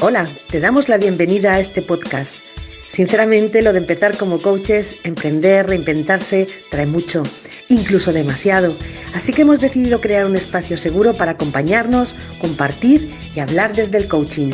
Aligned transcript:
Hola, 0.00 0.28
te 0.48 0.60
damos 0.60 0.88
la 0.88 0.98
bienvenida 0.98 1.54
a 1.54 1.60
este 1.60 1.80
podcast. 1.80 2.42
Sinceramente, 2.88 3.62
lo 3.62 3.72
de 3.72 3.78
empezar 3.78 4.18
como 4.18 4.42
coaches, 4.42 4.96
emprender, 5.04 5.66
reinventarse, 5.66 6.48
trae 6.70 6.84
mucho, 6.84 7.22
incluso 7.68 8.12
demasiado. 8.12 8.74
Así 9.14 9.32
que 9.32 9.42
hemos 9.42 9.60
decidido 9.60 10.00
crear 10.00 10.26
un 10.26 10.36
espacio 10.36 10.76
seguro 10.76 11.14
para 11.14 11.32
acompañarnos, 11.32 12.14
compartir 12.40 13.14
y 13.34 13.40
hablar 13.40 13.74
desde 13.74 13.98
el 13.98 14.08
coaching. 14.08 14.50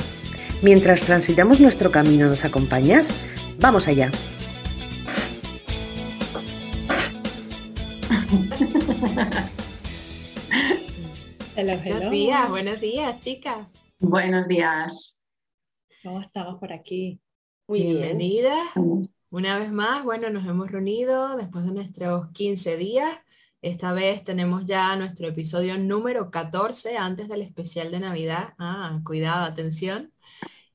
Mientras 0.62 1.03
transitamos 1.03 1.59
nuestro 1.59 1.91
camino, 1.91 2.29
¿nos 2.29 2.45
acompañas? 2.45 3.13
Vamos 3.59 3.88
allá. 3.88 4.11
Buenos 11.57 12.11
días, 12.11 12.49
buenos 12.49 12.81
días, 12.81 13.19
chicas. 13.21 13.67
Buenos 13.99 14.47
días. 14.47 15.19
¿Cómo 16.02 16.23
estamos 16.23 16.59
por 16.59 16.73
aquí? 16.73 17.20
Muy 17.69 17.83
Bienvenida. 17.83 18.55
Una 19.29 19.59
vez 19.59 19.70
más, 19.70 20.02
bueno, 20.02 20.30
nos 20.30 20.48
hemos 20.48 20.70
reunido 20.70 21.37
después 21.37 21.66
de 21.66 21.73
nuestros 21.73 22.29
15 22.29 22.79
días. 22.79 23.19
Esta 23.61 23.92
vez 23.92 24.25
tenemos 24.25 24.65
ya 24.65 24.97
nuestro 24.97 25.28
episodio 25.28 25.77
número 25.77 26.30
14 26.30 26.97
antes 26.97 27.28
del 27.28 27.42
especial 27.42 27.91
de 27.91 28.01
Navidad. 28.01 28.55
Ah, 28.59 28.98
cuidado, 29.05 29.45
atención. 29.45 30.11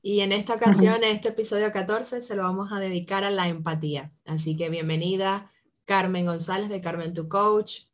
Y 0.00 0.20
en 0.20 0.30
esta 0.30 0.54
ocasión, 0.54 1.02
este 1.02 1.30
episodio 1.30 1.72
14, 1.72 2.20
se 2.20 2.36
lo 2.36 2.44
vamos 2.44 2.70
a 2.70 2.78
dedicar 2.78 3.24
a 3.24 3.30
la 3.30 3.48
empatía. 3.48 4.12
Así 4.26 4.56
que 4.56 4.70
bienvenida 4.70 5.50
Carmen 5.86 6.26
González 6.26 6.68
de 6.68 6.80
Carmen 6.80 7.14
Tu 7.14 7.28
Coach, 7.28 7.86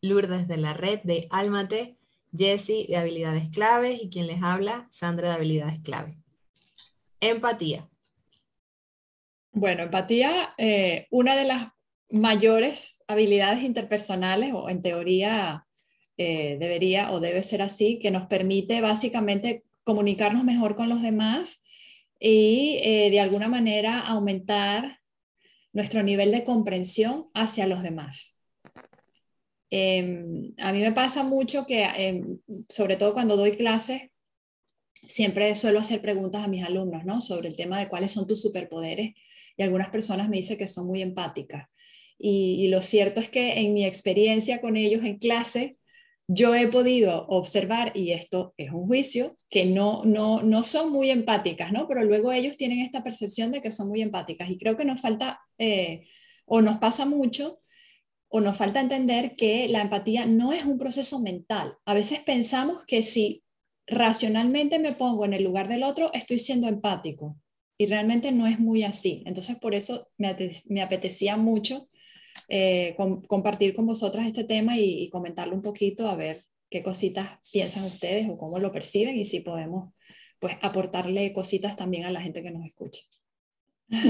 Lourdes 0.00 0.48
de 0.48 0.56
la 0.56 0.72
red 0.72 1.00
de 1.02 1.26
Almate, 1.28 1.98
Jessie 2.34 2.86
de 2.88 2.96
Habilidades 2.96 3.50
Claves 3.50 4.02
y 4.02 4.08
quien 4.08 4.26
les 4.26 4.42
habla, 4.42 4.88
Sandra 4.90 5.28
de 5.28 5.34
Habilidades 5.34 5.80
Claves. 5.80 6.16
Empatía. 7.20 7.88
Bueno, 9.52 9.82
empatía, 9.84 10.54
eh, 10.56 11.06
una 11.10 11.34
de 11.34 11.44
las 11.44 11.72
mayores 12.10 13.02
habilidades 13.08 13.62
interpersonales, 13.62 14.52
o 14.54 14.68
en 14.68 14.82
teoría 14.82 15.66
eh, 16.16 16.56
debería 16.60 17.12
o 17.12 17.20
debe 17.20 17.42
ser 17.42 17.62
así, 17.62 17.98
que 17.98 18.10
nos 18.10 18.26
permite 18.26 18.80
básicamente 18.80 19.64
comunicarnos 19.84 20.44
mejor 20.44 20.76
con 20.76 20.88
los 20.88 21.02
demás 21.02 21.64
y 22.20 22.78
eh, 22.82 23.10
de 23.10 23.20
alguna 23.20 23.48
manera 23.48 24.00
aumentar 24.00 24.98
nuestro 25.72 26.02
nivel 26.02 26.30
de 26.30 26.44
comprensión 26.44 27.28
hacia 27.34 27.66
los 27.66 27.82
demás. 27.82 28.38
Em, 29.70 30.54
a 30.58 30.72
mí 30.72 30.80
me 30.80 30.92
pasa 30.92 31.22
mucho 31.24 31.66
que, 31.66 31.84
em, 31.84 32.38
sobre 32.68 32.96
todo 32.96 33.12
cuando 33.12 33.36
doy 33.36 33.56
clases, 33.56 34.10
siempre 35.08 35.56
suelo 35.56 35.80
hacer 35.80 36.00
preguntas 36.00 36.44
a 36.44 36.48
mis 36.48 36.62
alumnos, 36.62 37.04
¿no? 37.04 37.20
Sobre 37.20 37.48
el 37.48 37.56
tema 37.56 37.80
de 37.80 37.88
cuáles 37.88 38.12
son 38.12 38.26
tus 38.26 38.42
superpoderes 38.42 39.14
y 39.56 39.62
algunas 39.62 39.88
personas 39.88 40.28
me 40.28 40.36
dicen 40.36 40.58
que 40.58 40.68
son 40.68 40.86
muy 40.86 41.02
empáticas. 41.02 41.68
Y, 42.18 42.68
lo 42.68 42.82
cierto 42.82 43.20
es 43.20 43.28
que 43.28 43.60
en 43.60 43.74
mi 43.74 43.84
experiencia 43.84 44.60
con 44.60 44.76
ellos 44.76 45.04
en 45.04 45.18
clase, 45.18 45.78
yo 46.26 46.54
he 46.54 46.68
podido 46.68 47.26
observar, 47.28 47.92
y 47.94 48.12
esto 48.12 48.54
es 48.56 48.70
un 48.72 48.86
juicio, 48.86 49.36
que 49.48 49.64
no, 49.64 50.02
no, 50.04 50.42
no 50.42 50.62
son 50.62 50.92
muy 50.92 51.10
empáticas, 51.10 51.72
¿no? 51.72 51.88
Pero 51.88 52.04
luego 52.04 52.32
ellos 52.32 52.56
tienen 52.56 52.80
esta 52.80 53.02
percepción 53.02 53.50
de 53.52 53.62
que 53.62 53.72
son 53.72 53.88
muy 53.88 54.02
empáticas. 54.02 54.50
Y 54.50 54.58
creo 54.58 54.76
que 54.76 54.84
nos 54.84 55.00
falta, 55.00 55.40
eh, 55.58 56.06
o 56.44 56.60
nos 56.60 56.78
pasa 56.78 57.06
mucho, 57.06 57.60
o 58.28 58.40
nos 58.40 58.56
falta 58.56 58.80
entender 58.80 59.36
que 59.36 59.68
la 59.68 59.80
empatía 59.80 60.26
no 60.26 60.52
es 60.52 60.64
un 60.64 60.78
proceso 60.78 61.20
mental. 61.20 61.76
A 61.86 61.94
veces 61.94 62.20
pensamos 62.20 62.84
que 62.84 63.02
si 63.02 63.42
racionalmente 63.90 64.78
me 64.78 64.92
pongo 64.92 65.24
en 65.24 65.34
el 65.34 65.44
lugar 65.44 65.68
del 65.68 65.82
otro, 65.82 66.10
estoy 66.12 66.38
siendo 66.38 66.68
empático. 66.68 67.36
Y 67.76 67.86
realmente 67.86 68.32
no 68.32 68.46
es 68.46 68.58
muy 68.58 68.82
así. 68.82 69.22
Entonces, 69.24 69.56
por 69.56 69.74
eso 69.74 70.08
me, 70.16 70.82
apetecía 70.82 71.36
mucho 71.36 71.86
eh, 72.48 72.96
compartir 73.28 73.74
con 73.74 73.86
vosotras 73.86 74.26
este 74.26 74.44
tema 74.44 74.76
y, 74.76 75.08
comentarlo 75.10 75.54
un 75.54 75.62
poquito, 75.62 76.08
a 76.08 76.16
ver 76.16 76.44
qué 76.70 76.82
cositas 76.82 77.38
piensan 77.52 77.84
ustedes 77.84 78.28
o 78.28 78.36
cómo 78.36 78.58
lo 78.58 78.72
perciben 78.72 79.16
y 79.16 79.24
si 79.24 79.40
podemos 79.40 79.94
pues 80.40 80.56
aportarle 80.62 81.32
cositas 81.32 81.76
también 81.76 82.04
a 82.04 82.10
la 82.10 82.20
gente 82.20 82.42
que 82.42 82.50
nos 82.50 82.66
escucha. 82.66 83.02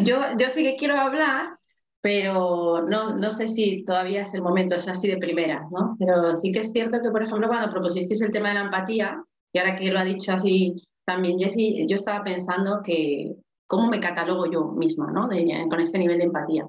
Yo, 0.05 0.21
yo 0.39 0.51
sí 0.51 0.63
que 0.63 0.77
quiero 0.77 0.97
hablar, 0.97 1.59
pero 2.01 2.83
no, 2.83 3.17
no 3.17 3.31
sé 3.31 3.49
si 3.49 3.85
todavía 3.85 4.23
es 4.23 4.35
el 4.35 4.43
momento, 4.43 4.75
es 4.75 4.89
así 4.89 5.09
de 5.09 5.19
primeras, 5.19 5.71
¿no? 5.71 5.97
Pero 5.99 6.35
sí 6.37 6.53
que 6.53 6.61
es 6.61 6.73
cierto 6.73 7.01
que, 7.03 7.11
por 7.11 7.23
ejemplo, 7.23 7.49
cuando 7.49 7.71
propusisteis 7.71 8.21
el 8.21 8.31
tema 8.31 8.49
de 8.49 8.55
la 8.55 8.61
empatía, 8.63 9.23
y 9.53 9.59
ahora 9.59 9.77
que 9.77 9.91
lo 9.91 9.99
ha 9.99 10.05
dicho 10.05 10.33
así 10.33 10.83
también 11.05 11.39
Jessie, 11.39 11.87
yo 11.89 11.97
estaba 11.97 12.23
pensando 12.23 12.83
que 12.85 13.35
cómo 13.67 13.89
me 13.89 14.01
catalogo 14.01 14.51
yo 14.51 14.67
misma, 14.73 15.11
¿no? 15.11 15.29
con 15.69 15.81
este 15.81 15.99
nivel 15.99 16.19
de 16.19 16.25
empatía. 16.25 16.69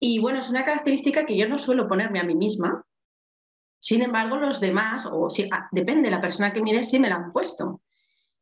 Y 0.00 0.18
bueno, 0.18 0.40
es 0.40 0.50
una 0.50 0.64
característica 0.64 1.24
que 1.24 1.36
yo 1.36 1.48
no 1.48 1.58
suelo 1.58 1.86
ponerme 1.86 2.18
a 2.18 2.24
mí 2.24 2.34
misma. 2.34 2.84
Sin 3.78 4.02
embargo, 4.02 4.36
los 4.36 4.58
demás, 4.58 5.06
o 5.06 5.30
si, 5.30 5.48
ah, 5.52 5.68
depende 5.70 6.08
de 6.08 6.10
la 6.10 6.20
persona 6.20 6.52
que 6.52 6.62
mire, 6.62 6.82
sí 6.82 6.98
me 6.98 7.08
la 7.08 7.16
han 7.16 7.32
puesto. 7.32 7.80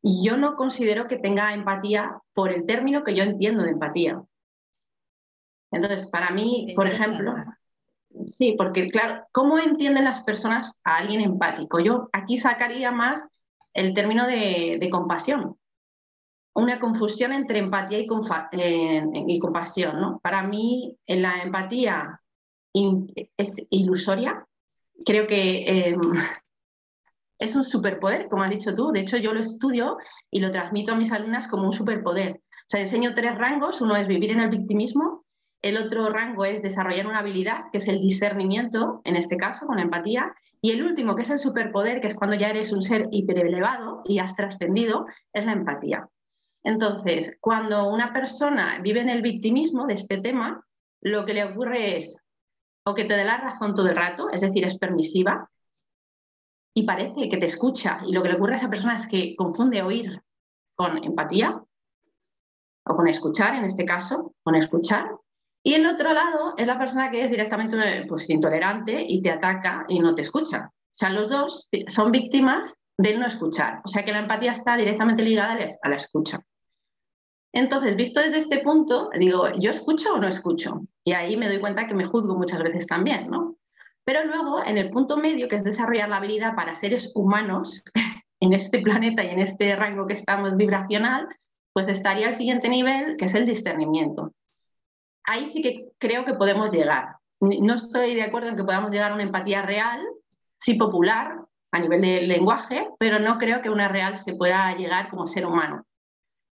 Y 0.01 0.25
yo 0.25 0.37
no 0.37 0.55
considero 0.55 1.07
que 1.07 1.17
tenga 1.17 1.53
empatía 1.53 2.19
por 2.33 2.51
el 2.51 2.65
término 2.65 3.03
que 3.03 3.13
yo 3.13 3.23
entiendo 3.23 3.63
de 3.63 3.71
empatía. 3.71 4.23
Entonces, 5.71 6.07
para 6.07 6.31
mí, 6.31 6.73
por 6.75 6.87
ejemplo, 6.87 7.35
sí, 8.25 8.55
porque 8.57 8.89
claro, 8.89 9.23
¿cómo 9.31 9.59
entienden 9.59 10.05
las 10.05 10.23
personas 10.23 10.73
a 10.83 10.97
alguien 10.97 11.21
empático? 11.21 11.79
Yo 11.79 12.09
aquí 12.11 12.37
sacaría 12.39 12.91
más 12.91 13.27
el 13.73 13.93
término 13.93 14.27
de, 14.27 14.87
compasión. 14.91 15.57
Una 16.53 16.79
confusión 16.79 17.31
entre 17.31 17.59
empatía 17.59 17.99
y, 17.99 18.07
compasión. 19.39 20.01
¿no? 20.01 20.19
Para 20.19 20.43
mí, 20.43 20.97
la 21.07 21.41
empatía 21.43 22.21
es 22.73 23.67
ilusoria. 23.69 24.45
Creo 25.05 25.27
que 25.27 25.89
em, 25.89 25.99
es 27.39 27.55
un 27.55 27.63
superpoder, 27.63 28.27
como 28.27 28.43
has 28.43 28.49
dicho 28.49 28.73
tú. 28.73 28.91
De 28.91 29.01
hecho, 29.01 29.17
yo 29.17 29.33
lo 29.33 29.39
estudio 29.39 29.97
y 30.29 30.39
lo 30.39 30.51
transmito 30.51 30.91
a 30.91 30.95
mis 30.95 31.11
alumnas 31.11 31.47
como 31.47 31.65
un 31.65 31.73
superpoder. 31.73 32.41
O 32.41 32.67
sea, 32.67 32.81
enseño 32.81 33.15
tres 33.15 33.37
rangos. 33.37 33.81
Uno 33.81 33.95
es 33.95 34.07
vivir 34.07 34.31
en 34.31 34.41
el 34.41 34.49
victimismo, 34.49 35.25
el 35.61 35.77
otro 35.77 36.09
rango 36.09 36.45
es 36.45 36.61
desarrollar 36.61 37.05
una 37.05 37.19
habilidad, 37.19 37.65
que 37.71 37.77
es 37.77 37.87
el 37.87 37.99
discernimiento, 37.99 39.01
en 39.03 39.15
este 39.15 39.37
caso, 39.37 39.67
con 39.67 39.77
la 39.77 39.83
empatía. 39.83 40.33
Y 40.59 40.71
el 40.71 40.83
último, 40.83 41.15
que 41.15 41.21
es 41.21 41.29
el 41.29 41.39
superpoder, 41.39 42.01
que 42.01 42.07
es 42.07 42.15
cuando 42.15 42.35
ya 42.35 42.49
eres 42.49 42.71
un 42.71 42.81
ser 42.81 43.07
hiperelevado 43.11 44.01
y 44.05 44.19
has 44.19 44.35
trascendido, 44.35 45.05
es 45.33 45.45
la 45.45 45.53
empatía. 45.53 46.09
Entonces, 46.63 47.37
cuando 47.39 47.89
una 47.89 48.13
persona 48.13 48.79
vive 48.81 49.01
en 49.01 49.09
el 49.09 49.21
victimismo 49.21 49.85
de 49.85 49.95
este 49.95 50.19
tema, 50.19 50.65
lo 51.01 51.25
que 51.25 51.33
le 51.33 51.43
ocurre 51.43 51.97
es 51.97 52.17
o 52.83 52.95
que 52.95 53.05
te 53.05 53.15
dé 53.15 53.23
la 53.23 53.37
razón 53.37 53.75
todo 53.75 53.89
el 53.89 53.95
rato, 53.95 54.29
es 54.31 54.41
decir, 54.41 54.63
es 54.65 54.77
permisiva 54.77 55.49
y 56.73 56.83
parece 56.83 57.29
que 57.29 57.37
te 57.37 57.45
escucha. 57.45 58.01
Y 58.07 58.13
lo 58.13 58.23
que 58.23 58.29
le 58.29 58.35
ocurre 58.35 58.53
a 58.53 58.57
esa 58.57 58.69
persona 58.69 58.95
es 58.95 59.07
que 59.07 59.35
confunde 59.35 59.81
oír 59.81 60.21
con 60.75 61.03
empatía 61.03 61.61
o 62.85 62.95
con 62.95 63.07
escuchar, 63.07 63.55
en 63.55 63.65
este 63.65 63.85
caso, 63.85 64.33
con 64.43 64.55
escuchar, 64.55 65.11
y 65.63 65.75
el 65.75 65.85
otro 65.85 66.11
lado 66.11 66.55
es 66.57 66.65
la 66.65 66.79
persona 66.79 67.11
que 67.11 67.23
es 67.23 67.29
directamente 67.29 68.05
pues, 68.07 68.29
intolerante 68.29 69.05
y 69.07 69.21
te 69.21 69.29
ataca 69.29 69.85
y 69.87 69.99
no 69.99 70.15
te 70.15 70.23
escucha. 70.23 70.71
O 70.71 70.97
sea, 70.97 71.09
los 71.11 71.29
dos 71.29 71.69
son 71.87 72.11
víctimas 72.11 72.75
del 72.97 73.19
no 73.19 73.27
escuchar. 73.27 73.81
O 73.83 73.87
sea, 73.87 74.03
que 74.03 74.11
la 74.11 74.19
empatía 74.19 74.51
está 74.51 74.75
directamente 74.75 75.23
ligada 75.23 75.57
a 75.81 75.89
la 75.89 75.95
escucha. 75.95 76.43
Entonces, 77.53 77.95
visto 77.95 78.21
desde 78.21 78.39
este 78.39 78.59
punto, 78.59 79.09
digo, 79.17 79.49
¿yo 79.59 79.71
escucho 79.71 80.13
o 80.13 80.17
no 80.17 80.27
escucho? 80.27 80.81
Y 81.03 81.13
ahí 81.13 81.37
me 81.37 81.47
doy 81.47 81.59
cuenta 81.59 81.85
que 81.85 81.93
me 81.93 82.05
juzgo 82.05 82.35
muchas 82.35 82.63
veces 82.63 82.87
también, 82.87 83.29
¿no? 83.29 83.57
Pero 84.03 84.25
luego, 84.25 84.63
en 84.65 84.77
el 84.77 84.89
punto 84.89 85.17
medio, 85.17 85.47
que 85.47 85.57
es 85.57 85.63
desarrollar 85.63 86.09
la 86.09 86.17
habilidad 86.17 86.55
para 86.55 86.75
seres 86.75 87.11
humanos 87.13 87.83
en 88.39 88.53
este 88.53 88.79
planeta 88.79 89.23
y 89.23 89.29
en 89.29 89.39
este 89.39 89.75
rango 89.75 90.07
que 90.07 90.13
estamos 90.13 90.55
vibracional, 90.55 91.27
pues 91.73 91.87
estaría 91.87 92.29
el 92.29 92.33
siguiente 92.33 92.67
nivel, 92.67 93.15
que 93.17 93.25
es 93.25 93.35
el 93.35 93.45
discernimiento 93.45 94.33
ahí 95.25 95.47
sí 95.47 95.61
que 95.61 95.89
creo 95.97 96.25
que 96.25 96.33
podemos 96.33 96.71
llegar. 96.71 97.15
No 97.39 97.73
estoy 97.73 98.13
de 98.15 98.23
acuerdo 98.23 98.49
en 98.49 98.55
que 98.55 98.63
podamos 98.63 98.91
llegar 98.91 99.11
a 99.11 99.15
una 99.15 99.23
empatía 99.23 99.63
real, 99.63 99.99
sí 100.59 100.75
popular 100.75 101.39
a 101.71 101.79
nivel 101.79 102.01
de 102.01 102.21
lenguaje, 102.21 102.87
pero 102.99 103.19
no 103.19 103.37
creo 103.37 103.61
que 103.61 103.69
una 103.69 103.87
real 103.87 104.17
se 104.17 104.35
pueda 104.35 104.75
llegar 104.75 105.09
como 105.09 105.25
ser 105.25 105.45
humano. 105.45 105.85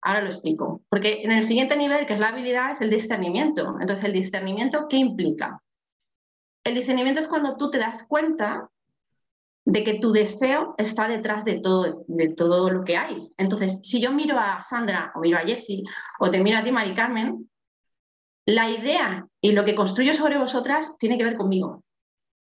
Ahora 0.01 0.21
lo 0.21 0.27
explico. 0.27 0.81
Porque 0.89 1.23
en 1.23 1.31
el 1.31 1.43
siguiente 1.43 1.75
nivel, 1.75 2.05
que 2.05 2.13
es 2.13 2.19
la 2.19 2.29
habilidad, 2.29 2.71
es 2.71 2.81
el 2.81 2.91
discernimiento. 2.91 3.77
Entonces, 3.81 4.05
¿el 4.05 4.13
discernimiento 4.13 4.87
qué 4.87 4.97
implica? 4.97 5.61
El 6.63 6.75
discernimiento 6.75 7.19
es 7.19 7.27
cuando 7.27 7.57
tú 7.57 7.71
te 7.71 7.79
das 7.79 8.03
cuenta 8.03 8.69
de 9.65 9.83
que 9.83 9.95
tu 9.95 10.11
deseo 10.11 10.75
está 10.77 11.07
detrás 11.07 11.43
de 11.43 11.59
todo, 11.59 12.05
de 12.07 12.29
todo 12.29 12.69
lo 12.69 12.83
que 12.83 12.97
hay. 12.97 13.31
Entonces, 13.37 13.79
si 13.81 13.99
yo 13.99 14.11
miro 14.11 14.37
a 14.37 14.61
Sandra 14.61 15.11
o 15.15 15.21
miro 15.21 15.39
a 15.39 15.41
Jessie 15.41 15.83
o 16.19 16.29
te 16.29 16.39
miro 16.39 16.59
a 16.59 16.63
ti, 16.63 16.71
Mari 16.71 16.93
Carmen, 16.93 17.49
la 18.45 18.69
idea 18.69 19.27
y 19.41 19.51
lo 19.51 19.65
que 19.65 19.75
construyo 19.75 20.13
sobre 20.13 20.37
vosotras 20.37 20.95
tiene 20.97 21.17
que 21.17 21.23
ver 21.23 21.35
conmigo, 21.35 21.83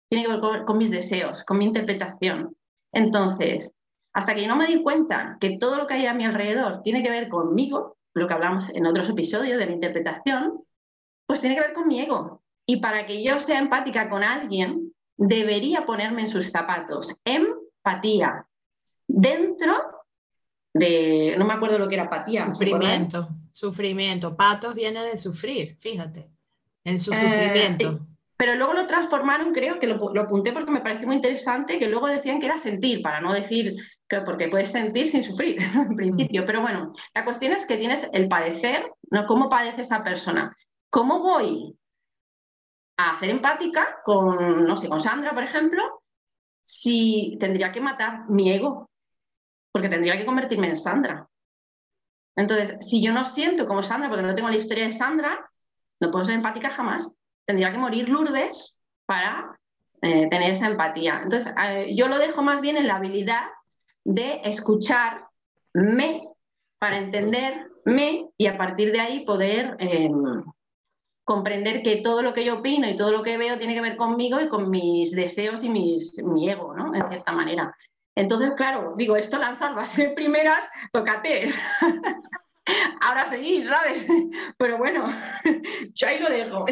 tiene 0.09 0.27
que 0.27 0.33
ver 0.33 0.65
con, 0.65 0.79
mis 0.79 0.91
deseos, 0.91 1.45
con 1.45 1.59
mi 1.59 1.65
interpretación. 1.65 2.57
Entonces, 2.93 3.73
hasta 4.13 4.35
que 4.35 4.47
no 4.47 4.57
me 4.57 4.67
di 4.67 4.83
cuenta 4.83 5.37
que 5.41 5.59
todo 5.59 5.77
lo 5.77 5.87
que 5.87 5.95
hay 5.95 6.07
a 6.07 6.15
mi 6.15 6.25
alrededor 6.25 6.83
tiene 6.83 7.03
que 7.03 7.11
ver 7.11 7.29
conmigo, 7.29 7.97
lo 8.15 8.27
que 8.27 8.35
hablamos 8.35 8.71
en 8.71 8.87
otros 8.87 9.09
episodios 9.09 9.59
de 9.59 9.67
la 9.67 9.73
interpretación, 9.73 10.65
pues 11.27 11.41
tiene 11.41 11.55
que 11.55 11.63
ver 11.63 11.73
con 11.73 11.89
mi 11.89 12.01
ego. 12.01 12.43
Y 12.67 12.77
para 12.77 13.07
que 13.07 13.23
yo 13.23 13.41
sea 13.41 13.59
empática 13.59 14.11
con 14.11 14.23
alguien, 14.23 14.93
debería 15.17 15.87
ponerme 15.87 16.23
en 16.23 16.29
sus 16.29 16.51
zapatos. 16.51 17.17
Empatía. 17.25 18.47
Dentro 19.07 20.02
de, 20.75 21.35
no 21.39 21.45
me 21.45 21.53
acuerdo 21.53 21.79
lo 21.79 21.89
que 21.89 21.95
era 21.95 22.05
apatía. 22.05 22.47
Sufrimiento, 22.53 23.29
sufrimiento. 23.51 24.37
Patos 24.37 24.75
viene 24.75 25.03
de 25.03 25.19
sufrir, 25.19 25.77
fíjate, 25.79 26.31
en 26.85 26.99
su 26.99 27.13
eh, 27.13 27.17
sufrimiento. 27.17 28.07
Pero 28.37 28.57
luego 28.57 28.73
lo 28.73 28.87
transformaron, 28.87 29.53
creo 29.53 29.79
que 29.79 29.87
lo, 29.87 30.21
apunté 30.21 30.53
porque 30.53 30.73
me 30.73 30.81
pareció 30.81 31.07
muy 31.07 31.17
interesante, 31.17 31.79
que 31.79 31.89
luego 31.89 32.09
decían 32.09 32.41
que 32.41 32.47
era 32.47 32.59
sentir, 32.59 33.01
para 33.01 33.21
no 33.21 33.33
decir 33.33 33.77
que 34.09 34.21
porque 34.23 34.49
puedes 34.49 34.73
sentir 34.73 35.09
sin 35.09 35.23
sufrir, 35.23 35.59
en 35.75 35.95
principio. 35.95 36.45
Pero 36.45 36.61
bueno, 36.61 36.93
la 37.15 37.25
cuestión 37.25 37.53
es 37.53 37.67
que 37.67 37.77
tienes 37.77 38.09
el 38.13 38.29
padecer, 38.29 38.91
¿no? 39.11 39.27
¿Cómo 39.27 39.49
padece 39.49 39.83
esa 39.83 40.03
persona? 40.03 40.57
¿Cómo 40.91 41.21
voy 41.21 41.77
a 42.97 43.15
ser 43.17 43.31
empática 43.31 44.01
con, 44.05 44.65
no 44.67 44.77
sé, 44.77 44.89
con 44.89 45.01
Sandra, 45.01 45.33
por 45.33 45.45
ejemplo, 45.45 46.03
si 46.65 47.37
tendría 47.39 47.71
que 47.71 47.81
matar 47.81 48.29
mi 48.29 48.51
ego? 48.51 48.91
Porque 49.73 49.89
tendría 49.89 50.17
que 50.17 50.27
convertirme 50.27 50.69
en 50.69 50.77
Sandra. 50.77 51.27
Entonces, 52.37 52.77
si 52.87 53.03
yo 53.03 53.13
no 53.13 53.25
siento 53.25 53.67
como 53.67 53.83
Sandra, 53.83 54.09
porque 54.09 54.23
no 54.23 54.35
tengo 54.35 54.49
la 54.49 54.57
historia 54.57 54.85
de 54.85 54.93
Sandra, 54.93 55.51
no 56.01 56.11
puedo 56.11 56.25
ser 56.25 56.37
empática 56.37 56.71
jamás. 56.71 57.09
Tendría 57.47 57.73
que 57.73 57.79
morir 57.79 58.09
Lourdes 58.09 58.75
para 59.07 59.59
eh, 60.01 60.29
tener 60.29 60.53
esa 60.53 60.67
empatía. 60.67 61.21
Entonces, 61.23 61.53
eh, 61.63 61.95
yo 61.95 62.09
lo 62.09 62.19
dejo 62.19 62.43
más 62.43 62.61
bien 62.61 62.77
en 62.77 62.89
la 62.89 62.97
habilidad 62.97 63.45
de 64.05 64.41
escucharme 64.45 66.29
para 66.79 66.99
entenderme 66.99 68.29
y 68.37 68.47
a 68.47 68.59
partir 68.59 68.93
de 68.93 69.01
ahí 69.01 69.25
poder 69.25 69.77
em, 69.79 70.43
comprender 71.25 71.83
que 71.83 71.97
todo 71.97 72.23
lo 72.23 72.35
que 72.35 72.45
yo 72.45 72.59
opino 72.59 72.89
y 72.89 72.97
todo 72.97 73.13
lo 73.13 73.23
que 73.23 73.39
veo 73.39 73.59
tiene 73.59 73.75
que 73.75 73.81
ver 73.81 73.97
conmigo 73.97 74.41
y 74.41 74.49
con 74.49 74.71
mis 74.71 75.13
deseos 75.13 75.63
y 75.63 75.69
mis, 75.69 76.21
mi 76.25 76.51
ego, 76.51 76.75
¿no? 76.75 76.95
En 76.95 77.07
cierta 77.07 77.33
manera. 77.33 77.75
Entonces, 78.15 78.53
claro, 78.57 78.95
digo, 78.97 79.17
esto 79.17 79.39
lanzar 79.39 79.75
base 79.75 80.09
de 80.09 80.09
primeras, 80.15 80.65
tócate. 80.93 81.51
Ahora 83.01 83.27
seguís, 83.27 83.67
¿sabes? 83.67 84.07
Pero 84.59 84.79
bueno, 84.79 85.07
yo 85.95 86.07
ahí 86.07 86.21
lo 86.21 86.31
dejo. 86.31 86.67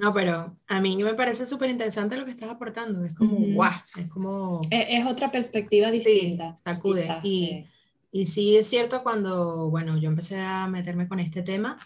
No, 0.00 0.14
pero 0.14 0.56
a 0.66 0.80
mí 0.80 0.96
me 0.96 1.12
parece 1.12 1.44
súper 1.44 1.68
interesante 1.68 2.16
lo 2.16 2.24
que 2.24 2.30
estás 2.30 2.48
aportando. 2.48 3.04
Es 3.04 3.14
como, 3.14 3.36
guau, 3.52 3.74
es 3.98 4.08
como... 4.08 4.62
Es, 4.70 5.04
otra 5.04 5.30
perspectiva 5.30 5.90
distinta. 5.90 6.56
sacude. 6.64 7.06
y, 7.22 7.66
y, 8.10 8.24
sí 8.24 8.56
es 8.56 8.66
cierto 8.66 9.02
cuando, 9.02 9.68
bueno, 9.68 9.98
yo 9.98 10.08
empecé 10.08 10.40
a 10.40 10.66
meterme 10.68 11.06
con 11.06 11.20
este 11.20 11.42
tema 11.42 11.76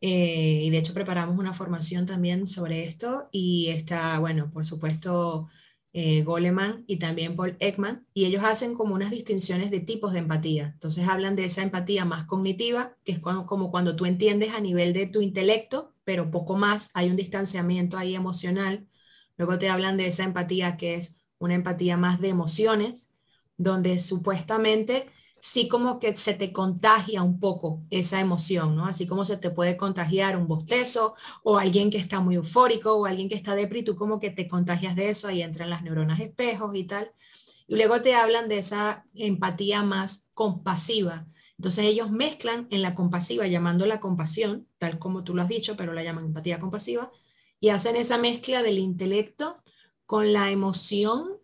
eh, 0.00 0.62
y 0.64 0.70
de 0.70 0.78
hecho 0.78 0.94
preparamos 0.94 1.38
una 1.38 1.52
formación 1.52 2.06
también 2.06 2.46
sobre 2.46 2.84
esto 2.84 3.28
y 3.32 3.68
está, 3.68 4.18
bueno, 4.18 4.50
por 4.50 4.64
supuesto, 4.64 5.48
eh, 5.92 6.22
Goleman 6.22 6.84
y 6.86 6.96
también 6.98 7.36
Paul 7.36 7.56
Ekman, 7.60 8.06
y 8.14 8.26
ellos 8.26 8.44
hacen 8.44 8.74
como 8.74 8.94
unas 8.94 9.10
distinciones 9.10 9.70
de 9.70 9.80
tipos 9.80 10.12
de 10.12 10.20
empatía. 10.20 10.70
Entonces 10.74 11.08
hablan 11.08 11.36
de 11.36 11.44
esa 11.44 11.62
empatía 11.62 12.04
más 12.04 12.26
cognitiva, 12.26 12.96
que 13.04 13.12
es 13.12 13.18
como 13.18 13.70
cuando 13.70 13.96
tú 13.96 14.06
entiendes 14.06 14.54
a 14.54 14.60
nivel 14.60 14.92
de 14.92 15.06
tu 15.06 15.20
intelecto, 15.20 15.94
pero 16.04 16.30
poco 16.30 16.56
más, 16.56 16.90
hay 16.94 17.10
un 17.10 17.16
distanciamiento 17.16 17.96
ahí 17.98 18.14
emocional. 18.14 18.88
Luego 19.36 19.58
te 19.58 19.68
hablan 19.68 19.96
de 19.96 20.06
esa 20.06 20.24
empatía 20.24 20.76
que 20.76 20.94
es 20.94 21.20
una 21.38 21.54
empatía 21.54 21.96
más 21.96 22.20
de 22.20 22.28
emociones, 22.28 23.12
donde 23.56 23.98
supuestamente 23.98 25.08
sí 25.40 25.68
como 25.68 25.98
que 25.98 26.14
se 26.14 26.34
te 26.34 26.52
contagia 26.52 27.22
un 27.22 27.40
poco 27.40 27.82
esa 27.90 28.20
emoción, 28.20 28.76
¿no? 28.76 28.86
Así 28.86 29.06
como 29.06 29.24
se 29.24 29.38
te 29.38 29.50
puede 29.50 29.76
contagiar 29.76 30.36
un 30.36 30.46
bostezo 30.46 31.14
o 31.42 31.58
alguien 31.58 31.90
que 31.90 31.98
está 31.98 32.20
muy 32.20 32.36
eufórico 32.36 32.94
o 32.94 33.06
alguien 33.06 33.28
que 33.28 33.34
está 33.36 33.54
depri, 33.54 33.82
tú 33.82 33.96
como 33.96 34.20
que 34.20 34.30
te 34.30 34.46
contagias 34.46 34.96
de 34.96 35.10
eso, 35.10 35.28
ahí 35.28 35.42
entran 35.42 35.70
las 35.70 35.82
neuronas 35.82 36.20
espejos 36.20 36.74
y 36.74 36.84
tal. 36.84 37.12
Y 37.66 37.76
luego 37.76 38.00
te 38.02 38.14
hablan 38.14 38.48
de 38.48 38.58
esa 38.58 39.06
empatía 39.14 39.82
más 39.82 40.30
compasiva. 40.34 41.26
Entonces 41.56 41.84
ellos 41.84 42.10
mezclan 42.10 42.66
en 42.70 42.82
la 42.82 42.94
compasiva, 42.94 43.46
llamándola 43.46 44.00
compasión, 44.00 44.66
tal 44.78 44.98
como 44.98 45.24
tú 45.24 45.34
lo 45.34 45.42
has 45.42 45.48
dicho, 45.48 45.76
pero 45.76 45.92
la 45.92 46.02
llaman 46.02 46.26
empatía 46.26 46.58
compasiva, 46.58 47.10
y 47.60 47.68
hacen 47.68 47.96
esa 47.96 48.18
mezcla 48.18 48.62
del 48.62 48.78
intelecto 48.78 49.62
con 50.06 50.32
la 50.32 50.50
emoción 50.50 51.39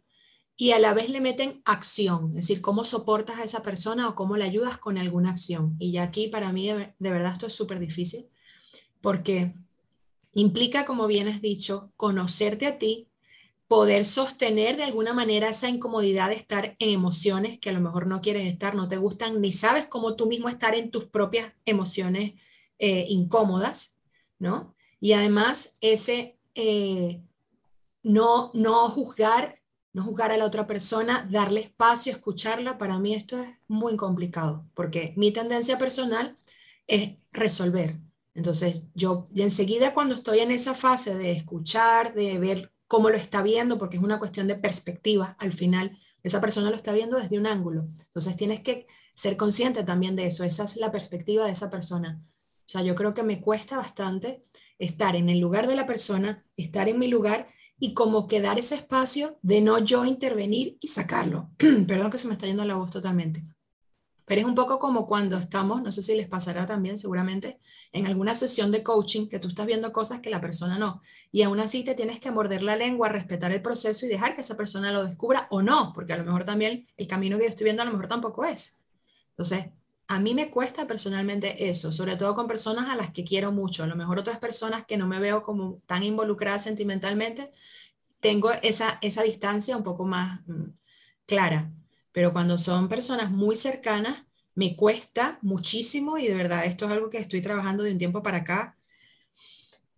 y 0.57 0.73
a 0.73 0.79
la 0.79 0.95
vez 0.95 1.11
le 1.11 1.21
meten 1.21 1.61
acción, 1.67 2.31
es 2.31 2.37
decir, 2.37 2.63
cómo 2.63 2.85
soportas 2.85 3.39
a 3.39 3.45
esa 3.45 3.63
persona 3.63 4.09
o 4.09 4.15
cómo 4.15 4.39
le 4.39 4.45
ayudas 4.45 4.79
con 4.79 4.97
alguna 4.97 5.31
acción. 5.31 5.77
Y 5.79 5.93
ya 5.93 6.05
aquí 6.05 6.29
para 6.29 6.53
mí 6.53 6.69
de, 6.69 6.95
verdad 6.99 7.33
esto 7.33 7.47
es 7.47 7.53
súper 7.53 7.79
difícil 7.79 8.27
porque 9.03 9.53
implica, 10.33 10.87
como 10.87 11.07
bien 11.07 11.29
has 11.29 11.43
dicho, 11.43 11.93
conocerte 11.97 12.67
a 12.67 12.79
ti, 12.79 13.09
poder 13.69 14.05
sostener 14.05 14.77
de 14.77 14.85
alguna 14.85 15.13
manera 15.13 15.49
esa 15.49 15.69
incomodidad 15.69 16.31
de 16.31 16.37
estar 16.37 16.77
en 16.79 16.91
emociones 16.91 17.59
que 17.59 17.71
a 17.71 17.73
lo 17.73 17.81
mejor 17.81 18.07
no 18.07 18.21
quieres 18.23 18.47
estar, 18.47 18.75
no 18.75 18.89
te 18.89 18.97
gustan, 18.97 19.41
ni 19.41 19.53
sabes 19.53 19.87
cómo 19.87 20.17
tú 20.17 20.27
mismo 20.27 20.49
estar 20.49 20.75
en 20.75 20.91
tus 20.91 21.05
propias 21.05 21.53
emociones 21.67 22.35
eh, 22.79 23.07
incómodas, 23.09 23.97
¿no? 24.39 24.75
Y 25.01 25.13
además 25.13 25.77
ese 25.81 26.39
eh, 26.55 27.21
no, 28.03 28.51
no 28.55 28.89
juzgar 28.89 29.56
no 29.97 30.03
juzgar 30.03 30.31
a 30.31 30.37
la 30.37 30.45
otra 30.45 30.67
persona, 30.67 31.27
darle 31.31 31.61
espacio, 31.61 32.13
escucharla, 32.13 32.77
para 32.77 32.99
mí 32.99 33.15
esto 33.15 33.41
es 33.41 33.49
muy 33.67 33.97
complicado, 33.97 34.69
porque 34.75 35.15
mi 35.17 35.31
tendencia 35.31 35.79
personal 35.79 36.37
es 36.87 37.17
resolver. 37.33 37.99
Entonces, 38.35 38.83
yo 38.95 39.31
enseguida 39.35 39.95
cuando 39.95 40.15
estoy 40.15 40.41
en 40.41 40.51
esa 40.51 40.75
fase 40.75 41.15
de 41.15 41.33
escuchar, 41.33 42.13
de 42.13 42.39
ver 42.39 42.75
cómo 42.87 43.09
lo 43.09 43.17
está 43.17 43.43
viendo, 43.43 43.79
porque 43.79 43.97
es 43.97 44.03
una 44.03 44.19
cuestión 44.19 44.47
de 44.47 44.57
perspectiva, 44.57 45.35
al 45.41 45.55
final 45.55 45.99
esa 46.23 46.43
persona 46.43 46.69
lo 46.69 46.77
está 46.77 46.93
viendo 46.93 47.17
desde 47.17 47.39
un 47.39 47.47
ángulo. 47.47 47.89
Entonces, 47.99 48.37
tienes 48.37 48.61
que 48.61 48.87
ser 49.15 49.39
consciente 49.39 49.83
también 49.83 50.15
de 50.15 50.27
eso, 50.27 50.45
esa 50.45 50.65
es 50.65 50.77
la 50.77 50.93
perspectiva 50.93 51.47
de 51.47 51.53
esa 51.53 51.71
persona. 51.71 52.23
O 52.45 52.69
sea, 52.69 52.83
yo 52.83 52.95
creo 52.95 53.15
que 53.15 53.23
me 53.23 53.41
cuesta 53.41 53.79
bastante 53.79 54.43
estar 54.79 55.17
en 55.17 55.31
el 55.31 55.39
lugar 55.41 55.67
de 55.67 55.77
la 55.77 55.87
persona, 55.87 56.45
estar 56.59 56.87
en 56.91 56.99
mi 56.99 57.09
lugar 57.09 57.49
y 57.79 57.95
como 57.95 58.27
que 58.27 58.41
dar 58.41 58.59
ese 58.59 58.75
espacio 58.75 59.39
de 59.43 59.61
no 59.61 59.79
yo 59.79 60.05
intervenir 60.05 60.79
y 60.81 60.89
sacarlo. 60.89 61.51
Perdón 61.87 62.11
que 62.11 62.19
se 62.19 62.29
me 62.29 62.35
está 62.35 62.47
yendo 62.47 62.65
la 62.65 62.77
voz 62.77 62.91
totalmente. 62.91 63.45
Pero 64.27 64.41
es 64.41 64.47
un 64.47 64.57
poco 64.57 64.81
como 64.81 65.07
cuando 65.07 65.37
estamos, 65.37 65.83
no 65.83 65.93
sé 65.93 66.03
si 66.03 66.17
les 66.17 66.27
pasará 66.27 66.67
también 66.67 66.99
seguramente, 66.99 67.61
en 67.93 68.09
alguna 68.09 68.35
sesión 68.35 68.73
de 68.73 68.83
coaching 68.83 69.29
que 69.29 69.39
tú 69.39 69.49
estás 69.49 69.67
viendo 69.67 69.93
cosas 69.93 70.21
que 70.21 70.31
la 70.31 70.41
persona 70.41 70.79
no. 70.79 71.01
Y 71.31 71.43
aún 71.43 71.61
así 71.61 71.85
te 71.85 71.95
tienes 71.95 72.19
que 72.19 72.33
morder 72.33 72.63
la 72.63 72.75
lengua, 72.75 73.09
respetar 73.09 73.53
el 73.53 73.63
proceso 73.63 74.05
y 74.05 74.09
dejar 74.09 74.35
que 74.35 74.41
esa 74.41 74.57
persona 74.57 74.91
lo 74.91 75.07
descubra 75.07 75.47
o 75.51 75.63
no, 75.63 75.93
porque 75.95 76.13
a 76.13 76.19
lo 76.19 76.25
mejor 76.25 76.45
también 76.45 76.89
el 76.97 77.07
camino 77.07 77.39
que 77.39 77.45
yo 77.45 77.51
estoy 77.51 77.65
viendo 77.65 77.83
a 77.83 77.87
lo 77.87 77.93
mejor 77.93 78.09
tampoco 78.09 78.45
es. 78.45 78.83
Entonces, 79.31 79.67
a 80.09 80.21
mí 80.21 80.35
me 80.35 80.51
cuesta 80.51 80.87
personalmente 80.87 81.69
eso, 81.69 81.91
sobre 81.93 82.17
todo 82.17 82.35
con 82.35 82.47
personas 82.47 82.91
a 82.91 82.97
las 82.97 83.11
que 83.11 83.25
quiero 83.25 83.53
mucho. 83.53 83.83
A 83.83 83.87
lo 83.87 83.97
mejor 83.97 84.19
otras 84.19 84.39
personas 84.39 84.85
que 84.87 84.97
no 84.97 85.07
me 85.09 85.21
veo 85.21 85.43
como 85.43 85.83
tan 85.87 86.03
involucradas 86.05 86.65
sentimentalmente, 86.65 87.51
tengo 88.21 88.51
esa, 88.63 88.99
esa 89.03 89.23
distancia 89.23 89.77
un 89.77 89.83
poco 89.83 90.05
más 90.05 90.41
mm, 90.47 90.65
clara. 91.27 91.73
Pero 92.13 92.33
cuando 92.33 92.59
son 92.59 92.89
personas 92.89 93.31
muy 93.31 93.57
cercanas, 93.57 94.25
me 94.55 94.77
cuesta 94.77 95.39
muchísimo 95.43 96.19
y 96.19 96.27
de 96.29 96.35
verdad 96.37 96.65
esto 96.65 96.87
es 96.87 96.93
algo 96.93 97.11
que 97.11 97.19
estoy 97.19 97.43
trabajando 97.43 97.83
de 97.83 97.93
un 97.93 97.99
tiempo 97.99 98.23
para 98.23 98.39
acá, 98.39 98.76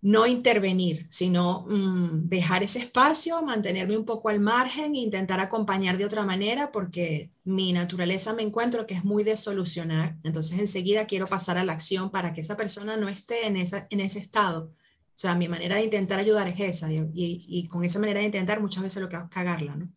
no 0.01 0.27
intervenir, 0.27 1.07
sino 1.11 1.67
mm, 1.69 2.29
dejar 2.29 2.63
ese 2.63 2.79
espacio, 2.79 3.43
mantenerme 3.43 3.97
un 3.97 4.05
poco 4.05 4.29
al 4.29 4.41
margen 4.41 4.95
e 4.95 5.01
intentar 5.01 5.41
acompañar 5.41 5.99
de 5.99 6.05
otra 6.05 6.25
manera 6.25 6.71
porque 6.71 7.33
mi 7.45 7.73
naturaleza 7.73 8.33
me 8.33 8.43
encuentro 8.43 8.87
que 8.87 8.95
es 8.95 9.05
muy 9.05 9.25
de 9.25 9.37
solucionar. 9.37 10.17
Entonces 10.23 10.59
enseguida 10.59 11.07
quiero 11.07 11.27
pasar 11.27 11.59
a 11.59 11.65
la 11.65 11.73
acción 11.73 12.11
para 12.11 12.33
que 12.33 12.43
esa 12.43 12.57
persona 12.57 12.97
no 12.97 13.09
esté 13.09 13.47
en, 13.47 13.57
esa, 13.57 13.87
en 13.91 14.01
ese 14.01 14.21
estado. 14.21 14.67
O 14.67 15.21
sea, 15.21 15.35
mi 15.35 15.49
manera 15.49 15.77
de 15.77 15.85
intentar 15.85 16.21
ayudar 16.21 16.47
es 16.47 16.61
esa 16.61 16.89
y, 16.93 17.67
con 17.69 17.85
esa 17.85 17.99
manera 17.99 18.21
de 18.21 18.27
intentar 18.27 18.61
muchas 18.61 18.85
veces 18.85 19.03
lo 19.03 19.09
que 19.09 19.17
hago 19.17 19.25
es 19.27 19.33
cagarla, 19.33 19.75
¿no? 19.75 19.93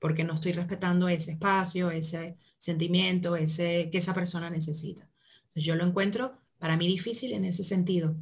Porque 0.00 0.24
no 0.24 0.34
estoy 0.34 0.52
respetando 0.52 1.08
ese 1.08 1.32
espacio, 1.32 1.92
ese 1.92 2.36
sentimiento, 2.58 3.36
ese 3.36 3.88
que 3.92 3.98
esa 3.98 4.14
persona 4.14 4.50
necesita. 4.50 5.08
Entonces 5.44 5.64
yo 5.64 5.76
lo 5.76 5.84
encuentro 5.84 6.34
para 6.58 6.76
mí 6.76 6.88
difícil 6.88 7.34
en 7.34 7.44
ese 7.44 7.62
sentido 7.62 8.16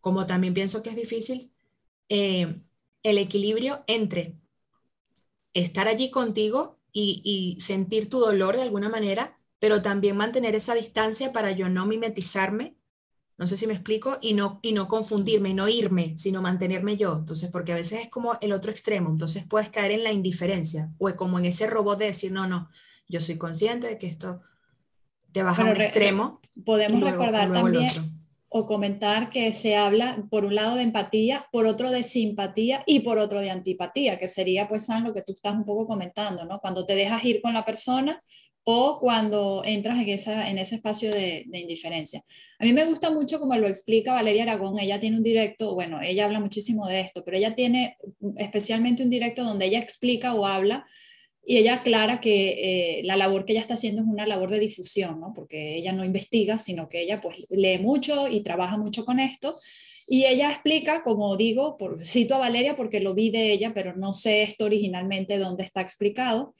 como 0.00 0.26
también 0.26 0.54
pienso 0.54 0.82
que 0.82 0.90
es 0.90 0.96
difícil 0.96 1.52
eh, 2.08 2.60
el 3.02 3.18
equilibrio 3.18 3.84
entre 3.86 4.36
estar 5.54 5.88
allí 5.88 6.10
contigo 6.10 6.78
y, 6.92 7.56
sentir 7.60 8.08
tu 8.08 8.18
dolor 8.18 8.56
de 8.56 8.62
alguna 8.62 8.88
manera, 8.88 9.38
pero 9.60 9.80
también 9.80 10.16
mantener 10.16 10.54
esa 10.54 10.74
distancia 10.74 11.32
para 11.32 11.52
yo 11.52 11.68
no 11.68 11.86
mimetizarme 11.86 12.76
No 13.38 13.46
sé 13.46 13.56
si 13.56 13.66
me 13.66 13.74
explico, 13.74 14.18
y 14.20 14.34
no, 14.34 14.58
y 14.60 14.72
no 14.72 14.88
confundirme, 14.88 15.50
y 15.50 15.54
no 15.54 15.68
irme, 15.68 16.18
sino 16.18 16.42
mantenerme 16.42 16.96
yo. 16.96 17.16
Entonces, 17.18 17.50
porque 17.50 17.72
a 17.72 17.76
veces 17.76 18.00
es 18.00 18.08
como 18.08 18.36
el 18.40 18.52
otro 18.52 18.70
extremo, 18.70 19.08
entonces 19.08 19.44
puedes 19.46 19.70
caer 19.70 19.92
en 19.92 20.04
la 20.04 20.12
indiferencia, 20.12 20.92
o 20.98 21.14
como 21.14 21.38
en 21.38 21.46
ese 21.46 21.66
robot 21.66 21.98
de 22.00 22.06
decir, 22.06 22.32
no, 22.32 22.46
no, 22.46 22.68
yo 23.08 23.20
soy 23.20 23.38
consciente 23.38 23.86
de 23.86 23.98
que 23.98 24.08
esto 24.08 24.42
te 25.32 25.42
baja 25.42 25.62
a 25.62 25.66
un 25.66 25.80
extremo. 25.80 26.40
Podemos 26.64 27.00
recordar 27.00 27.52
también 27.52 28.09
o 28.52 28.66
comentar 28.66 29.30
que 29.30 29.52
se 29.52 29.76
habla 29.76 30.26
por 30.28 30.44
un 30.44 30.56
lado 30.56 30.74
de 30.74 30.82
empatía, 30.82 31.46
por 31.52 31.66
otro 31.66 31.90
de 31.92 32.02
simpatía 32.02 32.82
y 32.84 33.00
por 33.00 33.18
otro 33.18 33.40
de 33.40 33.48
antipatía, 33.48 34.18
que 34.18 34.26
sería 34.26 34.66
pues 34.66 34.88
lo 35.04 35.14
que 35.14 35.22
tú 35.22 35.32
estás 35.34 35.54
un 35.54 35.64
poco 35.64 35.86
comentando, 35.86 36.44
¿no? 36.44 36.58
Cuando 36.58 36.84
te 36.84 36.96
dejas 36.96 37.24
ir 37.24 37.40
con 37.40 37.54
la 37.54 37.64
persona 37.64 38.20
o 38.64 38.98
cuando 39.00 39.62
entras 39.64 39.98
en, 40.00 40.08
esa, 40.08 40.50
en 40.50 40.58
ese 40.58 40.74
espacio 40.74 41.12
de, 41.12 41.44
de, 41.46 41.60
indiferencia. 41.60 42.22
A 42.58 42.64
mí 42.64 42.72
me 42.72 42.84
gusta 42.84 43.10
mucho 43.10 43.38
como 43.38 43.54
lo 43.54 43.68
explica 43.68 44.14
Valeria 44.14 44.42
Aragón, 44.42 44.80
ella 44.80 44.98
tiene 44.98 45.16
un 45.16 45.22
directo, 45.22 45.74
bueno, 45.74 46.00
ella 46.02 46.24
habla 46.24 46.40
muchísimo 46.40 46.86
de 46.88 47.00
esto, 47.00 47.22
pero 47.24 47.36
ella 47.36 47.54
tiene 47.54 47.96
especialmente 48.36 49.04
un 49.04 49.10
directo 49.10 49.44
donde 49.44 49.66
ella 49.66 49.78
explica 49.78 50.34
o 50.34 50.44
habla 50.44 50.84
y 51.44 51.56
ella 51.56 51.76
aclara 51.76 52.20
que 52.20 52.98
eh, 52.98 53.02
la 53.04 53.16
labor 53.16 53.44
que 53.44 53.52
ella 53.52 53.62
está 53.62 53.74
haciendo 53.74 54.02
es 54.02 54.08
una 54.08 54.26
labor 54.26 54.50
de 54.50 54.60
difusión, 54.60 55.20
¿no? 55.20 55.32
porque 55.34 55.76
ella 55.76 55.92
no 55.92 56.04
investiga, 56.04 56.58
sino 56.58 56.88
que 56.88 57.02
ella 57.02 57.20
pues 57.20 57.46
lee 57.50 57.78
mucho 57.78 58.28
y 58.28 58.42
trabaja 58.42 58.76
mucho 58.76 59.04
con 59.04 59.18
esto. 59.18 59.56
Y 60.06 60.24
ella 60.26 60.50
explica, 60.50 61.02
como 61.02 61.36
digo, 61.36 61.76
por, 61.78 62.02
cito 62.02 62.34
a 62.34 62.38
Valeria 62.38 62.76
porque 62.76 63.00
lo 63.00 63.14
vi 63.14 63.30
de 63.30 63.52
ella, 63.52 63.72
pero 63.74 63.96
no 63.96 64.12
sé 64.12 64.42
esto 64.42 64.64
originalmente 64.64 65.38
dónde 65.38 65.62
está 65.64 65.80
explicado. 65.80 66.52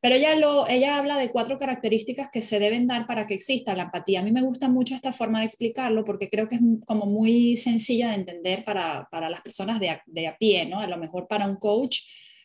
Pero 0.00 0.14
ella, 0.14 0.34
lo, 0.34 0.66
ella 0.68 0.98
habla 0.98 1.18
de 1.18 1.30
cuatro 1.30 1.58
características 1.58 2.30
que 2.32 2.42
se 2.42 2.58
deben 2.58 2.86
dar 2.86 3.06
para 3.06 3.26
que 3.26 3.34
exista 3.34 3.74
la 3.74 3.84
empatía. 3.84 4.20
A 4.20 4.22
mí 4.22 4.32
me 4.32 4.42
gusta 4.42 4.68
mucho 4.68 4.94
esta 4.94 5.12
forma 5.12 5.40
de 5.40 5.46
explicarlo 5.46 6.04
porque 6.04 6.30
creo 6.30 6.48
que 6.48 6.56
es 6.56 6.60
como 6.86 7.06
muy 7.06 7.56
sencilla 7.56 8.08
de 8.08 8.16
entender 8.16 8.64
para, 8.64 9.08
para 9.10 9.30
las 9.30 9.42
personas 9.42 9.78
de 9.78 9.90
a, 9.90 10.02
de 10.06 10.26
a 10.28 10.36
pie, 10.36 10.66
¿no? 10.66 10.80
A 10.80 10.86
lo 10.86 10.96
mejor 10.96 11.26
para 11.28 11.46
un 11.46 11.56
coach 11.56 12.00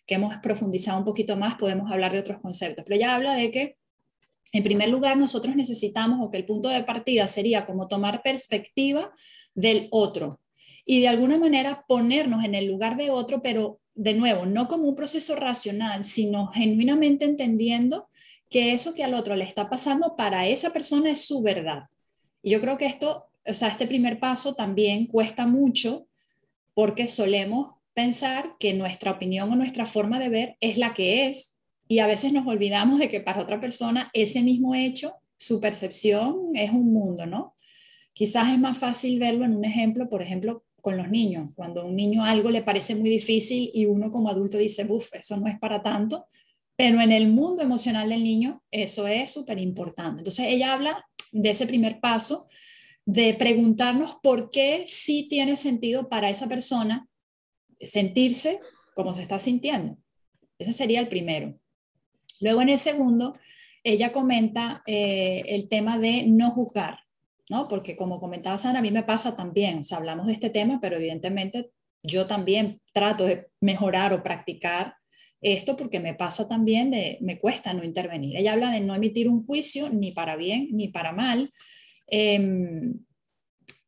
que 0.05 0.15
hemos 0.15 0.35
profundizado 0.37 0.99
un 0.99 1.05
poquito 1.05 1.37
más, 1.37 1.55
podemos 1.55 1.91
hablar 1.91 2.11
de 2.11 2.19
otros 2.19 2.39
conceptos. 2.39 2.83
Pero 2.85 2.95
ella 2.95 3.15
habla 3.15 3.33
de 3.33 3.51
que, 3.51 3.77
en 4.53 4.63
primer 4.63 4.89
lugar, 4.89 5.17
nosotros 5.17 5.55
necesitamos, 5.55 6.19
o 6.21 6.29
que 6.29 6.37
el 6.37 6.45
punto 6.45 6.69
de 6.69 6.83
partida 6.83 7.27
sería 7.27 7.65
como 7.65 7.87
tomar 7.87 8.21
perspectiva 8.21 9.11
del 9.53 9.87
otro 9.91 10.39
y 10.85 11.01
de 11.01 11.07
alguna 11.07 11.37
manera 11.37 11.85
ponernos 11.87 12.43
en 12.43 12.55
el 12.55 12.65
lugar 12.65 12.97
de 12.97 13.09
otro, 13.09 13.41
pero 13.41 13.79
de 13.93 14.13
nuevo, 14.13 14.45
no 14.45 14.67
como 14.67 14.87
un 14.87 14.95
proceso 14.95 15.35
racional, 15.35 16.05
sino 16.05 16.47
genuinamente 16.47 17.25
entendiendo 17.25 18.07
que 18.49 18.73
eso 18.73 18.93
que 18.93 19.03
al 19.03 19.13
otro 19.13 19.35
le 19.35 19.45
está 19.45 19.69
pasando 19.69 20.15
para 20.17 20.47
esa 20.47 20.71
persona 20.73 21.11
es 21.11 21.25
su 21.25 21.41
verdad. 21.41 21.83
Y 22.41 22.51
yo 22.51 22.61
creo 22.61 22.77
que 22.77 22.85
esto, 22.85 23.27
o 23.45 23.53
sea, 23.53 23.69
este 23.69 23.87
primer 23.87 24.19
paso 24.19 24.55
también 24.55 25.07
cuesta 25.07 25.45
mucho 25.45 26.07
porque 26.73 27.07
solemos 27.07 27.75
pensar 27.93 28.55
que 28.59 28.73
nuestra 28.73 29.11
opinión 29.11 29.51
o 29.51 29.55
nuestra 29.55 29.85
forma 29.85 30.19
de 30.19 30.29
ver 30.29 30.57
es 30.59 30.77
la 30.77 30.93
que 30.93 31.27
es 31.27 31.61
y 31.87 31.99
a 31.99 32.07
veces 32.07 32.31
nos 32.31 32.47
olvidamos 32.47 32.99
de 32.99 33.09
que 33.09 33.19
para 33.19 33.41
otra 33.41 33.59
persona 33.59 34.09
ese 34.13 34.41
mismo 34.41 34.75
hecho, 34.75 35.15
su 35.37 35.59
percepción 35.59 36.51
es 36.53 36.71
un 36.71 36.93
mundo, 36.93 37.25
¿no? 37.25 37.55
Quizás 38.13 38.49
es 38.49 38.59
más 38.59 38.77
fácil 38.77 39.19
verlo 39.19 39.43
en 39.43 39.55
un 39.55 39.65
ejemplo, 39.65 40.07
por 40.07 40.21
ejemplo, 40.21 40.63
con 40.79 40.95
los 40.95 41.09
niños. 41.09 41.49
Cuando 41.55 41.81
a 41.81 41.85
un 41.85 41.95
niño 41.95 42.23
algo 42.23 42.49
le 42.49 42.61
parece 42.61 42.95
muy 42.95 43.09
difícil 43.09 43.71
y 43.73 43.87
uno 43.87 44.09
como 44.09 44.29
adulto 44.29 44.57
dice, 44.57 44.85
uff, 44.87 45.13
eso 45.13 45.37
no 45.37 45.47
es 45.47 45.59
para 45.59 45.83
tanto, 45.83 46.27
pero 46.75 47.01
en 47.01 47.11
el 47.11 47.27
mundo 47.27 47.61
emocional 47.61 48.09
del 48.09 48.23
niño 48.23 48.63
eso 48.71 49.07
es 49.07 49.31
súper 49.31 49.59
importante. 49.59 50.21
Entonces 50.21 50.47
ella 50.47 50.73
habla 50.73 51.05
de 51.31 51.49
ese 51.49 51.67
primer 51.67 51.99
paso, 51.99 52.47
de 53.05 53.33
preguntarnos 53.33 54.17
por 54.21 54.51
qué 54.51 54.83
sí 54.87 55.27
tiene 55.29 55.55
sentido 55.55 56.07
para 56.07 56.29
esa 56.29 56.47
persona 56.47 57.09
sentirse 57.83 58.59
como 58.95 59.13
se 59.13 59.21
está 59.21 59.39
sintiendo. 59.39 59.97
Ese 60.57 60.73
sería 60.73 60.99
el 60.99 61.07
primero. 61.07 61.59
Luego 62.39 62.61
en 62.61 62.69
el 62.69 62.79
segundo, 62.79 63.37
ella 63.83 64.11
comenta 64.11 64.83
eh, 64.85 65.43
el 65.47 65.69
tema 65.69 65.97
de 65.97 66.23
no 66.27 66.51
juzgar, 66.51 66.99
¿no? 67.49 67.67
Porque 67.67 67.95
como 67.95 68.19
comentaba 68.19 68.57
Sandra, 68.57 68.79
a 68.79 68.83
mí 68.83 68.91
me 68.91 69.03
pasa 69.03 69.35
también, 69.35 69.79
o 69.79 69.83
sea, 69.83 69.97
hablamos 69.97 70.27
de 70.27 70.33
este 70.33 70.49
tema, 70.49 70.79
pero 70.81 70.97
evidentemente 70.97 71.71
yo 72.03 72.27
también 72.27 72.81
trato 72.93 73.25
de 73.25 73.47
mejorar 73.59 74.13
o 74.13 74.23
practicar 74.23 74.95
esto 75.41 75.75
porque 75.75 75.99
me 75.99 76.13
pasa 76.13 76.47
también 76.47 76.91
de, 76.91 77.17
me 77.21 77.39
cuesta 77.39 77.73
no 77.73 77.83
intervenir. 77.83 78.37
Ella 78.37 78.53
habla 78.53 78.71
de 78.71 78.81
no 78.81 78.93
emitir 78.93 79.27
un 79.27 79.45
juicio 79.45 79.89
ni 79.89 80.11
para 80.11 80.35
bien 80.35 80.69
ni 80.71 80.89
para 80.89 81.13
mal. 81.13 81.51
Em, 82.07 82.93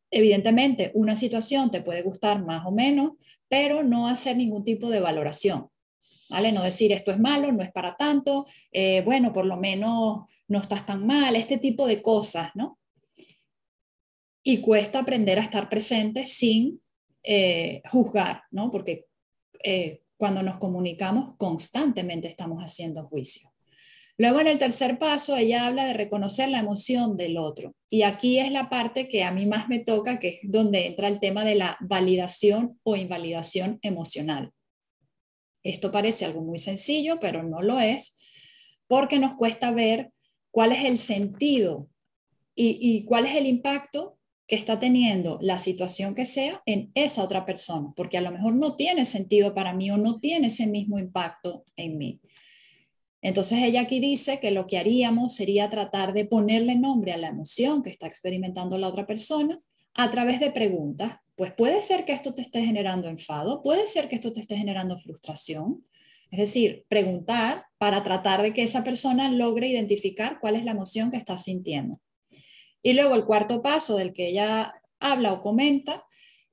evidentemente, 0.10 0.92
una 0.96 1.16
situación 1.16 1.70
te 1.70 1.82
puede 1.82 2.02
gustar 2.02 2.44
más 2.44 2.66
o 2.66 2.72
menos, 2.72 3.14
pero 3.54 3.84
no 3.84 4.08
hacer 4.08 4.36
ningún 4.36 4.64
tipo 4.64 4.90
de 4.90 5.00
valoración. 5.00 5.70
¿Vale? 6.28 6.52
No 6.52 6.64
decir 6.64 6.92
esto 6.92 7.12
es 7.12 7.20
malo, 7.20 7.52
no 7.52 7.62
es 7.62 7.72
para 7.72 7.96
tanto, 7.96 8.48
eh, 8.72 9.04
bueno, 9.06 9.32
por 9.32 9.46
lo 9.46 9.58
menos 9.58 10.24
no 10.48 10.60
estás 10.60 10.88
tan 10.88 11.06
mal, 11.06 11.36
este 11.36 11.60
tipo 11.60 11.86
de 11.86 12.02
cosas, 12.02 12.50
¿no? 12.56 12.80
Y 14.42 14.60
cuesta 14.60 14.98
aprender 14.98 15.38
a 15.38 15.44
estar 15.44 15.70
presente 15.70 16.26
sin 16.26 16.82
eh, 17.22 17.84
juzgar, 17.92 18.42
¿no? 18.50 18.72
Porque 18.72 19.06
eh, 19.64 20.02
cuando 20.18 20.42
nos 20.42 20.58
comunicamos 20.58 21.36
constantemente 21.38 22.28
estamos 22.28 22.64
haciendo 22.64 23.08
juicio. 23.08 23.53
Luego 24.18 24.42
en 24.42 24.48
el 24.48 24.60
tercer 24.60 25.00
paso 25.00 25.36
ella 25.36 25.66
habla 25.66 25.86
de 25.86 25.94
reconocer 25.94 26.50
la 26.50 26.60
emoción 26.60 27.18
del 27.18 27.38
otro. 27.38 27.74
Y 27.90 28.04
aquí 28.04 28.40
es 28.40 28.52
la 28.52 28.70
parte 28.70 29.08
que 29.08 29.24
a 29.24 29.32
mí 29.32 29.46
más 29.46 29.70
me 29.70 29.80
toca, 29.80 30.20
que 30.20 30.30
es 30.30 30.40
donde 30.44 30.86
entra 30.86 31.08
el 31.08 31.20
tema 31.20 31.44
de 31.44 31.56
la 31.56 31.78
validación 31.82 32.80
o 32.84 32.96
invalidación 32.96 33.80
emocional. 33.82 34.52
Esto 35.64 35.92
parece 35.92 36.26
algo 36.26 36.42
muy 36.42 36.60
sencillo, 36.60 37.20
pero 37.20 37.42
no 37.42 37.62
lo 37.62 37.80
es, 37.80 38.18
porque 38.88 39.18
nos 39.18 39.36
cuesta 39.36 39.72
ver 39.72 40.12
cuál 40.52 40.74
es 40.74 40.86
el 40.86 41.00
sentido 41.00 41.90
y, 42.54 42.78
y 42.80 43.06
cuál 43.06 43.26
es 43.26 43.36
el 43.36 43.48
impacto 43.48 44.20
que 44.46 44.56
está 44.56 44.78
teniendo 44.78 45.40
la 45.42 45.58
situación 45.58 46.14
que 46.14 46.26
sea 46.26 46.62
en 46.66 46.92
esa 46.94 47.24
otra 47.24 47.46
persona, 47.46 47.94
porque 47.96 48.18
a 48.18 48.22
lo 48.22 48.32
mejor 48.32 48.56
no 48.56 48.76
tiene 48.76 49.06
sentido 49.06 49.56
para 49.56 49.74
mí 49.74 49.90
o 49.90 49.98
no 49.98 50.20
tiene 50.20 50.48
ese 50.48 50.68
mismo 50.68 51.00
impacto 51.00 51.64
en 51.78 51.98
mí. 51.98 52.20
Entonces 53.24 53.60
ella 53.64 53.82
aquí 53.82 54.02
dice 54.02 54.42
que 54.42 54.52
lo 54.52 54.68
que 54.68 54.78
haríamos 54.78 55.34
sería 55.34 55.70
tratar 55.70 56.12
de 56.14 56.26
ponerle 56.26 56.76
nombre 56.76 57.14
a 57.14 57.18
la 57.18 57.30
emoción 57.30 57.82
que 57.82 57.90
está 57.90 58.06
experimentando 58.06 58.78
la 58.78 58.90
otra 58.90 59.08
persona 59.08 59.62
a 59.94 60.12
través 60.12 60.42
de 60.42 60.52
preguntas. 60.52 61.16
Pues 61.38 61.54
puede 61.54 61.82
ser 61.82 62.04
que 62.04 62.12
esto 62.12 62.36
te 62.36 62.42
esté 62.42 62.66
generando 62.66 63.08
enfado, 63.08 63.64
puede 63.64 63.88
ser 63.88 64.10
que 64.10 64.16
esto 64.16 64.34
te 64.34 64.42
esté 64.42 64.58
generando 64.58 65.00
frustración. 65.00 65.86
Es 66.32 66.40
decir, 66.40 66.86
preguntar 66.90 67.66
para 67.78 68.04
tratar 68.04 68.42
de 68.42 68.54
que 68.54 68.64
esa 68.64 68.84
persona 68.84 69.32
logre 69.32 69.70
identificar 69.70 70.40
cuál 70.42 70.58
es 70.58 70.66
la 70.66 70.72
emoción 70.72 71.10
que 71.10 71.18
está 71.18 71.38
sintiendo. 71.38 72.02
Y 72.82 72.92
luego 72.92 73.16
el 73.16 73.24
cuarto 73.24 73.62
paso 73.62 73.96
del 73.96 74.12
que 74.12 74.28
ella 74.28 74.74
habla 75.00 75.32
o 75.32 75.42
comenta 75.42 76.04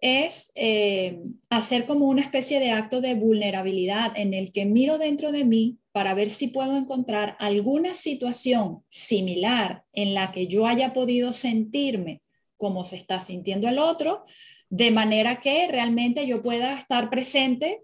es 0.01 0.53
eh, 0.55 1.21
hacer 1.51 1.87
como 1.87 2.07
una 2.07 2.23
especie 2.23 2.59
de 2.61 2.71
acto 2.71 3.01
de 3.01 3.15
vulnerabilidad 3.15 4.13
en 4.17 4.35
el 4.35 4.53
que 4.53 4.65
miro 4.65 4.99
dentro 4.99 5.33
de 5.33 5.45
mí 5.45 5.79
para 5.93 6.15
ver 6.15 6.31
si 6.31 6.49
puedo 6.49 6.77
encontrar 6.77 7.37
alguna 7.39 7.95
situación 7.95 8.85
similar 8.89 9.85
en 9.93 10.15
la 10.15 10.33
que 10.33 10.47
yo 10.47 10.67
haya 10.67 10.93
podido 10.93 11.33
sentirme 11.33 12.23
como 12.57 12.85
se 12.85 12.97
está 12.97 13.21
sintiendo 13.21 13.69
el 13.69 13.79
otro, 13.79 14.25
de 14.69 14.91
manera 14.91 15.41
que 15.41 15.67
realmente 15.67 16.27
yo 16.27 16.43
pueda 16.43 16.79
estar 16.79 17.11
presente 17.11 17.83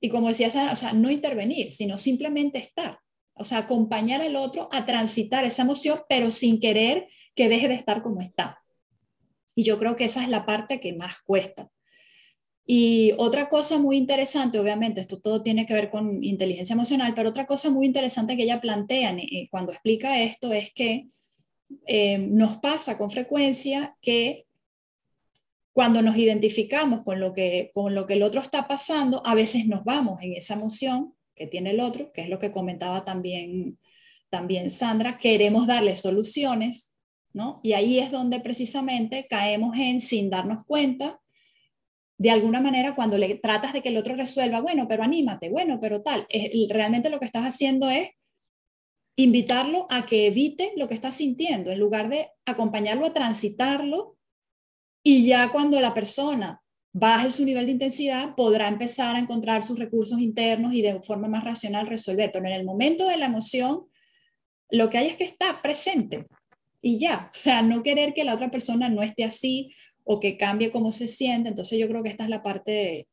y 0.00 0.08
como 0.10 0.28
decía 0.28 0.48
o 0.70 0.76
sea, 0.76 0.92
no 0.92 1.10
intervenir, 1.10 1.72
sino 1.72 1.96
simplemente 1.96 2.58
estar, 2.58 2.98
o 3.34 3.44
sea, 3.44 3.58
acompañar 3.58 4.20
al 4.20 4.36
otro 4.36 4.68
a 4.72 4.84
transitar 4.84 5.44
esa 5.44 5.62
emoción, 5.62 6.00
pero 6.08 6.30
sin 6.30 6.60
querer 6.60 7.08
que 7.34 7.48
deje 7.48 7.68
de 7.68 7.74
estar 7.74 8.02
como 8.02 8.20
está. 8.20 8.61
Y 9.54 9.64
yo 9.64 9.78
creo 9.78 9.96
que 9.96 10.04
esa 10.04 10.22
es 10.22 10.28
la 10.28 10.46
parte 10.46 10.80
que 10.80 10.94
más 10.94 11.20
cuesta. 11.20 11.70
Y 12.64 13.12
otra 13.18 13.48
cosa 13.48 13.78
muy 13.78 13.96
interesante, 13.96 14.58
obviamente, 14.58 15.00
esto 15.00 15.20
todo 15.20 15.42
tiene 15.42 15.66
que 15.66 15.74
ver 15.74 15.90
con 15.90 16.22
inteligencia 16.22 16.74
emocional, 16.74 17.12
pero 17.14 17.30
otra 17.30 17.46
cosa 17.46 17.70
muy 17.70 17.86
interesante 17.86 18.36
que 18.36 18.44
ella 18.44 18.60
plantea 18.60 19.12
eh, 19.12 19.48
cuando 19.50 19.72
explica 19.72 20.20
esto 20.20 20.52
es 20.52 20.72
que 20.72 21.08
eh, 21.86 22.18
nos 22.18 22.58
pasa 22.58 22.96
con 22.96 23.10
frecuencia 23.10 23.96
que 24.00 24.46
cuando 25.72 26.02
nos 26.02 26.16
identificamos 26.16 27.02
con 27.02 27.18
lo, 27.18 27.32
que, 27.32 27.70
con 27.72 27.94
lo 27.94 28.06
que 28.06 28.14
el 28.14 28.22
otro 28.22 28.40
está 28.40 28.68
pasando, 28.68 29.26
a 29.26 29.34
veces 29.34 29.66
nos 29.66 29.84
vamos 29.84 30.22
en 30.22 30.34
esa 30.34 30.54
emoción 30.54 31.14
que 31.34 31.46
tiene 31.46 31.70
el 31.70 31.80
otro, 31.80 32.12
que 32.12 32.22
es 32.22 32.28
lo 32.28 32.38
que 32.38 32.52
comentaba 32.52 33.04
también, 33.04 33.78
también 34.28 34.70
Sandra, 34.70 35.16
queremos 35.16 35.66
darle 35.66 35.96
soluciones, 35.96 36.91
¿no? 37.32 37.60
Y 37.62 37.72
ahí 37.72 37.98
es 37.98 38.10
donde 38.10 38.40
precisamente 38.40 39.26
caemos 39.28 39.76
en, 39.76 40.00
sin 40.00 40.30
darnos 40.30 40.64
cuenta, 40.64 41.20
de 42.18 42.30
alguna 42.30 42.60
manera 42.60 42.94
cuando 42.94 43.18
le 43.18 43.34
tratas 43.36 43.72
de 43.72 43.82
que 43.82 43.88
el 43.88 43.96
otro 43.96 44.14
resuelva, 44.14 44.60
bueno, 44.60 44.86
pero 44.88 45.02
anímate, 45.02 45.50
bueno, 45.50 45.78
pero 45.80 46.02
tal, 46.02 46.26
realmente 46.68 47.10
lo 47.10 47.18
que 47.18 47.26
estás 47.26 47.44
haciendo 47.44 47.90
es 47.90 48.10
invitarlo 49.16 49.86
a 49.90 50.06
que 50.06 50.26
evite 50.26 50.72
lo 50.76 50.86
que 50.86 50.94
está 50.94 51.10
sintiendo, 51.10 51.70
en 51.70 51.80
lugar 51.80 52.08
de 52.08 52.30
acompañarlo 52.46 53.06
a 53.06 53.12
transitarlo 53.12 54.16
y 55.02 55.26
ya 55.26 55.50
cuando 55.50 55.80
la 55.80 55.94
persona 55.94 56.62
baje 56.92 57.30
su 57.30 57.44
nivel 57.44 57.66
de 57.66 57.72
intensidad, 57.72 58.34
podrá 58.36 58.68
empezar 58.68 59.16
a 59.16 59.18
encontrar 59.18 59.62
sus 59.62 59.78
recursos 59.78 60.20
internos 60.20 60.74
y 60.74 60.82
de 60.82 61.02
forma 61.02 61.26
más 61.26 61.42
racional 61.42 61.86
resolver. 61.86 62.30
Pero 62.32 62.46
en 62.46 62.52
el 62.52 62.64
momento 62.64 63.06
de 63.08 63.16
la 63.16 63.26
emoción, 63.26 63.86
lo 64.70 64.90
que 64.90 64.98
hay 64.98 65.08
es 65.08 65.16
que 65.16 65.24
estar 65.24 65.60
presente 65.62 66.26
y 66.82 66.98
ya. 66.98 67.30
O 67.32 67.34
sea, 67.34 67.62
no 67.62 67.82
querer 67.82 68.12
que 68.12 68.24
la 68.24 68.34
otra 68.34 68.50
persona 68.50 68.88
no 68.88 69.02
esté 69.02 69.24
así 69.24 69.72
o 70.04 70.20
que 70.20 70.36
cambie 70.36 70.70
cómo 70.70 70.92
se 70.92 71.08
siente. 71.08 71.48
Entonces 71.48 71.78
yo 71.78 71.88
creo 71.88 72.02
que 72.02 72.10
esta 72.10 72.24
es 72.24 72.30
la 72.30 72.42
parte 72.42 73.08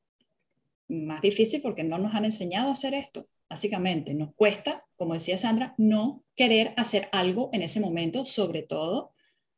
más 0.89 1.21
difícil 1.21 1.61
porque 1.61 1.83
no 1.83 1.99
nos 1.99 2.13
han 2.15 2.25
enseñado 2.25 2.69
a 2.69 2.73
hacer 2.73 2.93
esto. 2.93 3.25
Básicamente, 3.49 4.13
nos 4.13 4.33
cuesta, 4.35 4.85
como 4.95 5.13
decía 5.13 5.37
Sandra, 5.37 5.73
no 5.77 6.23
querer 6.35 6.73
hacer 6.77 7.07
algo 7.11 7.49
en 7.53 7.63
ese 7.63 7.79
momento, 7.79 8.25
sobre 8.25 8.63
todo 8.63 9.13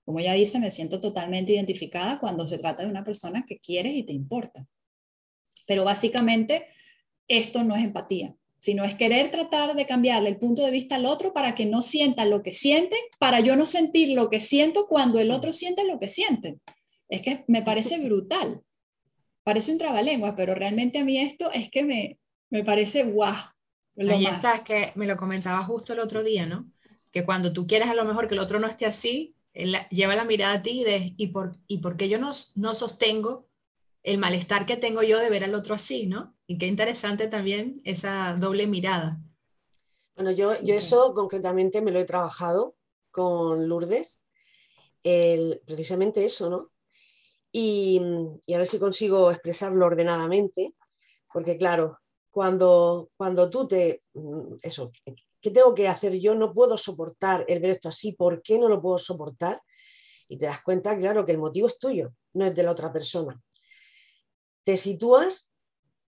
como 0.05 0.19
ya 0.19 0.33
dice, 0.33 0.59
me 0.59 0.71
siento 0.71 0.99
totalmente 0.99 1.53
identificada 1.53 2.19
cuando 2.19 2.47
se 2.47 2.57
trata 2.57 2.83
de 2.83 2.89
una 2.89 3.03
persona 3.03 3.45
que 3.47 3.59
quieres 3.59 3.93
y 3.93 4.03
te 4.03 4.13
importa. 4.13 4.67
Pero 5.67 5.85
básicamente 5.85 6.67
esto 7.27 7.63
no 7.63 7.75
es 7.75 7.83
empatía, 7.83 8.35
sino 8.61 8.85
es 8.85 8.93
querer 8.93 9.31
tratar 9.31 9.75
de 9.75 9.87
cambiarle 9.87 10.29
el 10.29 10.37
punto 10.37 10.63
de 10.63 10.69
vista 10.69 10.95
al 10.95 11.07
otro 11.07 11.33
para 11.33 11.55
que 11.55 11.65
no 11.65 11.81
sienta 11.81 12.25
lo 12.25 12.43
que 12.43 12.53
siente, 12.53 12.95
para 13.17 13.39
yo 13.39 13.55
no 13.55 13.65
sentir 13.65 14.15
lo 14.15 14.29
que 14.29 14.39
siento 14.39 14.85
cuando 14.87 15.19
el 15.19 15.31
otro 15.31 15.51
siente 15.51 15.83
lo 15.83 15.99
que 15.99 16.07
siente. 16.07 16.59
Es 17.09 17.23
que 17.23 17.43
me 17.47 17.63
parece 17.63 17.97
brutal. 18.05 18.61
Parece 19.43 19.71
un 19.71 19.79
trabalengua, 19.79 20.35
pero 20.35 20.53
realmente 20.53 20.99
a 20.99 21.03
mí 21.03 21.17
esto 21.17 21.51
es 21.51 21.71
que 21.71 21.81
me, 21.81 22.19
me 22.51 22.63
parece 22.63 23.01
guau. 23.03 23.33
Ahí 23.97 24.27
está, 24.27 24.57
es 24.57 24.61
que 24.61 24.91
me 24.93 25.07
lo 25.07 25.17
comentaba 25.17 25.63
justo 25.63 25.93
el 25.93 25.99
otro 25.99 26.21
día, 26.21 26.45
¿no? 26.45 26.71
Que 27.11 27.25
cuando 27.25 27.53
tú 27.53 27.65
quieres 27.65 27.89
a 27.89 27.95
lo 27.95 28.05
mejor 28.05 28.27
que 28.27 28.35
el 28.35 28.39
otro 28.39 28.59
no 28.59 28.67
esté 28.67 28.85
así, 28.85 29.33
lleva 29.89 30.15
la 30.15 30.23
mirada 30.23 30.53
a 30.53 30.61
ti 30.61 30.83
de, 30.83 31.15
¿y 31.17 31.27
por, 31.27 31.53
y 31.65 31.79
por 31.79 31.97
qué 31.97 32.09
yo 32.09 32.19
no, 32.19 32.29
no 32.53 32.75
sostengo 32.75 33.47
el 34.03 34.17
malestar 34.17 34.65
que 34.65 34.77
tengo 34.77 35.03
yo 35.03 35.19
de 35.19 35.29
ver 35.29 35.43
al 35.43 35.55
otro 35.55 35.75
así, 35.75 36.07
¿no? 36.07 36.35
Y 36.47 36.57
qué 36.57 36.67
interesante 36.67 37.27
también 37.27 37.81
esa 37.83 38.35
doble 38.35 38.67
mirada. 38.67 39.19
Bueno, 40.15 40.31
yo, 40.31 40.51
yo 40.63 40.75
eso 40.75 41.13
concretamente 41.13 41.81
me 41.81 41.91
lo 41.91 41.99
he 41.99 42.05
trabajado 42.05 42.75
con 43.11 43.67
Lourdes, 43.67 44.23
el, 45.03 45.61
precisamente 45.65 46.25
eso, 46.25 46.49
¿no? 46.49 46.71
Y, 47.51 48.01
y, 48.45 48.53
a 48.53 48.57
ver 48.59 48.67
si 48.67 48.79
consigo 48.79 49.31
expresarlo 49.31 49.85
ordenadamente, 49.85 50.75
porque 51.33 51.57
claro, 51.57 51.99
cuando, 52.29 53.09
cuando 53.17 53.49
tú 53.49 53.67
te, 53.67 54.01
mm, 54.13 54.55
eso, 54.61 54.91
¿Qué 55.41 55.49
tengo 55.49 55.73
que 55.73 55.87
hacer 55.87 56.17
yo? 56.19 56.35
No 56.35 56.53
puedo 56.53 56.77
soportar 56.77 57.43
el 57.47 57.59
ver 57.59 57.71
esto 57.71 57.89
así. 57.89 58.13
¿Por 58.13 58.43
qué 58.43 58.59
no 58.59 58.69
lo 58.69 58.79
puedo 58.79 58.99
soportar? 58.99 59.59
Y 60.27 60.37
te 60.37 60.45
das 60.45 60.61
cuenta, 60.61 60.97
claro, 60.97 61.25
que 61.25 61.31
el 61.31 61.39
motivo 61.39 61.67
es 61.67 61.79
tuyo, 61.79 62.13
no 62.33 62.45
es 62.45 62.53
de 62.53 62.63
la 62.63 62.71
otra 62.71 62.93
persona. 62.93 63.41
Te 64.63 64.77
sitúas, 64.77 65.53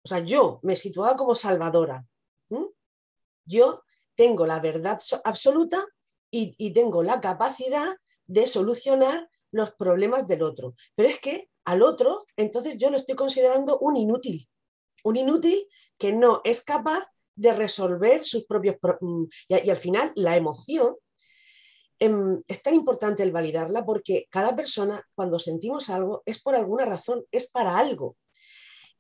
o 0.04 0.08
sea, 0.08 0.20
yo 0.20 0.60
me 0.64 0.76
situaba 0.76 1.16
como 1.16 1.36
salvadora. 1.36 2.06
Yo 3.46 3.84
tengo 4.16 4.46
la 4.46 4.60
verdad 4.60 5.00
absoluta 5.24 5.86
y, 6.32 6.74
tengo 6.74 7.04
la 7.04 7.22
capacidad 7.22 7.96
de 8.26 8.48
solucionar 8.48 9.30
los 9.52 9.72
problemas 9.74 10.26
del 10.28 10.42
otro. 10.42 10.76
Pero 10.96 11.10
es 11.10 11.20
que 11.20 11.50
al 11.66 11.84
otro, 11.84 12.26
entonces 12.36 12.78
yo 12.78 12.90
lo 12.90 12.98
estoy 12.98 13.16
considerando 13.16 13.78
un 13.80 13.98
inútil. 13.98 14.50
Un 15.04 15.18
inútil 15.18 15.68
que 15.98 16.12
no 16.12 16.42
es 16.44 16.64
capaz 16.64 17.06
de 17.36 17.54
resolver 17.54 18.24
sus 18.24 18.46
propios... 18.46 18.78
Mm, 19.00 19.26
y, 19.50 19.70
al 19.70 19.78
final 19.78 20.12
la 20.16 20.36
emoción 20.36 20.96
em, 22.00 22.42
es 22.48 22.64
tan 22.64 22.74
importante 22.74 23.22
el 23.22 23.32
validarla 23.32 23.86
porque 23.86 24.28
cada 24.32 24.56
persona 24.56 25.04
cuando 25.14 25.38
sentimos 25.38 25.90
algo 25.90 26.24
es 26.26 26.42
por 26.42 26.56
alguna 26.56 26.86
razón, 26.86 27.24
es 27.32 27.50
para 27.52 27.78
algo. 27.78 28.18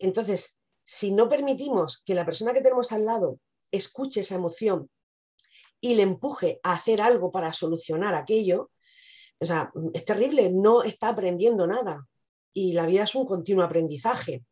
Entonces, 0.03 0.59
si 0.83 1.11
no 1.11 1.29
permitimos 1.29 2.03
que 2.05 2.13
la 2.13 2.25
persona 2.25 2.51
que 2.51 2.59
tenemos 2.59 2.91
al 2.91 3.05
lado 3.05 3.39
escuche 3.71 4.19
esa 4.19 4.35
emoción 4.35 4.89
y 5.79 5.95
le 5.95 6.03
empuje 6.03 6.59
a 6.61 6.73
hacer 6.73 7.01
algo 7.01 7.31
para 7.31 7.53
solucionar 7.53 8.13
aquello, 8.13 8.69
o 9.39 9.45
sea, 9.45 9.71
es 9.93 10.03
terrible, 10.03 10.49
no 10.49 10.83
está 10.83 11.07
aprendiendo 11.07 11.65
nada. 11.67 12.05
Y 12.53 12.73
la 12.73 12.85
vida 12.85 13.03
es 13.03 13.15
un 13.15 13.25
continuo 13.25 13.63
aprendizaje. 13.63 14.43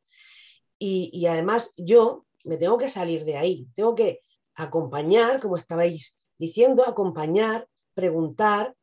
Y, 0.80 1.10
y 1.14 1.26
además 1.26 1.74
yo 1.76 2.26
me 2.46 2.56
tengo 2.56 2.78
que 2.78 2.88
salir 2.88 3.26
de 3.26 3.36
ahí, 3.36 3.68
tengo 3.76 3.94
que 3.94 4.22
acompañar, 4.56 5.42
como 5.42 5.58
estabais 5.58 6.18
diciendo, 6.38 6.84
acompañar, 6.88 7.68
preguntar, 7.94 8.74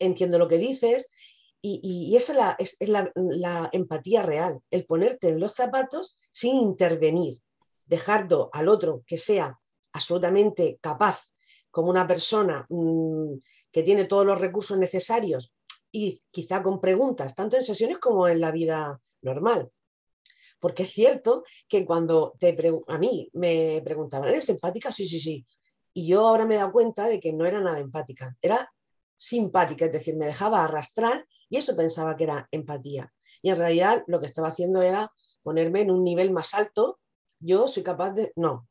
entiendo 0.00 0.36
lo 0.36 0.48
que 0.48 0.58
dices, 0.58 1.10
y, 1.60 2.14
esa 2.16 2.56
es, 2.58 2.76
la, 2.80 3.10
la, 3.14 3.68
empatía 3.72 4.22
real, 4.22 4.60
el 4.70 4.86
ponerte 4.86 5.28
en 5.28 5.40
los 5.40 5.54
zapatos 5.54 6.16
sin 6.32 6.56
intervenir, 6.56 7.40
dejando 7.84 8.50
al 8.52 8.68
otro 8.68 9.02
que 9.06 9.18
sea 9.18 9.58
absolutamente 9.92 10.78
capaz, 10.80 11.32
como 11.70 11.90
una 11.90 12.06
persona 12.06 12.66
mm, 12.68 13.34
que 13.70 13.82
tiene 13.82 14.04
todos 14.04 14.24
los 14.24 14.40
recursos 14.40 14.78
necesarios 14.78 15.52
y 15.90 16.22
quizá 16.30 16.62
con 16.62 16.80
preguntas, 16.80 17.34
tanto 17.34 17.56
en 17.56 17.62
sesiones 17.62 17.98
como 17.98 18.28
en 18.28 18.40
la 18.40 18.50
vida 18.50 19.00
normal. 19.22 19.70
Porque 20.60 20.82
es 20.82 20.90
cierto 20.90 21.44
que 21.68 21.84
cuando 21.84 22.34
te 22.38 22.56
a 22.88 22.98
mí 22.98 23.30
me 23.32 23.80
preguntaban, 23.84 24.28
¿eres 24.28 24.48
empática? 24.48 24.90
Sí, 24.90 25.06
sí, 25.06 25.20
sí. 25.20 25.46
Y 25.92 26.08
yo 26.08 26.26
ahora 26.26 26.46
me 26.46 26.54
he 26.54 26.58
dado 26.58 26.72
cuenta 26.72 27.06
de 27.06 27.20
que 27.20 27.32
no 27.32 27.46
era 27.46 27.60
nada 27.60 27.78
empática, 27.78 28.36
era 28.42 28.70
simpática, 29.16 29.86
es 29.86 29.92
decir, 29.92 30.16
me 30.16 30.26
dejaba 30.26 30.64
arrastrar 30.64 31.26
y 31.48 31.56
eso 31.56 31.76
pensaba 31.76 32.16
que 32.16 32.24
era 32.24 32.48
empatía. 32.50 33.12
Y 33.42 33.50
en 33.50 33.56
realidad 33.56 34.04
lo 34.06 34.20
que 34.20 34.26
estaba 34.26 34.48
haciendo 34.48 34.82
era 34.82 35.12
ponerme 35.42 35.82
en 35.82 35.90
un 35.90 36.04
nivel 36.04 36.30
más 36.30 36.54
alto. 36.54 37.00
Yo 37.40 37.68
soy 37.68 37.82
capaz 37.82 38.12
de... 38.12 38.32
No, 38.36 38.68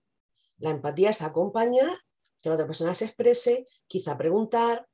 la 0.59 0.71
empatía 0.71 1.09
es 1.09 1.21
acompañar, 1.21 1.97
que 2.41 2.49
la 2.49 2.55
otra 2.55 2.67
persona 2.67 2.93
se 2.93 3.05
exprese, 3.05 3.67
quizá 3.87 4.17
preguntar, 4.17 4.87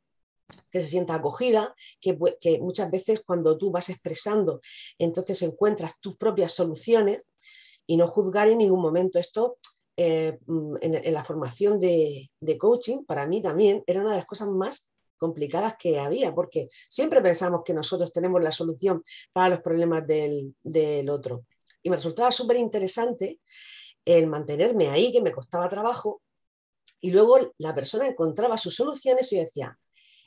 que 0.72 0.82
se 0.82 0.88
sienta 0.88 1.16
acogida, 1.16 1.76
que, 2.00 2.18
muchas 2.62 2.92
veces 2.92 3.24
cuando 3.26 3.58
tú 3.58 3.72
vas 3.72 3.90
expresando, 3.90 4.62
entonces 4.98 5.42
encuentras 5.42 6.00
tus 6.00 6.18
propias 6.18 6.52
soluciones 6.52 7.24
y 7.86 7.98
no 7.98 8.08
juzgar 8.08 8.50
en 8.50 8.60
ningún 8.60 8.82
momento. 8.82 9.20
Esto 9.20 9.58
eh, 9.98 10.38
mm, 10.46 10.76
en, 10.82 11.14
la 11.14 11.24
formación 11.24 11.80
de, 11.80 12.30
coaching, 12.58 13.06
para 13.06 13.26
mí 13.26 13.42
también 13.42 13.84
era 13.88 14.02
una 14.02 14.12
de 14.12 14.18
las 14.18 14.26
cosas 14.26 14.50
más 14.50 14.92
complicadas 15.24 15.78
que 15.78 15.98
había, 15.98 16.36
porque 16.36 16.68
siempre 16.90 17.22
pensamos 17.22 17.62
que 17.64 17.74
nosotros 17.74 18.12
tenemos 18.12 18.44
la 18.44 18.52
solución 18.52 19.02
para 19.32 19.48
los 19.56 19.62
problemas 19.62 20.06
del, 20.06 20.54
del 20.62 21.10
otro. 21.10 21.46
Y 21.82 21.90
me 21.90 21.96
resultaba 21.96 22.30
súper 22.30 22.58
interesante 22.58 23.40
el 24.04 24.28
mantenerme 24.28 24.90
ahí, 24.90 25.14
que 25.14 25.22
me 25.22 25.32
costaba 25.32 25.70
trabajo, 25.70 26.22
y 27.00 27.12
luego 27.12 27.54
la 27.58 27.74
persona 27.74 28.06
encontraba 28.06 28.58
sus 28.58 28.76
soluciones 28.76 29.32
y 29.32 29.38
decía, 29.38 29.78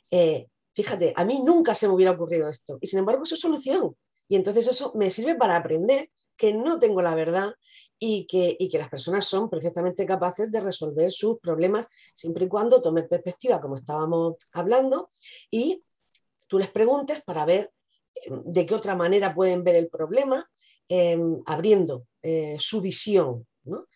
eh, 0.09 0.47
fíjate, 0.73 1.13
a 1.15 1.23
mí 1.25 1.41
nunca 1.43 1.75
se 1.75 1.87
me 1.87 1.93
hubiera 1.93 2.13
ocurrido 2.13 2.49
esto. 2.49 2.79
Y 2.81 2.87
sin 2.87 2.99
embargo, 2.99 3.21
es 3.21 3.29
su 3.29 3.37
solución. 3.37 3.95
Y 4.27 4.35
entonces 4.35 4.67
eso 4.67 4.93
me 4.95 5.11
sirve 5.11 5.35
para 5.35 5.57
aprender 5.57 6.09
que 6.35 6.53
no 6.53 6.79
tengo 6.79 7.03
la 7.03 7.13
verdad 7.13 7.53
y 7.99 8.25
que, 8.27 8.57
que, 8.57 8.77
las 8.77 8.89
personas 8.89 9.25
son 9.25 9.49
perfectamente 9.49 10.05
capaces 10.05 10.51
de 10.51 10.61
resolver 10.61 11.11
sus 11.11 11.39
problemas 11.39 11.87
siempre 12.13 12.45
y 12.45 12.47
cuando 12.47 12.81
tomen 12.81 13.07
perspectiva, 13.07 13.59
como 13.59 13.75
estábamos 13.75 14.35
hablando, 14.51 15.09
y 15.49 15.83
tú 16.47 16.59
les 16.59 16.69
preguntes 16.69 17.21
para 17.23 17.45
ver 17.45 17.71
eh, 18.15 18.29
de 18.45 18.65
qué 18.65 18.75
otra 18.75 18.95
manera 18.95 19.33
pueden 19.33 19.63
ver 19.63 19.75
el 19.75 19.89
problema, 19.89 20.47
em, 20.87 21.41
abriendo 21.45 22.07
eh, 22.21 22.57
su 22.59 22.81
visión. 22.81 23.45
¿no? 23.63 23.87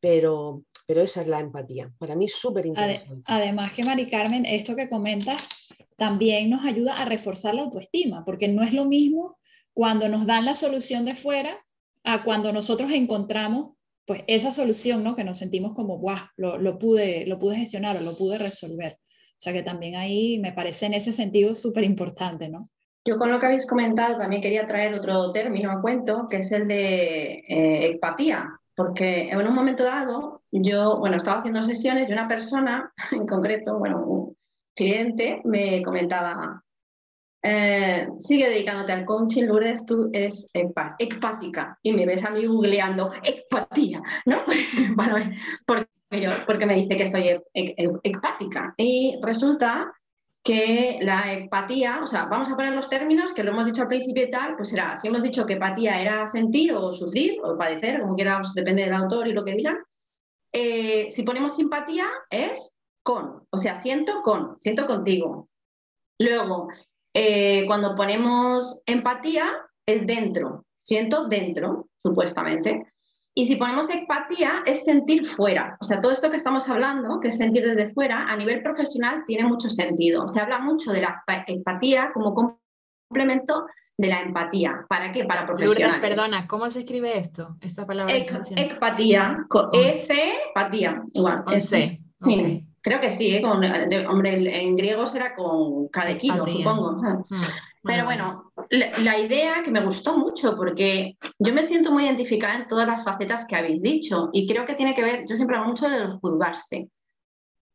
Pero, 0.00 0.64
pero 0.86 1.00
esa 1.02 1.22
es 1.22 1.28
la 1.28 1.40
empatía. 1.40 1.92
Para 1.98 2.14
mí 2.14 2.26
es 2.26 2.34
súper 2.34 2.66
interesante. 2.66 3.22
Además 3.26 3.72
que, 3.72 3.84
Mari 3.84 4.08
Carmen, 4.08 4.44
esto 4.44 4.76
que 4.76 4.88
comentas 4.88 5.48
también 5.96 6.50
nos 6.50 6.64
ayuda 6.64 7.00
a 7.00 7.06
reforzar 7.06 7.54
la 7.54 7.62
autoestima, 7.62 8.24
porque 8.24 8.48
no 8.48 8.62
es 8.62 8.72
lo 8.72 8.84
mismo 8.84 9.38
cuando 9.72 10.08
nos 10.08 10.26
dan 10.26 10.44
la 10.44 10.54
solución 10.54 11.04
de 11.04 11.14
fuera 11.14 11.65
a 12.06 12.24
cuando 12.24 12.52
nosotros 12.52 12.90
encontramos 12.92 13.76
pues 14.06 14.22
esa 14.28 14.52
solución, 14.52 15.02
¿no? 15.02 15.16
Que 15.16 15.24
nos 15.24 15.38
sentimos 15.38 15.74
como, 15.74 15.98
guau, 15.98 16.18
lo, 16.36 16.58
lo, 16.58 16.78
pude, 16.78 17.26
lo 17.26 17.38
pude 17.38 17.56
gestionar 17.56 17.96
o 17.96 18.00
lo 18.00 18.16
pude 18.16 18.38
resolver. 18.38 18.98
O 19.02 19.40
sea 19.40 19.52
que 19.52 19.62
también 19.62 19.96
ahí 19.96 20.38
me 20.38 20.52
parece 20.52 20.86
en 20.86 20.94
ese 20.94 21.12
sentido 21.12 21.54
súper 21.54 21.84
importante, 21.84 22.48
¿no? 22.48 22.70
Yo 23.04 23.18
con 23.18 23.30
lo 23.30 23.38
que 23.38 23.46
habéis 23.46 23.66
comentado 23.66 24.16
también 24.16 24.42
quería 24.42 24.66
traer 24.66 24.94
otro 24.94 25.30
término 25.32 25.70
a 25.70 25.80
cuento, 25.80 26.26
que 26.28 26.38
es 26.38 26.50
el 26.52 26.66
de 26.66 27.44
eh, 27.48 27.90
empatía, 27.92 28.48
porque 28.74 29.28
en 29.28 29.46
un 29.46 29.54
momento 29.54 29.84
dado 29.84 30.42
yo, 30.50 30.98
bueno, 30.98 31.16
estaba 31.16 31.38
haciendo 31.38 31.62
sesiones 31.62 32.08
y 32.08 32.12
una 32.12 32.28
persona 32.28 32.92
en 33.12 33.26
concreto, 33.26 33.78
bueno, 33.78 34.04
un 34.04 34.36
cliente 34.74 35.40
me 35.44 35.82
comentaba, 35.82 36.62
eh, 37.48 38.08
sigue 38.18 38.48
dedicándote 38.48 38.90
al 38.90 39.04
coaching, 39.04 39.44
Lourdes, 39.44 39.86
tú 39.86 40.10
eres 40.12 40.50
empática. 40.52 41.78
Y 41.80 41.92
me 41.92 42.04
ves 42.04 42.24
a 42.24 42.30
mí 42.30 42.44
googleando 42.44 43.12
empatía, 43.22 44.02
¿no? 44.24 44.38
porque, 45.64 45.86
porque 46.44 46.66
me 46.66 46.74
dice 46.74 46.96
que 46.96 47.08
soy 47.08 47.40
empática. 47.54 48.74
Y 48.76 49.20
resulta 49.22 49.92
que 50.42 50.98
la 51.02 51.34
empatía, 51.34 52.00
o 52.02 52.06
sea, 52.08 52.24
vamos 52.24 52.50
a 52.50 52.56
poner 52.56 52.72
los 52.72 52.88
términos 52.88 53.32
que 53.32 53.44
lo 53.44 53.52
hemos 53.52 53.66
dicho 53.66 53.82
al 53.82 53.88
principio 53.88 54.24
y 54.24 54.30
tal, 54.30 54.56
pues 54.56 54.70
será, 54.70 54.96
si 54.96 55.06
hemos 55.06 55.22
dicho 55.22 55.46
que 55.46 55.52
empatía 55.52 56.00
era 56.00 56.26
sentir 56.26 56.72
o 56.72 56.90
sufrir 56.90 57.38
o 57.44 57.56
padecer, 57.56 58.00
como 58.00 58.16
quieramos, 58.16 58.54
depende 58.54 58.82
del 58.82 58.94
autor 58.94 59.28
y 59.28 59.32
lo 59.32 59.44
que 59.44 59.52
diga, 59.52 59.76
eh, 60.52 61.12
si 61.12 61.22
ponemos 61.22 61.54
simpatía 61.54 62.06
es 62.28 62.72
con, 63.04 63.46
o 63.50 63.56
sea, 63.56 63.80
siento 63.80 64.22
con, 64.22 64.56
siento 64.58 64.86
contigo. 64.86 65.48
Luego, 66.18 66.68
eh, 67.18 67.64
cuando 67.66 67.96
ponemos 67.96 68.82
empatía 68.84 69.50
es 69.86 70.06
dentro, 70.06 70.66
siento 70.84 71.28
dentro, 71.28 71.88
supuestamente. 72.04 72.92
Y 73.34 73.46
si 73.46 73.56
ponemos 73.56 73.88
empatía, 73.88 74.62
es 74.66 74.84
sentir 74.84 75.24
fuera. 75.24 75.78
O 75.80 75.84
sea, 75.84 76.02
todo 76.02 76.12
esto 76.12 76.30
que 76.30 76.36
estamos 76.36 76.68
hablando, 76.68 77.18
que 77.20 77.28
es 77.28 77.38
sentir 77.38 77.64
desde 77.64 77.88
fuera, 77.88 78.26
a 78.28 78.36
nivel 78.36 78.62
profesional 78.62 79.24
tiene 79.26 79.48
mucho 79.48 79.70
sentido. 79.70 80.28
Se 80.28 80.40
habla 80.40 80.58
mucho 80.58 80.92
de 80.92 81.00
la 81.00 81.24
empatía 81.46 82.10
como 82.12 82.34
complemento 83.08 83.64
de 83.96 84.08
la 84.08 84.20
empatía. 84.20 84.84
¿Para 84.86 85.10
qué? 85.10 85.24
Para 85.24 85.46
profesionales. 85.46 86.06
perdona, 86.06 86.46
¿cómo 86.46 86.68
se 86.68 86.80
escribe 86.80 87.18
esto? 87.18 87.56
Esta 87.62 87.86
palabra. 87.86 88.14
empatía, 88.56 89.38
con 89.48 89.70
E-C, 89.72 90.34
empatía, 90.48 91.02
igual. 91.14 91.44
Con 91.44 91.60
C. 91.62 92.02
Creo 92.86 93.00
que 93.00 93.10
sí, 93.10 93.34
¿eh? 93.34 93.42
con, 93.42 93.64
hombre, 94.06 94.62
en 94.62 94.76
griego 94.76 95.06
será 95.06 95.34
con 95.34 95.88
cada 95.88 96.16
kilo, 96.16 96.46
supongo. 96.46 96.92
Mm. 96.92 97.42
Pero 97.82 98.04
bueno, 98.04 98.52
la, 98.70 99.18
idea 99.18 99.64
que 99.64 99.72
me 99.72 99.84
gustó 99.84 100.16
mucho, 100.16 100.54
porque 100.54 101.16
yo 101.40 101.52
me 101.52 101.64
siento 101.64 101.90
muy 101.90 102.04
identificada 102.04 102.54
en 102.54 102.68
todas 102.68 102.86
las 102.86 103.02
facetas 103.02 103.44
que 103.44 103.56
habéis 103.56 103.82
dicho, 103.82 104.30
y 104.32 104.46
creo 104.46 104.64
que 104.64 104.76
tiene 104.76 104.94
que 104.94 105.02
ver, 105.02 105.24
yo 105.28 105.34
siempre 105.34 105.56
hablo 105.56 105.70
mucho 105.70 105.88
de 105.88 106.06
juzgarse, 106.06 106.88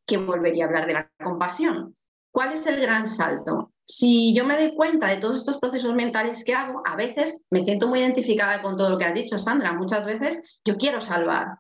que 0.08 0.16
volvería 0.16 0.64
a 0.64 0.68
hablar 0.68 0.88
de 0.88 0.94
la 0.94 1.12
compasión. 1.22 1.94
¿Cuál 2.32 2.54
es 2.54 2.66
el 2.66 2.80
gran 2.80 3.06
salto? 3.06 3.74
Si 3.86 4.34
yo 4.34 4.46
me 4.46 4.58
doy 4.58 4.74
cuenta 4.76 5.08
de 5.08 5.18
todos 5.18 5.40
estos 5.40 5.58
procesos 5.58 5.94
mentales 5.94 6.46
que 6.46 6.54
hago, 6.54 6.84
a 6.86 6.96
veces 6.96 7.44
me 7.50 7.62
siento 7.62 7.90
muy 7.90 8.00
identificada 8.00 8.62
con 8.62 8.78
todo 8.78 8.92
lo 8.92 8.98
que 8.98 9.04
has 9.04 9.14
dicho, 9.14 9.38
Sandra. 9.38 9.74
Muchas 9.74 10.06
veces 10.06 10.42
yo 10.64 10.78
quiero 10.78 11.02
salvar. 11.02 11.58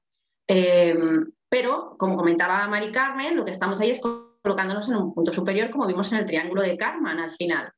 Em, 0.47 1.25
pero, 1.51 1.97
como 1.97 2.15
comentaba 2.15 2.65
Mari 2.69 2.93
Carmen, 2.93 3.35
lo 3.35 3.43
que 3.43 3.51
estamos 3.51 3.77
ahí 3.81 3.91
es 3.91 3.99
colocándonos 3.99 4.87
en 4.87 4.95
un 4.95 5.13
punto 5.13 5.33
superior, 5.33 5.69
como 5.69 5.85
vimos 5.85 6.09
en 6.13 6.19
el 6.19 6.25
triángulo 6.25 6.61
de 6.61 6.77
Karman 6.77 7.19
al 7.19 7.31
final. 7.31 7.69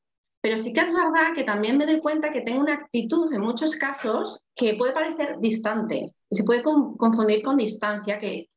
Pero 0.44 0.60
sí 0.60 0.74
que 0.74 0.82
es 0.82 0.94
verdad 0.94 1.34
que 1.34 1.44
también 1.44 1.78
me 1.78 1.88
doy 1.88 2.00
cuenta 2.00 2.32
que 2.32 2.42
tengo 2.42 2.62
una 2.62 2.76
actitud 2.76 3.34
en 3.34 3.42
muchos 3.42 3.76
casos 3.76 4.44
que 4.56 4.76
puede 4.76 4.94
parecer 4.94 5.40
distante 5.40 6.14
y 6.30 6.36
se 6.36 6.44
puede 6.44 6.62
confundir 6.62 7.42
con 7.42 7.58
distancia, 7.58 8.20
que 8.20 8.48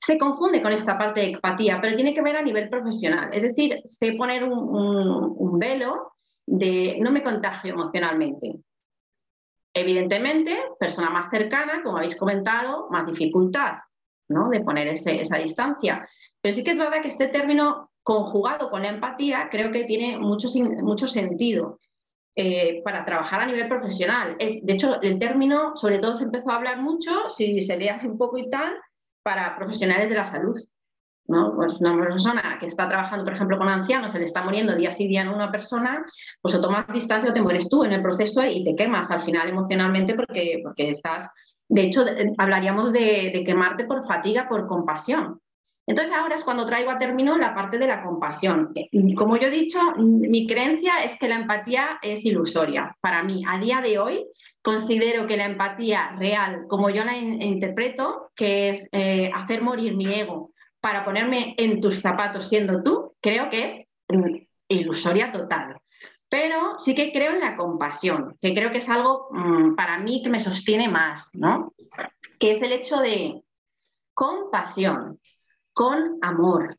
se 0.00 0.18
confunde 0.18 0.60
con 0.60 0.72
esta 0.72 0.98
parte 0.98 1.20
de 1.20 1.32
empatía, 1.34 1.80
pero 1.80 1.94
tiene 1.94 2.12
que 2.12 2.22
ver 2.22 2.36
a 2.36 2.42
nivel 2.42 2.68
profesional. 2.68 3.30
Es 3.32 3.42
decir, 3.42 3.80
sé 3.84 4.14
poner 4.14 4.42
un, 4.42 5.58
velo 5.60 6.14
de 6.44 6.98
no 7.00 7.12
me 7.12 7.22
contagio 7.22 7.74
emocionalmente. 7.74 8.56
Evidentemente, 9.72 10.58
persona 10.80 11.10
más 11.10 11.30
cercana, 11.30 11.80
como 11.84 11.98
habéis 11.98 12.16
comentado, 12.16 12.88
más 12.90 13.06
dificultad 13.06 13.74
¿no? 14.28 14.48
de 14.48 14.60
poner 14.60 14.88
esa 14.88 15.36
distancia. 15.38 16.08
Pero 16.40 16.54
sí 16.54 16.62
que 16.62 16.72
es 16.72 16.78
verdad 16.78 17.02
que 17.02 17.08
este 17.08 17.28
término 17.28 17.90
conjugado 18.02 18.70
con 18.70 18.82
la 18.82 18.88
empatía, 18.88 19.48
creo 19.50 19.70
que 19.70 19.84
tiene 19.84 20.18
mucho, 20.18 20.48
mucho 20.82 21.08
sentido 21.08 21.78
eh, 22.34 22.80
para 22.84 23.04
trabajar 23.04 23.40
a 23.40 23.46
nivel 23.46 23.68
profesional. 23.68 24.36
Es, 24.38 24.64
de 24.64 24.72
hecho, 24.72 25.02
el 25.02 25.18
término, 25.18 25.76
sobre 25.76 25.98
todo, 25.98 26.14
se 26.14 26.24
empezó 26.24 26.50
a 26.50 26.56
hablar 26.56 26.80
mucho, 26.80 27.28
si 27.30 27.60
se 27.62 27.76
lee 27.76 27.88
así 27.88 28.06
un 28.06 28.16
poco 28.16 28.38
y 28.38 28.48
tal, 28.48 28.76
para 29.22 29.56
profesionales 29.56 30.08
de 30.08 30.14
la 30.14 30.26
salud. 30.26 30.56
¿no? 31.26 31.54
Pues 31.54 31.80
una 31.80 31.96
persona 31.98 32.56
que 32.58 32.66
está 32.66 32.88
trabajando, 32.88 33.24
por 33.24 33.34
ejemplo, 33.34 33.58
con 33.58 33.68
ancianos, 33.68 34.12
se 34.12 34.18
le 34.18 34.24
está 34.24 34.42
muriendo 34.42 34.74
día 34.74 34.90
sí 34.90 35.06
día 35.06 35.22
en 35.22 35.28
una 35.28 35.52
persona, 35.52 36.06
pues 36.40 36.54
o 36.54 36.60
tomas 36.60 36.86
distancia 36.92 37.30
o 37.30 37.34
te 37.34 37.42
mueres 37.42 37.68
tú 37.68 37.84
en 37.84 37.92
el 37.92 38.02
proceso 38.02 38.42
y 38.44 38.64
te 38.64 38.74
quemas 38.74 39.10
al 39.10 39.20
final 39.20 39.48
emocionalmente 39.48 40.14
porque, 40.14 40.60
porque 40.62 40.90
estás, 40.90 41.28
de 41.68 41.82
hecho, 41.82 42.04
hablaríamos 42.38 42.92
de, 42.92 43.42
quemarte 43.44 43.84
por 43.84 44.04
fatiga, 44.04 44.48
por 44.48 44.66
compasión. 44.66 45.40
Entonces 45.86 46.14
ahora 46.14 46.36
es 46.36 46.44
cuando 46.44 46.66
traigo 46.66 46.90
a 46.90 46.98
término 46.98 47.38
la 47.38 47.54
parte 47.54 47.78
de 47.78 47.86
la 47.86 48.02
compasión. 48.02 48.74
Como 49.16 49.36
yo 49.36 49.48
he 49.48 49.50
dicho, 49.50 49.80
mi 49.96 50.46
creencia 50.46 51.02
es 51.02 51.18
que 51.18 51.28
la 51.28 51.36
empatía 51.36 51.98
es 52.02 52.24
ilusoria. 52.26 52.94
Para 53.00 53.22
mí, 53.22 53.42
a 53.48 53.58
día 53.58 53.80
de 53.80 53.98
hoy, 53.98 54.26
considero 54.60 55.26
que 55.26 55.38
la 55.38 55.46
empatía 55.46 56.14
real, 56.18 56.66
como 56.68 56.90
yo 56.90 57.04
la 57.04 57.16
interpreto, 57.16 58.30
que 58.36 58.70
es 58.70 58.88
eh, 58.92 59.30
hacer 59.34 59.62
morir 59.62 59.96
mi 59.96 60.12
ego 60.12 60.52
para 60.80 61.04
ponerme 61.04 61.54
en 61.56 61.80
tus 61.80 62.00
zapatos 62.00 62.48
siendo 62.48 62.82
tú, 62.82 63.14
creo 63.20 63.48
que 63.48 63.64
es 63.64 63.86
mm, 64.08 64.36
ilusoria 64.68 65.32
total. 65.32 65.77
Pero 66.28 66.78
sí 66.78 66.94
que 66.94 67.12
creo 67.12 67.32
en 67.32 67.40
la 67.40 67.56
compasión, 67.56 68.36
que 68.40 68.54
creo 68.54 68.70
que 68.70 68.78
es 68.78 68.88
algo 68.88 69.28
mm, 69.30 69.74
para 69.74 69.98
mí 69.98 70.22
que 70.22 70.28
me 70.28 70.40
sostiene 70.40 70.88
más, 70.88 71.30
¿no? 71.32 71.72
Que 72.38 72.52
es 72.52 72.62
el 72.62 72.72
hecho 72.72 72.98
de 72.98 73.42
compasión 74.12 75.20
con 75.72 76.18
amor. 76.22 76.76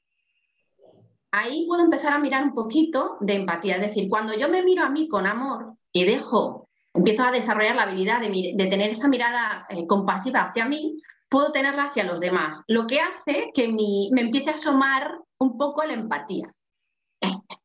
Ahí 1.32 1.66
puedo 1.68 1.84
empezar 1.84 2.14
a 2.14 2.20
mirar 2.20 2.44
un 2.44 2.54
poquito 2.54 3.18
de 3.22 3.36
empatía, 3.36 3.76
es 3.76 3.82
decir, 3.82 4.10
cuando 4.10 4.34
yo 4.34 4.50
me 4.50 4.64
miro 4.64 4.84
a 4.84 4.90
mí 4.90 5.08
con 5.08 5.26
amor 5.26 5.74
y 5.92 6.04
dejo, 6.04 6.70
empiezo 6.94 7.24
a 7.24 7.32
desarrollar 7.32 7.76
la 7.76 7.84
habilidad 7.84 8.20
de, 8.20 8.68
tener 8.68 8.90
esa 8.90 9.08
mirada 9.08 9.66
eh, 9.70 9.88
compasiva 9.88 10.42
hacia 10.42 10.66
mí, 10.66 11.02
puedo 11.30 11.52
tenerla 11.52 11.86
hacia 11.86 12.04
los 12.04 12.20
demás, 12.20 12.62
lo 12.68 12.88
que 12.88 13.00
hace 13.00 13.52
que 13.54 13.68
me 13.68 14.22
empiece 14.22 14.50
a 14.50 14.56
asomar 14.56 15.20
un 15.38 15.58
poco 15.58 15.84
la 15.84 15.94
empatía. 15.94 16.52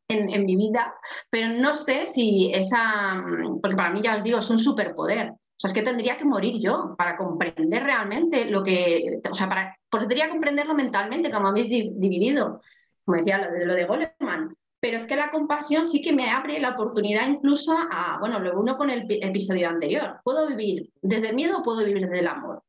En, 0.07 0.29
en, 0.31 0.45
mi 0.45 0.55
vida, 0.55 0.95
pero 1.31 1.49
no 1.49 1.75
sé 1.75 2.05
si 2.05 2.53
esa, 2.53 3.25
porque 3.62 3.75
para 3.75 3.90
mí 3.90 4.03
ya 4.03 4.19
os 4.19 4.23
digo, 4.23 4.38
es 4.38 4.51
un 4.51 4.59
superpoder. 4.59 5.31
O 5.31 5.57
sea, 5.57 5.69
es 5.69 5.73
que 5.73 5.83
tendría 5.83 6.19
que 6.19 6.25
morir 6.25 6.61
yo 6.61 6.95
para 6.99 7.17
comprender 7.17 7.83
realmente 7.83 8.45
lo 8.45 8.62
que, 8.62 9.21
o 9.31 9.35
sea, 9.35 9.49
para, 9.49 9.79
podría 9.88 10.29
comprenderlo 10.29 10.75
mentalmente, 10.75 11.31
como 11.31 11.49
habéis 11.49 11.69
dividido, 11.69 12.61
como 13.05 13.17
decía 13.17 13.38
lo 13.38 13.53
de, 13.53 13.67
lo 13.67 13.75
de 13.75 13.85
Goleman. 13.85 14.55
Pero 14.81 14.99
es 14.99 15.07
que 15.07 15.17
la 15.17 15.31
compasión 15.31 15.88
sí 15.88 16.03
que 16.03 16.12
me 16.12 16.31
abre 16.31 16.61
la 16.61 16.73
oportunidad 16.73 17.27
incluso 17.27 17.75
a, 17.75 18.19
bueno, 18.21 18.38
lo 18.40 18.61
uno 18.61 18.77
con 18.77 18.90
el 18.90 19.07
episodio 19.09 19.69
anterior. 19.69 20.21
Puedo 20.25 20.47
vivir 20.49 20.90
desde 21.01 21.31
el 21.31 21.35
miedo 21.35 21.59
o 21.59 21.62
puedo 21.62 21.79
vivir 21.79 22.03
desde 22.03 22.19
el 22.19 22.27
amor. 22.27 22.62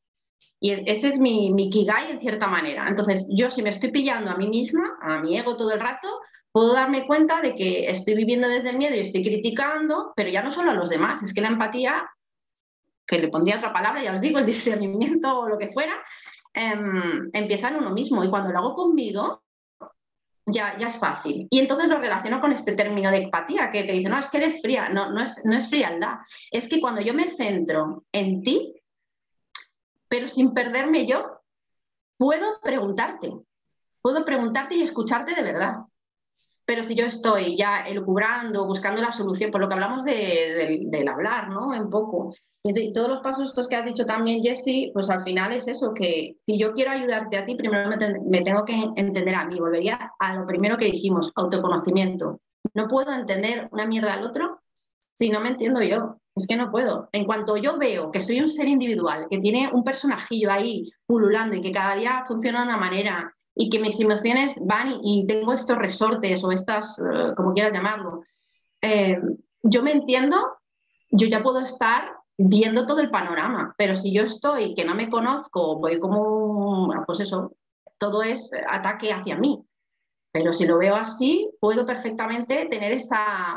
Y 0.61 0.71
ese 0.89 1.09
es 1.09 1.19
mi, 1.19 1.51
mi 1.51 1.69
kigai 1.69 2.11
en 2.11 2.21
cierta 2.21 2.47
manera. 2.47 2.87
Entonces, 2.87 3.27
yo 3.29 3.51
si 3.51 3.61
me 3.61 3.71
estoy 3.71 3.91
pillando 3.91 4.31
a 4.31 4.37
mí 4.37 4.47
misma, 4.47 4.97
a 5.01 5.19
mi 5.19 5.37
ego 5.37 5.57
todo 5.57 5.73
el 5.73 5.79
rato, 5.79 6.07
puedo 6.55 6.71
darme 6.71 7.05
cuenta 7.05 7.41
de 7.41 7.53
que 7.53 7.91
estoy 7.91 8.15
viviendo 8.15 8.47
desde 8.47 8.69
el 8.69 8.77
miedo 8.77 8.95
y 8.95 9.01
estoy 9.01 9.25
criticando, 9.25 10.13
pero 10.15 10.29
ya 10.29 10.41
no 10.41 10.53
solo 10.53 10.71
a 10.71 10.73
los 10.73 10.87
demás, 10.87 11.21
es 11.21 11.33
que 11.33 11.41
la 11.41 11.49
empatía 11.49 12.09
que 13.05 13.19
le 13.19 13.27
pondría 13.27 13.57
otra 13.57 13.73
palabra, 13.73 14.01
ya 14.01 14.13
os 14.13 14.21
digo, 14.21 14.39
el 14.39 14.45
discernimiento 14.53 15.37
o 15.37 15.49
lo 15.49 15.57
que 15.57 15.73
fuera, 15.73 16.01
em, 16.53 17.29
empieza 17.33 17.67
en 17.67 17.75
uno 17.75 17.89
mismo. 17.89 18.23
Y 18.23 18.29
cuando 18.29 18.53
lo 18.53 18.59
hago 18.59 18.73
conmigo, 18.73 19.43
ya, 20.45 20.77
ya 20.77 20.87
es 20.87 20.97
fácil. 20.97 21.45
Y 21.49 21.59
entonces 21.59 21.89
lo 21.89 21.99
relaciono 21.99 22.39
con 22.39 22.53
este 22.53 22.71
término 22.71 23.11
de 23.11 23.23
empatía, 23.23 23.69
que 23.69 23.83
te 23.83 23.91
dice, 23.91 24.07
no, 24.07 24.17
es 24.17 24.29
que 24.29 24.37
eres 24.37 24.61
fría, 24.61 24.87
no, 24.87 25.11
no, 25.11 25.23
es, 25.23 25.41
no 25.43 25.57
es 25.57 25.69
frialdad. 25.69 26.19
Es 26.51 26.69
que 26.69 26.79
cuando 26.79 27.01
yo 27.01 27.13
me 27.13 27.31
centro 27.31 28.05
en 28.13 28.43
ti, 28.43 28.81
pero 30.07 30.29
sin 30.29 30.53
perderme 30.53 31.05
yo, 31.05 31.41
puedo 32.15 32.61
preguntarte, 32.61 33.33
puedo 34.01 34.23
preguntarte 34.23 34.75
y 34.75 34.83
escucharte 34.83 35.35
de 35.35 35.43
verdad. 35.43 35.79
Pero 36.65 36.83
si 36.83 36.95
yo 36.95 37.05
estoy 37.05 37.55
ya 37.57 37.81
elucubrando, 37.81 38.65
buscando 38.65 39.01
la 39.01 39.11
solución, 39.11 39.51
por 39.51 39.61
lo 39.61 39.67
que 39.67 39.75
hablamos 39.75 40.03
del 40.03 41.07
hablar, 41.07 41.49
¿no? 41.49 41.67
Un 41.67 41.89
poco. 41.89 42.33
Y, 42.67 42.93
todos 42.93 43.09
los 43.09 43.19
pasos 43.21 43.49
estos 43.49 43.67
que 43.67 43.75
has 43.75 43.85
dicho 43.85 44.07
también, 44.07 44.41
Jesse, 44.41 44.89
pues 44.91 45.07
al 45.11 45.21
final 45.21 45.51
es 45.51 45.67
eso, 45.67 45.93
que 45.93 46.35
si 46.43 46.57
yo 46.57 46.73
quiero 46.73 46.89
ayudarte 46.89 47.37
a 47.37 47.45
ti, 47.45 47.53
primero 47.53 47.87
me, 48.25 48.41
tengo 48.41 48.65
que 48.65 48.73
entender 48.95 49.35
a 49.35 49.45
mí. 49.45 49.59
Volvería 49.59 50.13
a 50.17 50.35
lo 50.35 50.47
primero 50.47 50.75
que 50.75 50.85
dijimos, 50.85 51.31
autoconocimiento. 51.35 52.41
No 52.73 52.87
puedo 52.87 53.13
entender 53.13 53.69
una 53.71 53.85
mierda 53.85 54.13
al 54.13 54.25
otro 54.25 54.61
si 55.19 55.29
no 55.29 55.41
me 55.41 55.49
entiendo 55.49 55.83
yo. 55.83 56.17
Es 56.35 56.47
que 56.47 56.55
no 56.55 56.71
puedo. 56.71 57.07
En 57.11 57.25
cuanto 57.25 57.55
yo 57.55 57.77
veo 57.77 58.11
que 58.11 58.19
soy 58.19 58.41
un 58.41 58.49
ser 58.49 58.67
individual, 58.67 59.27
que 59.29 59.37
tiene 59.37 59.69
un 59.71 59.83
personajillo 59.83 60.51
ahí 60.51 60.91
pululando 61.05 61.55
y 61.55 61.61
que 61.61 61.71
cada 61.71 61.95
día 61.95 62.23
funciona 62.27 62.61
de 62.61 62.65
una 62.65 62.77
manera 62.77 63.35
y 63.55 63.69
que 63.69 63.79
mis 63.79 63.99
emociones 63.99 64.57
van 64.61 64.99
y, 65.01 65.25
tengo 65.25 65.53
estos 65.53 65.77
resortes 65.77 66.43
o 66.43 66.51
estas, 66.51 66.99
eh, 66.99 67.33
como 67.35 67.53
quieras 67.53 67.73
llamarlo, 67.73 68.23
eh, 68.81 69.17
yo 69.63 69.81
me 69.81 69.93
entiendo, 69.93 70.37
yo 71.09 71.27
ya 71.27 71.41
puedo 71.41 71.61
estar 71.61 72.17
viendo 72.37 72.85
todo 72.85 72.99
el 72.99 73.09
panorama, 73.09 73.73
pero 73.77 73.95
si 73.95 74.13
yo 74.13 74.23
estoy 74.23 74.75
que 74.75 74.83
no 74.83 74.93
me 74.93 75.09
conozco, 75.09 75.79
voy 75.79 75.99
como, 75.99 76.93
pues 77.07 77.21
eso, 77.21 77.53
todo 77.97 78.21
es 78.23 78.51
ataque 78.69 79.13
hacia 79.13 79.37
mí. 79.37 79.63
Pero 80.31 80.51
si 80.51 80.67
lo 80.67 80.77
veo 80.77 80.95
así, 80.95 81.49
puedo 81.61 81.85
perfectamente 81.85 82.65
tener 82.65 82.91
esa, 82.91 83.55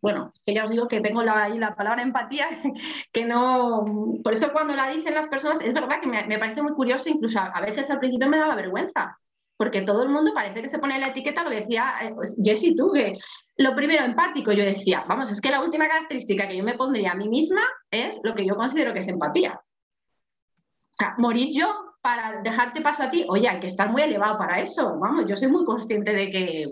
bueno, 0.00 0.32
que 0.46 0.54
ya 0.54 0.64
os 0.64 0.70
digo 0.70 0.88
que 0.88 1.02
tengo 1.02 1.22
la, 1.22 1.50
la 1.50 1.74
palabra 1.74 2.02
empatía, 2.02 2.46
que 3.12 3.26
no, 3.26 3.84
por 4.24 4.32
eso 4.32 4.50
cuando 4.50 4.74
la 4.74 4.88
dicen 4.88 5.14
las 5.14 5.28
personas, 5.28 5.60
es 5.60 5.74
verdad 5.74 6.00
que 6.00 6.08
me, 6.08 6.26
me 6.26 6.38
parece 6.38 6.62
muy 6.62 6.72
curioso, 6.72 7.10
incluso 7.10 7.40
a 7.40 7.60
veces 7.60 7.90
al 7.90 7.98
principio 7.98 8.26
me 8.30 8.38
daba 8.38 8.56
vergüenza, 8.56 9.18
porque 9.56 9.82
todo 9.82 10.02
el 10.02 10.08
mundo 10.08 10.32
parece 10.34 10.62
que 10.62 10.68
se 10.68 10.78
pone 10.78 10.98
la 10.98 11.08
etiqueta, 11.08 11.44
lo 11.44 11.50
decía 11.50 11.94
eh, 12.02 12.12
pues, 12.14 12.36
Jessie, 12.42 12.74
tú, 12.76 12.92
que 12.92 13.18
lo 13.56 13.74
primero, 13.76 14.04
empático, 14.04 14.52
yo 14.52 14.64
decía, 14.64 15.04
vamos, 15.08 15.30
es 15.30 15.40
que 15.40 15.50
la 15.50 15.62
última 15.62 15.86
característica 15.86 16.48
que 16.48 16.56
yo 16.56 16.64
me 16.64 16.74
pondría 16.74 17.12
a 17.12 17.14
mí 17.14 17.28
misma 17.28 17.62
es 17.90 18.20
lo 18.24 18.34
que 18.34 18.44
yo 18.44 18.56
considero 18.56 18.92
que 18.92 18.98
es 18.98 19.08
empatía. 19.08 19.60
O 19.60 20.96
sea, 20.96 21.14
morir 21.18 21.48
yo 21.56 21.96
para 22.02 22.42
dejarte 22.42 22.80
paso 22.80 23.04
a 23.04 23.10
ti, 23.10 23.24
oye, 23.28 23.48
hay 23.48 23.60
que 23.60 23.68
estar 23.68 23.90
muy 23.90 24.02
elevado 24.02 24.36
para 24.38 24.60
eso, 24.60 24.98
vamos, 24.98 25.26
yo 25.26 25.36
soy 25.36 25.48
muy 25.48 25.64
consciente 25.64 26.12
de 26.12 26.30
que, 26.30 26.66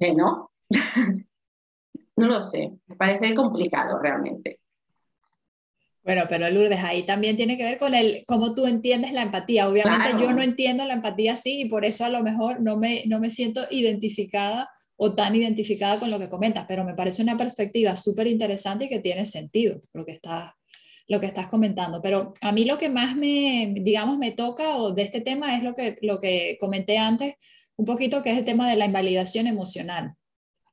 que 0.00 0.14
no. 0.14 0.50
no 2.16 2.26
lo 2.26 2.42
sé, 2.42 2.72
me 2.86 2.96
parece 2.96 3.34
complicado 3.34 3.98
realmente. 4.00 4.60
Bueno, 6.06 6.26
pero 6.28 6.48
Lourdes, 6.48 6.78
ahí 6.84 7.02
también 7.02 7.36
tiene 7.36 7.56
que 7.56 7.64
ver 7.64 7.78
con 7.78 7.92
el 7.92 8.22
cómo 8.28 8.54
tú 8.54 8.66
entiendes 8.66 9.12
la 9.12 9.22
empatía. 9.22 9.68
Obviamente 9.68 10.22
yo 10.22 10.32
no 10.32 10.40
entiendo 10.40 10.84
la 10.84 10.94
empatía 10.94 11.32
así 11.32 11.62
y 11.62 11.68
por 11.68 11.84
eso 11.84 12.04
a 12.04 12.08
lo 12.08 12.22
mejor 12.22 12.60
no 12.60 12.76
me, 12.76 13.02
no 13.06 13.18
me 13.18 13.28
siento 13.28 13.62
identificada 13.72 14.70
o 14.94 15.16
tan 15.16 15.34
identificada 15.34 15.98
con 15.98 16.12
lo 16.12 16.20
que 16.20 16.28
comentas, 16.28 16.64
pero 16.68 16.84
me 16.84 16.94
parece 16.94 17.22
una 17.22 17.36
perspectiva 17.36 17.96
súper 17.96 18.28
interesante 18.28 18.84
y 18.84 18.88
que 18.88 19.00
tiene 19.00 19.26
sentido 19.26 19.82
lo 19.92 20.04
que, 20.04 20.12
estás, 20.12 20.52
lo 21.08 21.18
que 21.18 21.26
estás 21.26 21.48
comentando. 21.48 22.00
Pero 22.00 22.34
a 22.40 22.52
mí 22.52 22.64
lo 22.64 22.78
que 22.78 22.88
más 22.88 23.16
me, 23.16 23.74
digamos, 23.74 24.16
me 24.16 24.30
toca 24.30 24.76
o 24.76 24.92
de 24.92 25.02
este 25.02 25.22
tema 25.22 25.56
es 25.56 25.64
lo 25.64 25.74
que, 25.74 25.98
lo 26.02 26.20
que 26.20 26.56
comenté 26.60 26.98
antes, 26.98 27.34
un 27.74 27.84
poquito 27.84 28.22
que 28.22 28.30
es 28.30 28.38
el 28.38 28.44
tema 28.44 28.70
de 28.70 28.76
la 28.76 28.86
invalidación 28.86 29.48
emocional. 29.48 30.14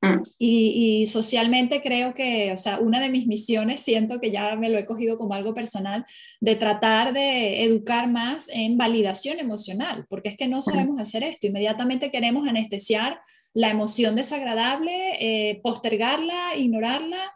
Mm. 0.04 0.22
Y, 0.38 1.06
socialmente 1.06 1.80
creo 1.82 2.14
que, 2.14 2.52
o 2.52 2.58
sea, 2.58 2.78
una 2.78 3.00
de 3.00 3.08
mis 3.08 3.26
misiones, 3.26 3.80
siento 3.80 4.20
que 4.20 4.30
ya 4.30 4.56
me 4.56 4.68
lo 4.68 4.78
he 4.78 4.84
cogido 4.84 5.16
como 5.16 5.34
algo 5.34 5.54
personal, 5.54 6.04
de 6.40 6.56
tratar 6.56 7.12
de 7.12 7.64
educar 7.64 8.10
más 8.10 8.48
en 8.52 8.76
validación 8.76 9.38
emocional, 9.38 10.06
porque 10.08 10.28
es 10.28 10.36
que 10.36 10.48
no 10.48 10.62
sabemos 10.62 11.00
hacer 11.00 11.22
esto. 11.22 11.46
Inmediatamente 11.46 12.10
queremos 12.10 12.46
anestesiar 12.46 13.20
la 13.54 13.70
emoción 13.70 14.16
desagradable, 14.16 14.92
eh, 15.20 15.60
postergarla, 15.62 16.56
ignorarla. 16.56 17.32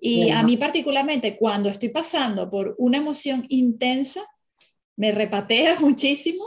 Y 0.00 0.30
a 0.30 0.42
mí 0.42 0.56
particularmente, 0.56 1.36
cuando 1.36 1.70
estoy 1.70 1.88
pasando 1.88 2.50
por 2.50 2.74
una 2.78 2.98
emoción 2.98 3.46
intensa, 3.48 4.20
me 4.96 5.12
repatea 5.12 5.76
muchísimo 5.80 6.44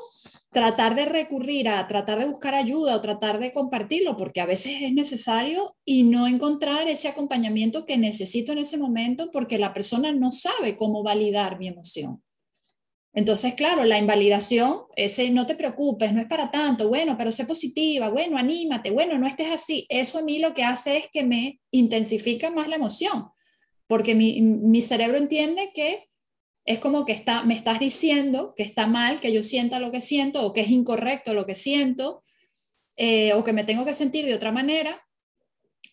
tratar 0.51 0.95
de 0.95 1.05
recurrir 1.05 1.67
a 1.67 1.87
tratar 1.87 2.19
de 2.19 2.25
buscar 2.25 2.55
ayuda 2.55 2.95
o 2.95 3.01
tratar 3.01 3.39
de 3.39 3.51
compartirlo, 3.51 4.15
porque 4.17 4.41
a 4.41 4.45
veces 4.45 4.81
es 4.81 4.93
necesario 4.93 5.75
y 5.85 6.03
no 6.03 6.27
encontrar 6.27 6.87
ese 6.87 7.07
acompañamiento 7.07 7.85
que 7.85 7.97
necesito 7.97 8.53
en 8.53 8.59
ese 8.59 8.77
momento 8.77 9.29
porque 9.31 9.57
la 9.57 9.73
persona 9.73 10.11
no 10.11 10.31
sabe 10.31 10.77
cómo 10.77 11.03
validar 11.03 11.59
mi 11.59 11.67
emoción. 11.67 12.23
Entonces, 13.13 13.55
claro, 13.55 13.83
la 13.83 13.97
invalidación, 13.97 14.81
ese 14.95 15.31
no 15.31 15.47
te 15.47 15.55
preocupes, 15.55 16.13
no 16.13 16.21
es 16.21 16.27
para 16.27 16.51
tanto, 16.51 16.87
bueno, 16.87 17.15
pero 17.17 17.31
sé 17.31 17.45
positiva, 17.45 18.09
bueno, 18.09 18.37
anímate, 18.37 18.91
bueno, 18.91 19.17
no 19.17 19.25
estés 19.25 19.49
así. 19.49 19.87
Eso 19.89 20.19
a 20.19 20.21
mí 20.21 20.37
lo 20.37 20.53
que 20.53 20.63
hace 20.63 20.97
es 20.97 21.07
que 21.11 21.23
me 21.23 21.59
intensifica 21.71 22.51
más 22.51 22.67
la 22.67 22.75
emoción, 22.75 23.25
porque 23.87 24.13
mi, 24.13 24.39
mi 24.41 24.83
cerebro 24.83 25.17
entiende 25.17 25.71
que 25.73 26.06
es 26.67 26.79
como 26.79 27.05
que 27.05 27.13
está, 27.13 27.43
me 27.43 27.55
estás 27.55 27.79
diciendo 27.79 28.53
que 28.55 28.63
está 28.63 28.87
mal 28.87 29.21
que 29.21 29.31
yo 29.31 29.41
sienta 29.41 29.79
lo 29.79 29.89
que 29.89 30.01
siento 30.01 30.45
o 30.45 30.51
que 30.51 30.61
es 30.61 30.69
incorrecto 30.69 31.33
lo 31.33 31.45
que 31.45 31.55
siento 31.55 32.21
eh, 32.97 33.31
o 33.33 33.43
que 33.45 33.53
me 33.53 33.63
tengo 33.63 33.85
que 33.85 33.93
sentir 33.93 34.25
de 34.25 34.35
otra 34.35 34.51
manera 34.51 35.01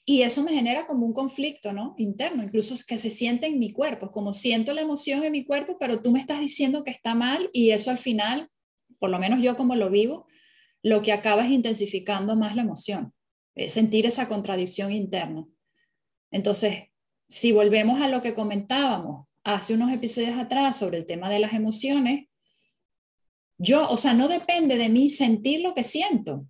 y 0.04 0.22
eso 0.22 0.42
me 0.42 0.52
genera 0.52 0.86
como 0.86 1.06
un 1.06 1.14
conflicto 1.14 1.72
¿no? 1.72 1.94
interno, 1.96 2.42
incluso 2.42 2.74
que 2.86 2.98
se 2.98 3.08
siente 3.08 3.46
en 3.46 3.58
mi 3.60 3.72
cuerpo, 3.72 4.10
como 4.10 4.32
siento 4.32 4.74
la 4.74 4.82
emoción 4.82 5.22
en 5.22 5.32
mi 5.32 5.46
cuerpo, 5.46 5.76
pero 5.78 6.02
tú 6.02 6.10
me 6.10 6.18
estás 6.18 6.40
diciendo 6.40 6.82
que 6.82 6.90
está 6.90 7.14
mal 7.14 7.48
y 7.52 7.70
eso 7.70 7.90
al 7.90 7.98
final, 7.98 8.50
por 8.98 9.10
lo 9.10 9.18
menos 9.18 9.40
yo 9.40 9.56
como 9.56 9.76
lo 9.76 9.90
vivo, 9.90 10.26
lo 10.82 11.02
que 11.02 11.12
acaba 11.12 11.46
es 11.46 11.52
intensificando 11.52 12.36
más 12.36 12.56
la 12.56 12.62
emoción, 12.62 13.14
sentir 13.68 14.04
esa 14.04 14.28
contradicción 14.28 14.92
interna. 14.92 15.46
Entonces, 16.30 16.88
si 17.28 17.52
volvemos 17.52 18.02
a 18.02 18.08
lo 18.08 18.20
que 18.20 18.34
comentábamos, 18.34 19.26
hace 19.44 19.74
unos 19.74 19.92
episodios 19.92 20.38
atrás 20.38 20.76
sobre 20.76 20.98
el 20.98 21.06
tema 21.06 21.28
de 21.28 21.38
las 21.38 21.52
emociones, 21.52 22.26
yo, 23.58 23.88
o 23.88 23.96
sea, 23.96 24.14
no 24.14 24.26
depende 24.26 24.76
de 24.76 24.88
mí 24.88 25.10
sentir 25.10 25.60
lo 25.60 25.74
que 25.74 25.84
siento. 25.84 26.46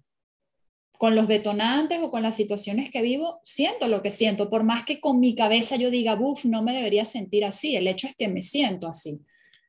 Con 0.96 1.16
los 1.16 1.28
detonantes 1.28 2.00
o 2.00 2.08
con 2.08 2.22
las 2.22 2.36
situaciones 2.36 2.90
que 2.90 3.02
vivo, 3.02 3.40
siento 3.44 3.88
lo 3.88 4.00
que 4.00 4.12
siento, 4.12 4.48
por 4.48 4.62
más 4.62 4.86
que 4.86 5.00
con 5.00 5.18
mi 5.18 5.34
cabeza 5.34 5.76
yo 5.76 5.90
diga, 5.90 6.14
buf, 6.14 6.44
no 6.44 6.62
me 6.62 6.72
debería 6.72 7.04
sentir 7.04 7.44
así, 7.44 7.76
el 7.76 7.88
hecho 7.88 8.06
es 8.06 8.16
que 8.16 8.28
me 8.28 8.42
siento 8.42 8.86
así. 8.86 9.20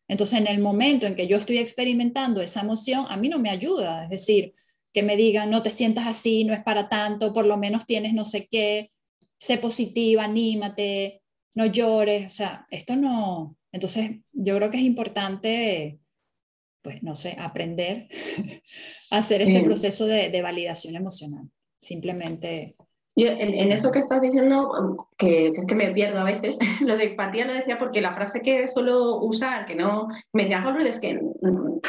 Entonces, 0.08 0.40
en 0.40 0.48
el 0.48 0.60
momento 0.60 1.08
en 1.08 1.16
que 1.16 1.28
yo 1.28 1.38
estoy 1.38 1.58
experimentando 1.58 2.42
esa 2.42 2.62
emoción, 2.62 3.08
a 3.10 3.18
mí 3.18 3.28
no 3.28 3.40
me 3.40 3.50
ayuda, 3.50 4.04
es 4.04 4.10
decir, 4.12 4.54
que 4.94 5.02
me 5.02 5.18
digan, 5.18 5.50
no 5.50 5.64
te 5.64 5.72
sientas 5.72 6.08
así, 6.08 6.46
no 6.46 6.54
es 6.54 6.64
para 6.64 6.88
tanto, 6.88 7.34
por 7.34 7.46
lo 7.48 7.58
menos 7.58 7.86
tienes 7.86 8.14
no 8.14 8.24
sé 8.24 8.48
qué, 8.50 8.92
sé 9.40 9.58
positiva, 9.58 10.24
anímate, 10.24 11.22
no 11.56 11.66
llores, 11.66 12.28
o 12.28 12.30
sea, 12.30 12.68
esto 12.70 12.96
no. 12.96 13.58
Entonces, 13.72 14.20
yo 14.34 14.58
creo 14.58 14.70
que 14.70 14.78
es 14.78 14.84
importante, 14.84 16.00
pues, 16.84 17.02
no 17.02 17.16
sé, 17.16 17.36
aprender 17.40 18.08
a 19.12 19.18
hacer 19.18 19.42
este 19.42 19.62
proceso 19.62 20.06
de, 20.06 20.42
validación 20.42 20.96
emocional. 20.96 21.50
Simplemente. 21.82 22.76
Yo, 23.16 23.28
en, 23.28 23.72
eso 23.72 23.92
que 23.92 24.00
estás 24.00 24.22
diciendo, 24.22 25.08
que, 25.18 25.48
es 25.48 25.66
que 25.66 25.76
me 25.76 25.92
pierdo 25.92 26.20
a 26.20 26.26
veces, 26.26 26.58
lo 26.82 26.98
de 26.98 27.06
empatía 27.06 27.46
lo 27.46 27.54
decía 27.54 27.80
porque 27.80 28.02
la 28.02 28.14
frase 28.14 28.42
que 28.42 28.68
suelo 28.68 29.22
usar, 29.22 29.66
que 29.66 29.76
no, 29.76 30.08
me 30.34 30.44
decía 30.44 30.66
Holbrook, 30.66 30.88
es 30.88 31.00
que 31.00 31.16
mm, 31.16 31.80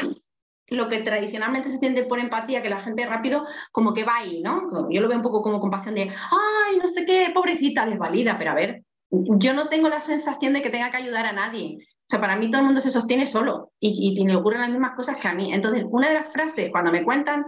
lo 0.69 0.87
que 0.87 0.99
tradicionalmente 0.99 1.69
se 1.69 1.75
entiende 1.75 2.05
por 2.05 2.19
empatía, 2.19 2.61
que 2.61 2.69
la 2.69 2.79
gente 2.79 3.05
rápido 3.05 3.45
como 3.73 3.93
que 3.93 4.05
va 4.05 4.17
ahí, 4.17 4.41
¿no? 4.41 4.89
Yo 4.89 5.01
lo 5.01 5.07
veo 5.09 5.17
un 5.17 5.23
poco 5.23 5.41
como 5.41 5.59
compasión 5.59 5.95
de, 5.95 6.03
ay, 6.03 6.77
no 6.77 6.87
sé 6.87 7.05
qué, 7.05 7.31
pobrecita, 7.33 7.85
desvalida, 7.85 8.37
pero 8.37 8.51
a 8.51 8.55
ver, 8.55 8.83
yo 9.09 9.53
no 9.53 9.69
tengo 9.69 9.89
la 9.89 10.01
sensación 10.01 10.53
de 10.53 10.61
que 10.61 10.69
tenga 10.69 10.91
que 10.91 10.97
ayudar 10.97 11.25
a 11.25 11.33
nadie. 11.33 11.77
O 11.79 12.09
sea, 12.09 12.21
para 12.21 12.37
mí 12.37 12.49
todo 12.49 12.61
el 12.61 12.67
mundo 12.67 12.81
se 12.81 12.89
sostiene 12.89 13.27
solo 13.27 13.71
y, 13.79 14.17
y, 14.17 14.35
ocurren 14.35 14.61
las 14.61 14.69
mismas 14.69 14.95
cosas 14.95 15.17
que 15.17 15.27
a 15.27 15.33
mí. 15.33 15.53
Entonces, 15.53 15.85
una 15.89 16.07
de 16.07 16.13
las 16.15 16.31
frases, 16.31 16.71
cuando 16.71 16.91
me 16.91 17.03
cuentan 17.03 17.45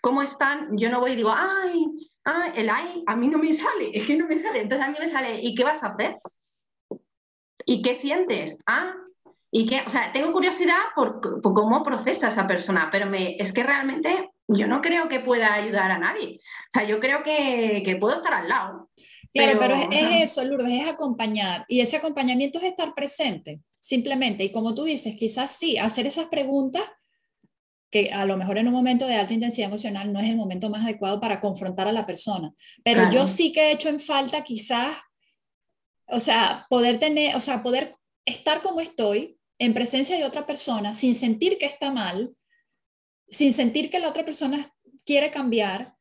cómo 0.00 0.22
están, 0.22 0.76
yo 0.76 0.90
no 0.90 1.00
voy 1.00 1.12
y 1.12 1.16
digo, 1.16 1.32
ay, 1.34 1.86
ay, 2.24 2.52
el 2.56 2.68
ay, 2.68 3.04
a 3.06 3.16
mí 3.16 3.28
no 3.28 3.38
me 3.38 3.52
sale, 3.52 3.90
es 3.94 4.06
que 4.06 4.16
no 4.16 4.26
me 4.26 4.38
sale. 4.38 4.60
Entonces 4.60 4.86
a 4.86 4.90
mí 4.90 4.96
me 4.98 5.06
sale, 5.06 5.40
¿y 5.40 5.54
qué 5.54 5.64
vas 5.64 5.82
a 5.82 5.88
hacer? 5.88 6.16
¿Y 7.64 7.82
qué 7.82 7.94
sientes? 7.94 8.58
Ah, 8.66 8.94
y 9.50 9.66
qué, 9.66 9.82
o 9.86 9.90
sea, 9.90 10.12
tengo 10.12 10.32
curiosidad 10.32 10.80
por, 10.94 11.20
cómo 11.42 11.84
procesa 11.84 12.28
esa 12.28 12.46
persona, 12.46 12.88
pero 12.90 13.06
me, 13.06 13.36
es 13.36 13.52
que 13.52 13.62
realmente 13.62 14.30
yo 14.48 14.66
no 14.66 14.80
creo 14.80 15.08
que 15.08 15.20
pueda 15.20 15.54
ayudar 15.54 15.90
a 15.90 15.98
nadie. 15.98 16.40
O 16.40 16.70
sea, 16.70 16.84
yo 16.84 16.98
creo 17.00 17.22
que, 17.22 17.82
que 17.84 17.96
puedo 17.96 18.16
estar 18.16 18.34
al 18.34 18.48
lado. 18.48 18.88
Claro, 19.32 19.58
pero, 19.58 19.74
es, 19.74 20.30
eso, 20.30 20.44
Lourdes, 20.44 20.82
es 20.82 20.88
acompañar. 20.88 21.64
Y 21.68 21.80
ese 21.80 21.96
acompañamiento 21.96 22.58
es 22.58 22.64
estar 22.64 22.94
presente, 22.94 23.62
simplemente. 23.80 24.44
Y 24.44 24.52
como 24.52 24.74
tú 24.74 24.84
dices, 24.84 25.16
quizás 25.16 25.56
sí, 25.56 25.78
hacer 25.78 26.06
esas 26.06 26.26
preguntas 26.26 26.82
que 27.90 28.10
a 28.10 28.24
lo 28.24 28.36
mejor 28.36 28.58
en 28.58 28.68
un 28.68 28.72
momento 28.72 29.06
de 29.06 29.16
alta 29.16 29.34
intensidad 29.34 29.68
emocional 29.68 30.12
no 30.12 30.20
es 30.20 30.28
el 30.30 30.36
momento 30.36 30.70
más 30.70 30.82
adecuado 30.82 31.20
para 31.20 31.40
confrontar 31.40 31.88
a 31.88 31.92
la 31.92 32.06
persona. 32.06 32.52
Pero 32.82 33.10
yo 33.10 33.26
sí 33.26 33.52
que 33.52 33.68
he 33.68 33.72
hecho 33.72 33.90
en 33.90 34.00
falta 34.00 34.42
quizás, 34.42 34.96
o 36.06 36.18
sea, 36.18 36.66
poder 36.70 36.98
tener, 36.98 37.36
o 37.36 37.40
sea, 37.40 37.62
poder 37.62 37.94
estar 38.24 38.62
como 38.62 38.80
estoy 38.80 39.38
en 39.58 39.74
presencia 39.74 40.16
de 40.16 40.24
otra 40.24 40.46
persona 40.46 40.94
sin 40.94 41.14
sentir 41.14 41.58
que 41.58 41.66
está 41.66 41.90
mal, 41.90 42.34
sin 43.28 43.52
sentir 43.52 43.90
que 43.90 44.00
la 44.00 44.08
otra 44.08 44.24
persona 44.24 44.64
quiere 45.04 45.30
cambiar 45.30 45.94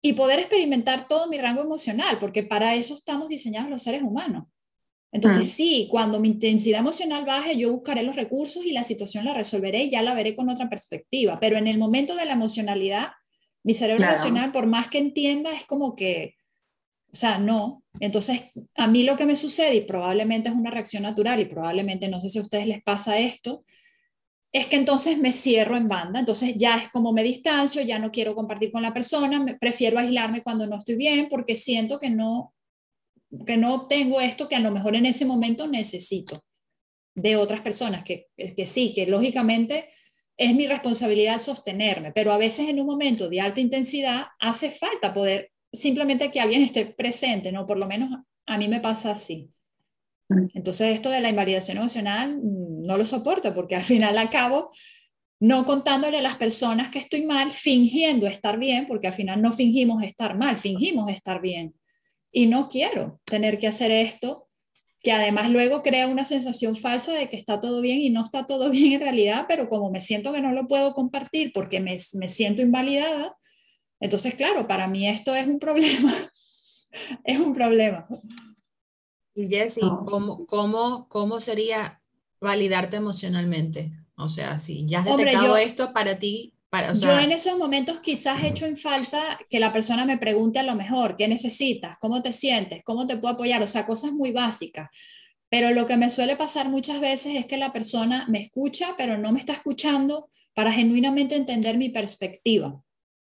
y 0.00 0.12
poder 0.12 0.38
experimentar 0.38 1.08
todo 1.08 1.28
mi 1.28 1.38
rango 1.38 1.62
emocional, 1.62 2.18
porque 2.18 2.42
para 2.42 2.74
eso 2.74 2.94
estamos 2.94 3.28
diseñados 3.28 3.70
los 3.70 3.82
seres 3.82 4.02
humanos. 4.02 4.44
Entonces, 5.10 5.48
ah. 5.48 5.54
sí, 5.56 5.88
cuando 5.90 6.20
mi 6.20 6.28
intensidad 6.28 6.80
emocional 6.80 7.24
baje, 7.24 7.56
yo 7.56 7.72
buscaré 7.72 8.02
los 8.02 8.16
recursos 8.16 8.64
y 8.64 8.72
la 8.72 8.84
situación 8.84 9.24
la 9.24 9.34
resolveré 9.34 9.84
y 9.84 9.90
ya 9.90 10.02
la 10.02 10.14
veré 10.14 10.36
con 10.36 10.50
otra 10.50 10.68
perspectiva. 10.68 11.40
Pero 11.40 11.56
en 11.56 11.66
el 11.66 11.78
momento 11.78 12.14
de 12.14 12.26
la 12.26 12.34
emocionalidad, 12.34 13.08
mi 13.62 13.74
cerebro 13.74 14.04
emocional, 14.04 14.52
por 14.52 14.66
más 14.66 14.88
que 14.88 14.98
entienda, 14.98 15.50
es 15.52 15.64
como 15.64 15.96
que, 15.96 16.34
o 17.10 17.16
sea, 17.16 17.38
no. 17.38 17.82
Entonces, 18.00 18.52
a 18.76 18.86
mí 18.86 19.02
lo 19.02 19.16
que 19.16 19.26
me 19.26 19.34
sucede, 19.34 19.76
y 19.76 19.80
probablemente 19.80 20.50
es 20.50 20.54
una 20.54 20.70
reacción 20.70 21.02
natural, 21.02 21.40
y 21.40 21.46
probablemente, 21.46 22.08
no 22.08 22.20
sé 22.20 22.28
si 22.28 22.38
a 22.38 22.42
ustedes 22.42 22.66
les 22.66 22.82
pasa 22.82 23.18
esto, 23.18 23.64
es 24.52 24.66
que 24.66 24.76
entonces 24.76 25.18
me 25.18 25.32
cierro 25.32 25.76
en 25.76 25.88
banda, 25.88 26.20
entonces 26.20 26.54
ya 26.56 26.78
es 26.78 26.88
como 26.88 27.12
me 27.12 27.22
distancio, 27.22 27.82
ya 27.82 27.98
no 27.98 28.10
quiero 28.10 28.34
compartir 28.34 28.72
con 28.72 28.82
la 28.82 28.94
persona, 28.94 29.42
me, 29.42 29.56
prefiero 29.58 29.98
aislarme 29.98 30.42
cuando 30.42 30.66
no 30.66 30.76
estoy 30.76 30.96
bien 30.96 31.28
porque 31.28 31.54
siento 31.54 31.98
que 31.98 32.10
no, 32.10 32.54
que 33.46 33.56
no 33.56 33.74
obtengo 33.74 34.20
esto 34.20 34.48
que 34.48 34.56
a 34.56 34.60
lo 34.60 34.70
mejor 34.70 34.96
en 34.96 35.06
ese 35.06 35.26
momento 35.26 35.66
necesito 35.66 36.40
de 37.14 37.36
otras 37.36 37.60
personas, 37.60 38.04
que, 38.04 38.28
que 38.36 38.64
sí, 38.64 38.92
que 38.94 39.06
lógicamente 39.06 39.88
es 40.36 40.54
mi 40.54 40.66
responsabilidad 40.66 41.40
sostenerme, 41.40 42.12
pero 42.12 42.32
a 42.32 42.38
veces 42.38 42.68
en 42.68 42.80
un 42.80 42.86
momento 42.86 43.28
de 43.28 43.40
alta 43.40 43.60
intensidad 43.60 44.28
hace 44.38 44.70
falta 44.70 45.12
poder 45.12 45.50
simplemente 45.72 46.30
que 46.30 46.40
alguien 46.40 46.62
esté 46.62 46.86
presente, 46.86 47.52
¿no? 47.52 47.66
Por 47.66 47.76
lo 47.76 47.86
menos 47.86 48.10
a 48.46 48.56
mí 48.56 48.68
me 48.68 48.80
pasa 48.80 49.10
así. 49.10 49.50
Entonces 50.54 50.94
esto 50.94 51.10
de 51.10 51.20
la 51.20 51.30
invalidación 51.30 51.78
emocional 51.78 52.36
mm, 52.36 52.86
no 52.86 52.96
lo 52.96 53.06
soporto 53.06 53.54
porque 53.54 53.76
al 53.76 53.84
final 53.84 54.18
al 54.18 54.30
cabo 54.30 54.70
no 55.40 55.64
contándole 55.64 56.18
a 56.18 56.22
las 56.22 56.36
personas 56.36 56.90
que 56.90 56.98
estoy 56.98 57.24
mal, 57.24 57.52
fingiendo 57.52 58.26
estar 58.26 58.58
bien, 58.58 58.86
porque 58.86 59.06
al 59.06 59.14
final 59.14 59.40
no 59.40 59.52
fingimos 59.52 60.02
estar 60.02 60.36
mal, 60.36 60.58
fingimos 60.58 61.10
estar 61.10 61.40
bien. 61.40 61.74
Y 62.32 62.46
no 62.46 62.68
quiero 62.68 63.20
tener 63.24 63.58
que 63.58 63.68
hacer 63.68 63.92
esto, 63.92 64.46
que 65.00 65.12
además 65.12 65.48
luego 65.50 65.82
crea 65.82 66.08
una 66.08 66.24
sensación 66.24 66.76
falsa 66.76 67.12
de 67.12 67.30
que 67.30 67.36
está 67.36 67.60
todo 67.60 67.80
bien 67.80 68.00
y 68.00 68.10
no 68.10 68.24
está 68.24 68.48
todo 68.48 68.70
bien 68.72 68.94
en 68.94 69.00
realidad, 69.00 69.46
pero 69.48 69.68
como 69.68 69.90
me 69.90 70.00
siento 70.00 70.32
que 70.32 70.40
no 70.40 70.52
lo 70.52 70.66
puedo 70.66 70.92
compartir 70.92 71.52
porque 71.54 71.78
me, 71.78 71.96
me 72.14 72.28
siento 72.28 72.60
invalidada, 72.60 73.36
entonces, 74.00 74.34
claro, 74.34 74.66
para 74.66 74.88
mí 74.88 75.08
esto 75.08 75.34
es 75.34 75.46
un 75.46 75.58
problema, 75.58 76.12
es 77.24 77.38
un 77.38 77.52
problema. 77.52 78.06
Y 79.34 79.48
Jessie, 79.48 79.82
¿cómo, 80.04 80.46
cómo, 80.46 81.08
cómo 81.08 81.40
sería 81.40 82.00
validarte 82.40 82.96
emocionalmente? 82.96 83.92
O 84.16 84.28
sea, 84.28 84.58
si 84.58 84.84
ya 84.86 85.00
has 85.00 85.04
detectado 85.04 85.56
esto 85.56 85.92
para 85.92 86.18
ti, 86.18 86.54
para, 86.70 86.92
yo 86.92 87.18
en 87.18 87.32
esos 87.32 87.56
momentos 87.56 88.00
quizás 88.00 88.42
he 88.42 88.48
hecho 88.48 88.66
en 88.66 88.76
falta 88.76 89.38
que 89.48 89.58
la 89.58 89.72
persona 89.72 90.04
me 90.04 90.18
pregunte 90.18 90.58
a 90.58 90.64
lo 90.64 90.74
mejor, 90.74 91.16
¿qué 91.16 91.26
necesitas? 91.26 91.96
¿Cómo 91.98 92.20
te 92.20 92.34
sientes? 92.34 92.84
¿Cómo 92.84 93.06
te 93.06 93.16
puedo 93.16 93.34
apoyar? 93.34 93.62
O 93.62 93.66
sea, 93.66 93.86
cosas 93.86 94.12
muy 94.12 94.32
básicas. 94.32 94.90
Pero 95.48 95.70
lo 95.70 95.86
que 95.86 95.96
me 95.96 96.10
suele 96.10 96.36
pasar 96.36 96.68
muchas 96.68 97.00
veces 97.00 97.36
es 97.36 97.46
que 97.46 97.56
la 97.56 97.72
persona 97.72 98.26
me 98.28 98.40
escucha, 98.40 98.94
pero 98.98 99.16
no 99.16 99.32
me 99.32 99.38
está 99.38 99.54
escuchando 99.54 100.28
para 100.52 100.72
genuinamente 100.72 101.36
entender 101.36 101.78
mi 101.78 101.88
perspectiva, 101.88 102.82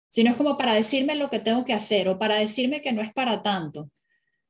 sino 0.09 0.29
es 0.31 0.37
como 0.37 0.57
para 0.57 0.75
decirme 0.75 1.15
lo 1.15 1.29
que 1.29 1.39
tengo 1.39 1.63
que 1.63 1.73
hacer 1.73 2.07
o 2.09 2.19
para 2.19 2.35
decirme 2.35 2.81
que 2.81 2.91
no 2.91 3.01
es 3.01 3.13
para 3.13 3.41
tanto. 3.41 3.89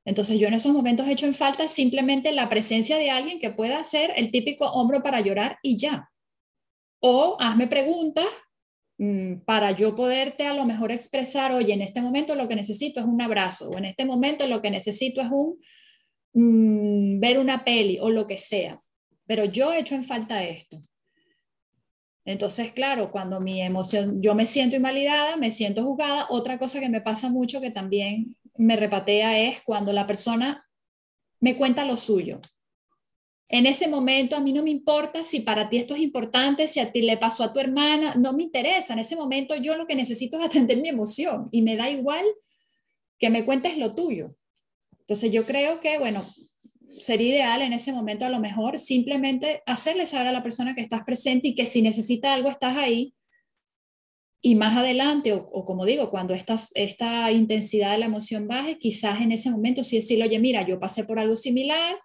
Entonces 0.05 0.39
yo 0.39 0.47
en 0.47 0.53
esos 0.53 0.73
momentos 0.73 1.07
he 1.07 1.13
hecho 1.13 1.25
en 1.25 1.33
falta 1.33 1.67
simplemente 1.67 2.31
la 2.31 2.49
presencia 2.49 2.97
de 2.97 3.09
alguien 3.09 3.39
que 3.39 3.51
pueda 3.51 3.83
ser 3.83 4.11
el 4.17 4.31
típico 4.31 4.65
hombro 4.65 5.01
para 5.01 5.21
llorar 5.21 5.59
y 5.61 5.77
ya. 5.77 6.09
O 6.99 7.37
hazme 7.39 7.67
preguntas 7.67 8.25
mm, 8.97 9.41
para 9.45 9.71
yo 9.71 9.95
poderte 9.95 10.45
a 10.45 10.53
lo 10.53 10.65
mejor 10.65 10.91
expresar, 10.91 11.53
oye, 11.53 11.73
en 11.73 11.81
este 11.81 12.01
momento 12.01 12.35
lo 12.35 12.47
que 12.47 12.55
necesito 12.55 12.99
es 12.99 13.05
un 13.05 13.21
abrazo, 13.21 13.69
o 13.69 13.77
en 13.77 13.85
este 13.85 14.05
momento 14.05 14.45
lo 14.47 14.61
que 14.61 14.71
necesito 14.71 15.21
es 15.21 15.29
un 15.31 15.57
mm, 16.33 17.19
ver 17.19 17.39
una 17.39 17.63
peli 17.63 17.97
o 18.01 18.09
lo 18.09 18.27
que 18.27 18.37
sea. 18.37 18.81
Pero 19.25 19.45
yo 19.45 19.71
he 19.71 19.79
hecho 19.79 19.95
en 19.95 20.03
falta 20.03 20.43
esto. 20.43 20.81
Entonces, 22.25 22.71
claro, 22.71 23.11
cuando 23.11 23.41
mi 23.41 23.61
emoción, 23.61 24.21
yo 24.21 24.33
me 24.33 24.45
siento 24.45 24.75
invalidada, 24.77 25.35
me 25.35 25.51
siento 25.51 25.83
juzgada, 25.83 26.27
otra 26.29 26.57
cosa 26.57 26.79
que 26.79 26.89
me 26.89 27.01
pasa 27.01 27.29
mucho 27.29 27.59
que 27.59 27.71
también 27.71 28.37
me 28.55 28.75
repatea 28.75 29.39
es 29.39 29.61
cuando 29.61 29.93
la 29.93 30.07
persona 30.07 30.67
me 31.39 31.55
cuenta 31.57 31.85
lo 31.85 31.97
suyo. 31.97 32.39
En 33.49 33.65
ese 33.65 33.87
momento 33.87 34.35
a 34.35 34.39
mí 34.39 34.53
no 34.53 34.63
me 34.63 34.71
importa 34.71 35.23
si 35.23 35.41
para 35.41 35.69
ti 35.69 35.77
esto 35.77 35.93
es 35.93 36.01
importante, 36.01 36.67
si 36.67 36.79
a 36.79 36.91
ti 36.91 37.01
le 37.01 37.17
pasó 37.17 37.43
a 37.43 37.53
tu 37.53 37.59
hermana, 37.59 38.15
no 38.15 38.33
me 38.33 38.43
interesa. 38.43 38.93
En 38.93 38.99
ese 38.99 39.15
momento 39.15 39.55
yo 39.55 39.75
lo 39.75 39.85
que 39.85 39.95
necesito 39.95 40.39
es 40.39 40.45
atender 40.45 40.81
mi 40.81 40.89
emoción 40.89 41.49
y 41.51 41.61
me 41.61 41.75
da 41.75 41.89
igual 41.89 42.25
que 43.19 43.29
me 43.29 43.45
cuentes 43.45 43.77
lo 43.77 43.93
tuyo. 43.93 44.35
Entonces 44.99 45.31
yo 45.31 45.45
creo 45.45 45.81
que, 45.81 45.99
bueno, 45.99 46.25
sería 46.97 47.35
ideal 47.35 47.61
en 47.61 47.73
ese 47.73 47.91
momento 47.91 48.25
a 48.25 48.29
lo 48.29 48.39
mejor 48.39 48.79
simplemente 48.79 49.61
hacerle 49.65 50.05
saber 50.05 50.27
a 50.27 50.31
la 50.31 50.43
persona 50.43 50.75
que 50.75 50.81
estás 50.81 51.03
presente 51.03 51.49
y 51.49 51.55
que 51.55 51.65
si 51.65 51.81
necesita 51.81 52.33
algo 52.33 52.49
estás 52.49 52.77
ahí. 52.77 53.13
Y 54.45 54.55
más 54.55 54.75
adelante, 54.75 55.31
o, 55.31 55.63
como 55.63 55.85
digo, 55.85 56.09
cuando 56.09 56.33
esta, 56.33 56.57
esta 56.75 57.31
intensidad 57.31 57.93
de 57.93 57.99
la 57.99 58.07
emoción 58.07 58.45
baje, 58.45 58.77
quizás 58.77 59.21
en 59.21 59.31
ese 59.31 59.49
momento 59.49 59.85
sí 59.85 59.95
decirle, 59.95 60.25
oye, 60.25 60.37
mira, 60.37 60.67
yo 60.67 60.81
pasé 60.81 61.05
por 61.05 61.17
algo 61.17 61.37
similar, 61.37 61.95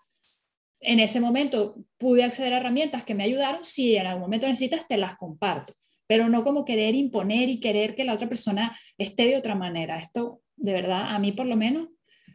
en 0.80 1.00
ese 1.00 1.18
momento 1.18 1.84
pude 1.96 2.22
acceder 2.22 2.54
a 2.54 2.58
herramientas 2.58 3.02
que 3.02 3.16
me 3.16 3.24
ayudaron, 3.24 3.64
si 3.64 3.96
en 3.96 4.06
algún 4.06 4.22
momento 4.22 4.46
necesitas, 4.46 4.86
te 4.86 4.96
las 4.96 5.16
comparto, 5.16 5.74
pero 6.06 6.28
no 6.28 6.44
como 6.44 6.64
querer 6.64 6.94
imponer 6.94 7.48
y 7.48 7.58
querer 7.58 7.96
que 7.96 8.04
la 8.04 8.14
otra 8.14 8.28
persona 8.28 8.78
esté 8.98 9.24
de 9.24 9.36
otra 9.36 9.56
manera. 9.56 9.98
Esto, 9.98 10.40
de 10.54 10.74
verdad, 10.74 11.06
a 11.08 11.18
mí 11.18 11.32
por 11.32 11.46
lo 11.46 11.56
menos, 11.56 11.88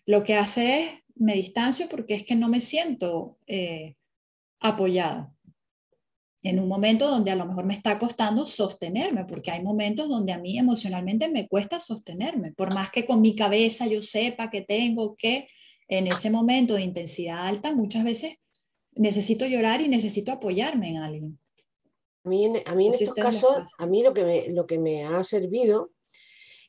lo 0.06 0.26
que 0.26 0.36
hace 0.36 0.82
es 0.82 0.89
me 1.16 1.36
distancio 1.36 1.88
porque 1.88 2.16
es 2.16 2.26
que 2.26 2.36
no 2.36 2.50
me 2.50 2.60
siento 2.60 3.38
eh, 3.48 3.96
apoyada. 4.60 5.33
En 6.44 6.60
un 6.60 6.68
momento 6.68 7.10
donde 7.10 7.32
a 7.32 7.36
lo 7.36 7.46
mejor 7.46 7.66
me 7.66 7.74
está 7.74 7.98
costando 7.98 8.46
sostenerme, 8.46 9.24
porque 9.26 9.50
hay 9.50 9.64
momentos 9.64 10.10
donde 10.10 10.34
a 10.34 10.38
mí 10.38 10.60
emocionalmente 10.60 11.30
me 11.30 11.48
cuesta 11.48 11.80
sostenerme, 11.80 12.52
por 12.52 12.74
más 12.74 12.92
que 12.92 13.06
con 13.06 13.22
mi 13.22 13.34
cabeza 13.36 13.88
yo 13.88 14.02
sepa 14.02 14.50
que 14.50 14.62
tengo 14.62 15.16
que 15.16 15.48
en 15.88 16.08
ese 16.08 16.30
momento 16.30 16.74
de 16.74 16.82
intensidad 16.82 17.48
alta, 17.48 17.74
muchas 17.74 18.04
veces 18.04 18.38
necesito 18.96 19.46
llorar 19.46 19.82
y 19.82 19.88
necesito 19.88 20.32
apoyarme 20.32 20.90
en 20.90 20.98
alguien. 20.98 21.40
A 22.24 22.30
mí, 22.30 22.46
en, 22.46 22.62
a 22.66 22.76
mí 22.76 22.88
en 22.88 22.94
estos 22.94 23.14
casos, 23.14 23.74
a 23.78 23.86
mí 23.86 24.02
lo 24.02 24.14
que 24.14 24.24
me, 24.24 24.48
lo 24.50 24.66
que 24.66 24.80
me 24.80 25.04
ha 25.04 25.24
servido, 25.24 25.92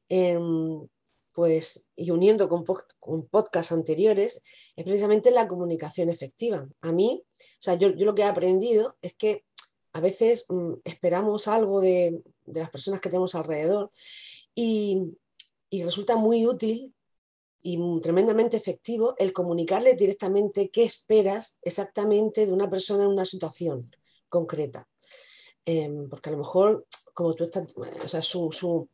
em, 0.08 0.86
pues, 1.32 1.88
y 1.96 2.10
uniendo 2.10 2.48
con, 2.48 2.64
con 2.98 3.26
podcasts 3.28 3.72
anteriores, 3.72 4.42
es 4.76 4.84
precisamente 4.84 5.30
la 5.30 5.46
comunicación 5.46 6.10
efectiva. 6.10 6.68
A 6.80 6.92
mí, 6.92 7.22
o 7.24 7.62
sea, 7.62 7.74
yo, 7.74 7.94
yo 7.94 8.04
lo 8.04 8.14
que 8.14 8.22
he 8.22 8.26
aprendido 8.26 8.96
es 9.00 9.14
que 9.14 9.44
a 9.94 10.00
veces 10.00 10.44
mm, 10.48 10.74
esperamos 10.84 11.48
algo 11.48 11.80
de, 11.80 12.22
de, 12.44 12.60
las 12.60 12.70
personas 12.70 13.00
que 13.00 13.08
tenemos 13.08 13.34
alrededor 13.34 13.90
y, 14.54 15.16
y 15.70 15.82
resulta 15.82 16.16
muy 16.16 16.46
útil 16.46 16.92
y 17.62 17.78
tremendamente 18.00 18.58
efectivo 18.58 19.14
el 19.18 19.32
comunicarle 19.32 19.94
directamente 19.94 20.68
qué 20.68 20.82
esperas 20.84 21.58
exactamente 21.62 22.44
de 22.44 22.52
una 22.52 22.68
persona 22.68 23.04
en 23.04 23.10
una 23.10 23.24
situación 23.24 23.90
concreta. 24.28 24.86
Em, 25.64 26.08
porque 26.10 26.28
a 26.28 26.32
lo 26.32 26.38
mejor, 26.38 26.86
como 27.14 27.32
tú 27.32 27.44
estás, 27.44 27.74
o 28.04 28.08
sea, 28.08 28.20
su, 28.20 28.88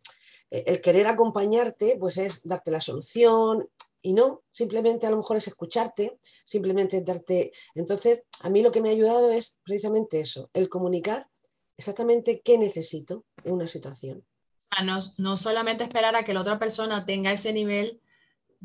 el 0.50 0.80
querer 0.80 1.08
acompañarte, 1.08 1.96
pues 1.98 2.16
es 2.18 2.44
darte 2.44 2.70
la 2.70 2.80
solución 2.80 3.68
y 4.02 4.14
no, 4.14 4.42
simplemente 4.50 5.06
a 5.06 5.10
lo 5.10 5.18
mejor 5.18 5.36
es 5.36 5.46
escucharte, 5.48 6.18
simplemente 6.46 7.02
darte... 7.02 7.52
Entonces, 7.74 8.22
a 8.40 8.48
mí 8.48 8.62
lo 8.62 8.72
que 8.72 8.80
me 8.80 8.88
ha 8.88 8.92
ayudado 8.92 9.30
es 9.30 9.58
precisamente 9.64 10.20
eso, 10.20 10.50
el 10.52 10.68
comunicar 10.68 11.28
exactamente 11.76 12.42
qué 12.44 12.58
necesito 12.58 13.24
en 13.44 13.54
una 13.54 13.66
situación. 13.66 14.24
No, 14.84 15.00
no 15.18 15.36
solamente 15.36 15.84
esperar 15.84 16.14
a 16.14 16.24
que 16.24 16.34
la 16.34 16.42
otra 16.42 16.58
persona 16.58 17.04
tenga 17.04 17.32
ese 17.32 17.52
nivel 17.52 18.00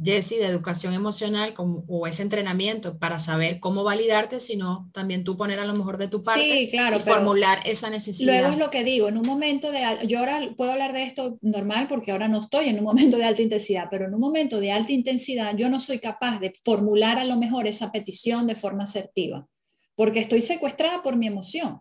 Jesse, 0.02 0.40
de 0.40 0.48
educación 0.48 0.94
emocional 0.94 1.54
como, 1.54 1.86
o 1.88 2.06
ese 2.06 2.22
entrenamiento 2.22 2.98
para 2.98 3.18
saber 3.18 3.62
cómo 3.62 3.86
validarte, 3.86 4.42
sino 4.42 4.90
también 4.94 5.24
tú 5.24 5.38
poner 5.38 5.60
a 5.60 5.66
lo 5.66 5.74
mejor 5.74 5.98
de 5.98 6.10
tu 6.10 6.20
parte 6.22 6.64
y 6.64 7.00
formular 7.00 7.60
esa 7.66 7.90
necesidad. 7.90 8.34
Luego 8.34 8.54
es 8.54 8.60
lo 8.60 8.70
que 8.70 8.84
digo, 8.84 9.08
en 9.08 9.18
un 9.18 9.26
momento 9.26 9.72
de, 9.72 9.80
yo 10.08 10.20
ahora 10.20 10.54
puedo 10.58 10.74
hablar 10.74 10.92
de 10.92 11.04
esto 11.04 11.38
normal 11.42 11.88
porque 11.88 12.12
ahora 12.12 12.28
no 12.28 12.40
estoy 12.40 12.68
en 12.68 12.78
un 12.78 12.84
momento 12.84 13.18
de 13.18 13.24
alta 13.24 13.42
intensidad, 13.42 13.88
pero 13.90 14.06
en 14.06 14.14
un 14.14 14.20
momento 14.20 14.60
de 14.60 14.74
alta 14.74 14.92
intensidad 14.92 15.56
yo 15.56 15.70
no 15.70 15.80
soy 15.80 16.00
capaz 16.00 16.40
de 16.40 16.54
formular 16.64 17.18
a 17.18 17.24
lo 17.24 17.38
mejor 17.38 17.66
esa 17.66 17.92
petición 17.92 18.48
de 18.48 18.56
forma 18.58 18.84
asertiva, 18.84 19.48
porque 19.96 20.20
estoy 20.20 20.42
secuestrada 20.42 21.04
por 21.04 21.16
mi 21.16 21.28
emoción. 21.28 21.80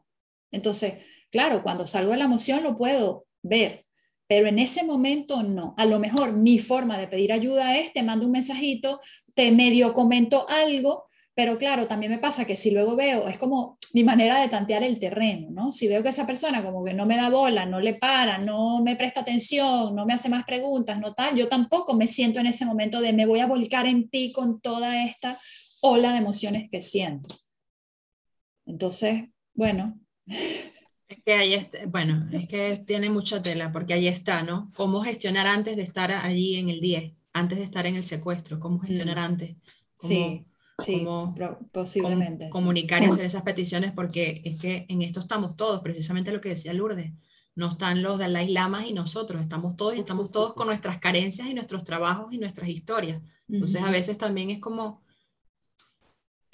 Entonces, 0.53 0.95
claro, 1.31 1.65
cuando 1.65 1.85
salgo 1.85 2.13
de 2.13 2.19
la 2.19 2.27
emoción 2.27 2.63
lo 2.63 2.77
puedo 2.77 3.27
ver, 3.43 3.84
pero 4.27 4.47
en 4.47 4.59
ese 4.59 4.85
momento 4.85 5.43
no. 5.43 5.75
A 5.77 5.87
lo 5.87 5.99
mejor 5.99 6.33
mi 6.33 6.59
forma 6.59 6.99
de 6.99 7.09
pedir 7.09 7.33
ayuda 7.33 7.77
es, 7.77 7.93
te 7.93 8.03
mando 8.03 8.27
un 8.27 8.33
mensajito, 8.33 9.01
te 9.35 9.53
medio 9.53 9.93
comento 9.93 10.47
algo, 10.49 11.05
pero 11.35 11.59
claro, 11.59 11.87
también 11.89 12.13
me 12.13 12.19
pasa 12.19 12.45
que 12.45 12.55
si 12.55 12.71
luego 12.71 12.95
veo, 12.95 13.29
es 13.29 13.39
como 13.39 13.79
mi 13.93 14.05
manera 14.05 14.41
de 14.41 14.49
tantear 14.49 14.85
el 14.85 15.01
terreno, 15.01 15.51
¿no? 15.51 15.73
Si 15.73 15.89
veo 15.89 16.03
que 16.03 16.11
esa 16.11 16.27
persona 16.27 16.65
como 16.65 16.85
que 16.85 16.95
no 16.95 17.07
me 17.07 17.17
da 17.17 17.29
bola, 17.29 17.67
no 17.67 17.81
le 17.81 17.95
para, 17.95 18.39
no 18.39 18.83
me 18.83 18.95
presta 18.95 19.21
atención, 19.21 19.95
no 19.95 20.07
me 20.07 20.15
hace 20.15 20.29
más 20.29 20.45
preguntas, 20.45 21.01
no 21.01 21.13
tal, 21.13 21.37
yo 21.37 21.49
tampoco 21.49 21.95
me 21.95 22.07
siento 22.07 22.39
en 22.39 22.47
ese 22.47 22.65
momento 22.65 23.01
de 23.01 23.13
me 23.13 23.27
voy 23.27 23.41
a 23.41 23.47
volcar 23.47 23.87
en 23.87 24.09
ti 24.09 24.31
con 24.31 24.61
toda 24.61 25.03
esta 25.05 25.39
ola 25.81 26.13
de 26.13 26.19
emociones 26.19 26.71
que 26.71 26.81
siento. 26.81 27.35
Entonces, 28.65 29.25
bueno, 29.55 29.99
que 31.25 31.35
ahí 31.35 31.55
está, 31.55 31.79
bueno, 31.87 32.29
es 32.33 32.47
que 32.47 32.77
tiene 32.87 33.09
mucha 33.09 33.43
tela, 33.43 33.73
porque 33.73 33.95
ahí 33.95 34.09
está, 34.09 34.43
¿no? 34.43 34.71
Cómo 34.75 35.03
gestionar 35.03 35.47
antes 35.47 35.77
de 35.77 35.83
estar 35.83 36.13
allí 36.13 36.57
en 36.57 36.69
el 36.69 36.81
10, 36.81 37.13
antes 37.33 37.59
de 37.59 37.65
estar 37.65 37.87
en 37.87 37.97
el 37.97 38.05
secuestro, 38.05 38.61
cómo 38.61 38.79
gestionar 38.81 39.17
mm. 39.17 39.21
antes. 39.21 39.57
sí, 39.99 40.45
sí, 40.79 41.07
posiblemente. 41.73 42.51
comunicar 42.51 43.03
y 43.03 43.07
hacer 43.07 43.25
esas 43.25 43.43
peticiones, 43.43 43.93
porque 43.93 44.43
es 44.45 44.61
que 44.61 44.87
en 44.89 45.03
esto 45.03 45.21
estamos 45.21 45.57
todos, 45.57 45.81
precisamente 45.83 46.33
lo 46.33 46.41
que 46.41 46.51
decía 46.51 46.75
Lourdes. 46.75 47.13
No 47.57 47.69
están 47.69 48.03
los 48.03 48.19
de 48.19 48.25
Dalai 48.25 48.51
Lamas 48.51 48.87
y 48.89 48.93
nosotros, 48.93 49.41
estamos 49.41 49.77
todos 49.77 49.95
y 49.95 50.01
estamos 50.01 50.33
todos 50.33 50.55
con 50.55 50.67
nuestras 50.67 50.99
carencias 50.99 51.47
y 51.47 51.55
nuestros 51.55 51.85
trabajos 51.85 52.33
y 52.33 52.39
nuestras 52.39 52.69
historias. 52.69 53.23
Entonces, 53.49 53.81
a 53.81 53.93
veces 53.93 54.19
también 54.19 54.51
es 54.51 54.59
como 54.59 55.04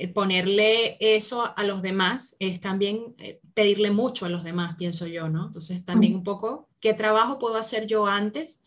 ponerle 0.09 0.97
eso 1.01 1.53
a 1.57 1.65
los 1.65 1.83
demás 1.83 2.37
es 2.39 2.61
también 2.61 3.15
eh, 3.19 3.41
pedirle 3.55 3.91
mucho 3.91 4.27
a 4.27 4.29
los 4.29 4.45
demás, 4.45 4.77
pienso 4.77 5.07
yo, 5.07 5.29
¿no? 5.29 5.47
Entonces 5.47 5.85
también 5.85 6.15
un 6.15 6.25
poco, 6.25 6.69
¿qué 6.81 6.95
trabajo 6.95 7.39
puedo 7.39 7.57
hacer 7.57 7.87
yo 7.87 8.07
antes 8.07 8.63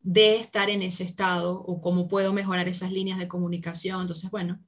de 0.00 0.36
estar 0.36 0.70
en 0.70 0.82
ese 0.82 1.04
estado 1.04 1.60
o 1.60 1.80
cómo 1.80 2.08
puedo 2.08 2.32
mejorar 2.32 2.68
esas 2.68 2.92
líneas 2.92 3.18
de 3.18 3.28
comunicación? 3.28 4.00
Entonces, 4.00 4.30
bueno, 4.30 4.60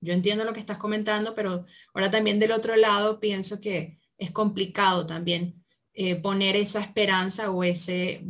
yo 0.00 0.12
entiendo 0.12 0.44
lo 0.44 0.52
que 0.52 0.60
estás 0.60 0.78
comentando, 0.78 1.34
pero 1.34 1.64
ahora 1.94 2.10
también 2.10 2.38
del 2.38 2.52
otro 2.52 2.76
lado 2.76 3.20
pienso 3.20 3.60
que 3.60 3.98
es 4.18 4.30
complicado 4.30 5.06
también 5.06 5.64
eh, 5.94 6.16
poner 6.16 6.56
esa 6.56 6.80
esperanza 6.80 7.50
o 7.50 7.64
ese... 7.64 8.20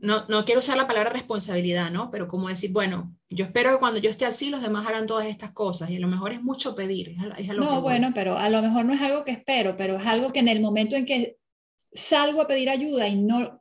No, 0.00 0.24
no 0.28 0.44
quiero 0.44 0.60
usar 0.60 0.76
la 0.76 0.86
palabra 0.86 1.10
responsabilidad, 1.10 1.90
¿no? 1.90 2.10
Pero 2.10 2.28
como 2.28 2.48
decir, 2.48 2.72
bueno, 2.72 3.14
yo 3.30 3.44
espero 3.44 3.72
que 3.72 3.78
cuando 3.78 3.98
yo 3.98 4.10
esté 4.10 4.24
así 4.24 4.50
los 4.50 4.62
demás 4.62 4.86
hagan 4.86 5.06
todas 5.06 5.26
estas 5.26 5.52
cosas 5.52 5.90
y 5.90 5.96
a 5.96 6.00
lo 6.00 6.08
mejor 6.08 6.32
es 6.32 6.42
mucho 6.42 6.74
pedir. 6.74 7.16
no, 7.56 7.80
bueno, 7.82 8.12
pero 8.14 8.38
a 8.38 8.48
lo 8.48 8.62
mejor 8.62 8.84
no 8.84 8.92
es 8.92 9.00
algo 9.00 9.24
que 9.24 9.32
espero, 9.32 9.76
pero 9.76 9.96
es 9.96 10.06
algo 10.06 10.32
que 10.32 10.40
en 10.40 10.48
el 10.48 10.60
momento 10.60 10.96
en 10.96 11.04
que 11.04 11.36
salgo 11.92 12.42
a 12.42 12.48
pedir 12.48 12.70
ayuda 12.70 13.08
y 13.08 13.16
no, 13.16 13.60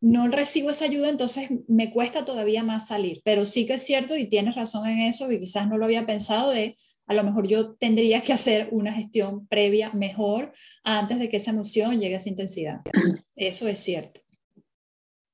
no 0.00 0.28
recibo 0.28 0.70
esa 0.70 0.86
ayuda, 0.86 1.08
entonces 1.08 1.50
me 1.68 1.90
cuesta 1.90 2.24
todavía 2.24 2.62
más 2.62 2.88
salir. 2.88 3.20
Pero 3.24 3.44
sí 3.44 3.66
que 3.66 3.74
es 3.74 3.82
cierto 3.82 4.16
y 4.16 4.28
tienes 4.28 4.54
razón 4.54 4.86
en 4.88 5.00
eso 5.00 5.30
y 5.30 5.40
quizás 5.40 5.68
no 5.68 5.78
lo 5.78 5.84
había 5.84 6.06
pensado 6.06 6.50
de 6.50 6.76
a 7.06 7.14
lo 7.14 7.24
mejor 7.24 7.48
yo 7.48 7.74
tendría 7.74 8.20
que 8.20 8.32
hacer 8.32 8.68
una 8.70 8.92
gestión 8.92 9.48
previa 9.48 9.90
mejor 9.92 10.52
antes 10.84 11.18
de 11.18 11.28
que 11.28 11.38
esa 11.38 11.50
emoción 11.50 11.98
llegue 11.98 12.14
a 12.14 12.18
esa 12.18 12.28
intensidad. 12.28 12.82
Eso 13.34 13.66
es 13.66 13.80
cierto. 13.80 14.20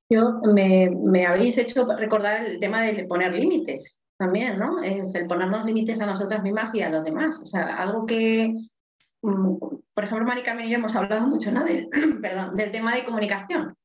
Yo 0.09 0.39
me, 0.53 0.89
me 0.89 1.25
habéis 1.25 1.57
hecho 1.57 1.85
recordar 1.85 2.45
el 2.45 2.59
tema 2.59 2.81
de 2.81 3.05
poner 3.05 3.33
límites 3.33 4.01
también, 4.17 4.57
¿no? 4.57 4.81
Es 4.81 5.13
el 5.15 5.27
ponernos 5.27 5.65
límites 5.65 6.01
a 6.01 6.05
nosotras 6.05 6.41
mismas 6.43 6.73
y 6.73 6.81
a 6.81 6.89
los 6.89 7.03
demás. 7.03 7.39
O 7.41 7.45
sea, 7.45 7.75
algo 7.77 8.05
que, 8.05 8.53
mm, 9.21 9.57
por 9.93 10.03
ejemplo, 10.03 10.25
Mari 10.25 10.41
y 10.65 10.69
yo 10.69 10.77
hemos 10.77 10.95
hablado 10.95 11.27
mucho 11.27 11.51
¿no? 11.51 11.65
perdón, 12.21 12.55
del 12.55 12.71
tema 12.71 12.95
de 12.95 13.05
comunicación, 13.05 13.75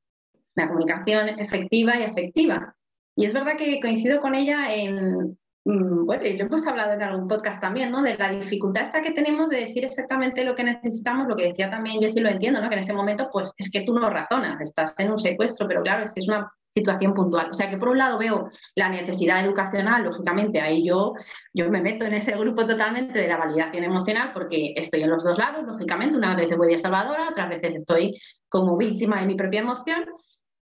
la 0.54 0.68
comunicación 0.68 1.28
efectiva 1.40 1.98
y 1.98 2.04
afectiva. 2.04 2.74
Y 3.14 3.26
es 3.26 3.34
verdad 3.34 3.56
que 3.58 3.80
coincido 3.80 4.22
con 4.22 4.34
ella 4.34 4.74
en, 4.74 5.38
bueno, 5.64 6.24
y 6.24 6.36
lo 6.36 6.46
hemos 6.46 6.66
hablado 6.66 6.92
en 6.92 7.02
algún 7.02 7.28
podcast 7.28 7.60
también, 7.60 7.90
¿no? 7.90 8.02
De 8.02 8.16
la 8.16 8.30
dificultad 8.30 8.82
esta 8.82 9.00
que 9.00 9.12
tenemos 9.12 9.48
de 9.48 9.66
decir 9.66 9.84
exactamente 9.84 10.44
lo 10.44 10.56
que 10.56 10.64
necesitamos, 10.64 11.28
lo 11.28 11.36
que 11.36 11.46
decía 11.46 11.70
también, 11.70 12.00
yo 12.00 12.08
sí 12.08 12.20
lo 12.20 12.28
entiendo, 12.28 12.60
¿no? 12.60 12.68
Que 12.68 12.74
en 12.74 12.80
ese 12.80 12.92
momento, 12.92 13.28
pues 13.32 13.52
es 13.56 13.70
que 13.70 13.82
tú 13.82 13.94
no 13.94 14.10
razonas, 14.10 14.60
estás 14.60 14.94
en 14.98 15.12
un 15.12 15.18
secuestro, 15.18 15.68
pero 15.68 15.82
claro, 15.82 16.04
es 16.04 16.12
que 16.12 16.20
es 16.20 16.28
una 16.28 16.50
situación 16.74 17.14
puntual. 17.14 17.50
O 17.50 17.54
sea 17.54 17.70
que 17.70 17.76
por 17.76 17.88
un 17.88 17.98
lado 17.98 18.18
veo 18.18 18.50
la 18.74 18.88
necesidad 18.88 19.44
educacional, 19.44 20.04
lógicamente, 20.04 20.60
ahí 20.60 20.84
yo, 20.84 21.14
yo 21.52 21.70
me 21.70 21.80
meto 21.80 22.04
en 22.04 22.14
ese 22.14 22.36
grupo 22.36 22.66
totalmente 22.66 23.18
de 23.18 23.28
la 23.28 23.36
validación 23.36 23.84
emocional 23.84 24.30
porque 24.32 24.72
estoy 24.76 25.02
en 25.02 25.10
los 25.10 25.22
dos 25.22 25.38
lados, 25.38 25.64
lógicamente, 25.64 26.16
una 26.16 26.34
vez 26.34 26.56
voy 26.56 26.72
de 26.72 26.78
salvadora, 26.78 27.28
otras 27.30 27.48
veces 27.48 27.74
estoy 27.76 28.18
como 28.48 28.76
víctima 28.76 29.20
de 29.20 29.26
mi 29.26 29.34
propia 29.34 29.60
emoción, 29.60 30.04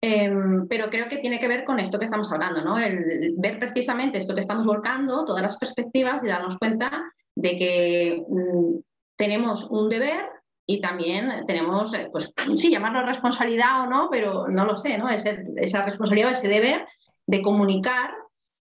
Em, 0.08 0.68
pero 0.68 0.92
creo 0.92 1.10
que 1.10 1.18
tiene 1.18 1.40
que 1.40 1.48
ver 1.48 1.66
con 1.66 1.80
esto 1.80 1.98
que 1.98 2.06
estamos 2.06 2.32
hablando, 2.32 2.62
¿no? 2.62 2.78
El 2.78 3.34
ver 3.38 3.58
precisamente 3.58 4.20
esto 4.20 4.36
que 4.36 4.42
estamos 4.42 4.64
volcando, 4.64 5.26
todas 5.26 5.42
las 5.42 5.58
perspectivas 5.58 6.24
y 6.24 6.28
darnos 6.28 6.60
cuenta 6.60 7.12
de 7.34 7.58
que 7.58 8.24
mm, 8.30 8.82
tenemos 9.18 9.64
un 9.72 9.90
deber 9.90 10.24
y 10.68 10.80
también 10.80 11.48
tenemos, 11.48 11.92
eh, 11.96 12.08
pues 12.12 12.32
sí, 12.54 12.70
llamarlo 12.70 13.04
responsabilidad 13.04 13.82
o 13.82 13.88
no, 13.88 14.10
pero 14.12 14.48
no 14.48 14.66
lo 14.66 14.78
sé, 14.78 14.96
¿no? 15.00 15.10
esa 15.10 15.84
responsabilidad 15.84 16.30
o 16.30 16.34
ese 16.34 16.50
deber 16.50 16.86
de 17.26 17.42
comunicar 17.42 18.12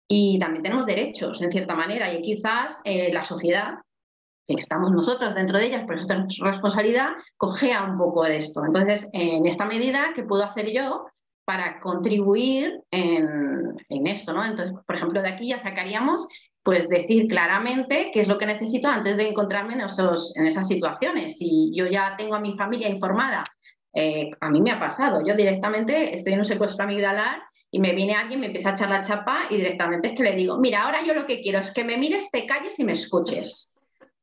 y 0.08 0.38
también 0.38 0.62
tenemos 0.62 0.86
derechos, 0.86 1.42
en 1.42 1.50
cierta 1.50 1.74
manera, 1.74 2.14
y 2.14 2.22
quizás 2.22 2.78
eh, 2.84 3.12
la 3.12 3.24
sociedad 3.24 3.78
que 4.46 4.54
estamos 4.54 4.92
nosotros 4.92 5.34
dentro 5.34 5.58
de 5.58 5.66
ellas, 5.66 5.84
por 5.86 5.96
eso 5.96 6.06
tenemos 6.06 6.38
responsabilidad, 6.38 7.10
cogea 7.36 7.82
un 7.82 7.98
poco 7.98 8.22
de 8.22 8.36
esto. 8.36 8.64
Entonces, 8.64 9.08
en 9.12 9.44
esta 9.46 9.64
medida, 9.64 10.12
¿qué 10.14 10.22
puedo 10.22 10.44
hacer 10.44 10.70
yo 10.70 11.06
para 11.44 11.80
contribuir 11.80 12.80
en, 12.90 14.06
esto, 14.06 14.32
¿no? 14.32 14.44
Entonces, 14.44 14.74
por 14.86 14.96
ejemplo, 14.96 15.22
de 15.22 15.28
aquí 15.28 15.48
ya 15.48 15.58
sacaríamos, 15.58 16.26
pues 16.62 16.88
decir 16.88 17.26
claramente 17.26 18.10
qué 18.12 18.20
es 18.20 18.28
lo 18.28 18.38
que 18.38 18.46
necesito 18.46 18.88
antes 18.88 19.16
de 19.16 19.28
encontrarme 19.28 19.74
en, 19.74 19.80
esos, 19.80 20.36
en 20.36 20.46
esas 20.46 20.68
situaciones. 20.68 21.38
Si 21.38 21.72
yo 21.74 21.86
ya 21.86 22.14
tengo 22.16 22.34
a 22.34 22.40
mi 22.40 22.56
familia 22.56 22.88
informada, 22.88 23.42
eh, 23.94 24.30
a 24.40 24.48
mí 24.50 24.60
me 24.60 24.70
ha 24.70 24.78
pasado, 24.78 25.26
yo 25.26 25.34
directamente 25.34 26.14
estoy 26.14 26.32
en 26.32 26.40
un 26.40 26.44
secuestro 26.44 26.84
amigdalar 26.84 27.42
y 27.70 27.80
me 27.80 27.94
viene 27.94 28.14
alguien, 28.14 28.40
me 28.40 28.46
empieza 28.46 28.70
a 28.70 28.72
echar 28.72 28.90
la 28.90 29.02
chapa 29.02 29.46
y 29.50 29.56
directamente 29.56 30.08
es 30.08 30.14
que 30.14 30.22
le 30.22 30.36
digo, 30.36 30.58
mira, 30.58 30.82
ahora 30.82 31.04
yo 31.04 31.14
lo 31.14 31.26
que 31.26 31.40
quiero 31.40 31.58
es 31.58 31.72
que 31.72 31.84
me 31.84 31.96
mires, 31.96 32.30
te 32.30 32.46
calles 32.46 32.78
y 32.78 32.84
me 32.84 32.92
escuches. 32.92 33.72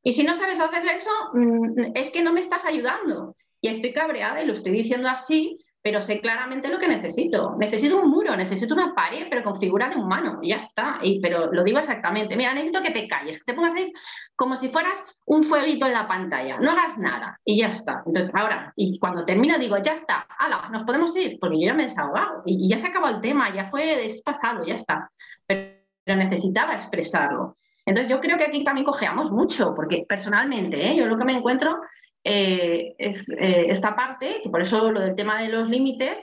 Y 0.02 0.12
si 0.12 0.24
no 0.24 0.34
sabes 0.34 0.60
hacer 0.60 0.96
eso, 0.96 1.10
mm, 1.34 1.92
es 1.94 2.10
que 2.10 2.22
no 2.22 2.32
me 2.32 2.40
estás 2.40 2.64
ayudando. 2.64 3.36
Y 3.60 3.68
estoy 3.68 3.92
cabreada 3.92 4.42
y 4.42 4.46
lo 4.46 4.54
estoy 4.54 4.72
diciendo 4.72 5.08
así 5.08 5.58
pero 5.82 6.02
sé 6.02 6.20
claramente 6.20 6.68
lo 6.68 6.78
que 6.78 6.88
necesito. 6.88 7.56
Necesito 7.58 8.00
un 8.00 8.10
muro, 8.10 8.36
necesito 8.36 8.74
una 8.74 8.94
pared, 8.94 9.26
pero 9.30 9.42
con 9.42 9.58
figura 9.58 9.88
de 9.88 9.96
humano, 9.96 10.40
ya 10.42 10.56
está. 10.56 10.98
Y, 11.02 11.20
pero 11.20 11.50
lo 11.52 11.64
digo 11.64 11.78
exactamente. 11.78 12.36
Mira, 12.36 12.52
necesito 12.52 12.82
que 12.82 12.90
te 12.90 13.08
calles, 13.08 13.38
que 13.38 13.52
te 13.52 13.56
pongas 13.56 13.74
ahí 13.74 13.92
como 14.36 14.56
si 14.56 14.68
fueras 14.68 15.02
un 15.24 15.42
fueguito 15.42 15.86
en 15.86 15.94
la 15.94 16.06
pantalla. 16.06 16.58
No 16.58 16.70
hagas 16.72 16.98
nada, 16.98 17.40
y 17.44 17.58
ya 17.60 17.68
está. 17.68 18.02
Entonces, 18.04 18.34
ahora, 18.34 18.72
y 18.76 18.98
cuando 18.98 19.24
termino, 19.24 19.58
digo, 19.58 19.78
ya 19.78 19.94
está, 19.94 20.26
hala, 20.38 20.68
nos 20.70 20.84
podemos 20.84 21.16
ir, 21.16 21.38
porque 21.40 21.60
yo 21.60 21.66
ya 21.66 21.74
me 21.74 21.84
he 21.84 21.86
desahogado, 21.86 22.42
y, 22.44 22.68
ya 22.68 22.76
se 22.76 22.88
acabó 22.88 23.08
el 23.08 23.20
tema, 23.20 23.54
ya 23.54 23.66
fue 23.66 24.06
pasado, 24.24 24.64
ya 24.66 24.74
está. 24.74 25.10
Pero, 25.46 25.70
necesitaba 26.06 26.74
expresarlo. 26.74 27.56
Entonces, 27.86 28.10
yo 28.10 28.20
creo 28.20 28.36
que 28.36 28.44
aquí 28.44 28.64
también 28.64 28.84
cojeamos 28.84 29.30
mucho, 29.30 29.72
porque 29.74 30.04
personalmente, 30.08 30.90
¿eh? 30.90 30.96
yo 30.96 31.06
lo 31.06 31.16
que 31.16 31.24
me 31.24 31.34
encuentro 31.34 31.80
eh, 32.24 32.94
es 32.98 33.28
eh, 33.30 33.66
esta 33.68 33.96
parte, 33.96 34.40
que 34.42 34.50
por 34.50 34.62
eso 34.62 34.90
lo 34.90 35.00
del 35.00 35.14
tema 35.14 35.40
de 35.40 35.48
los 35.48 35.68
límites, 35.68 36.18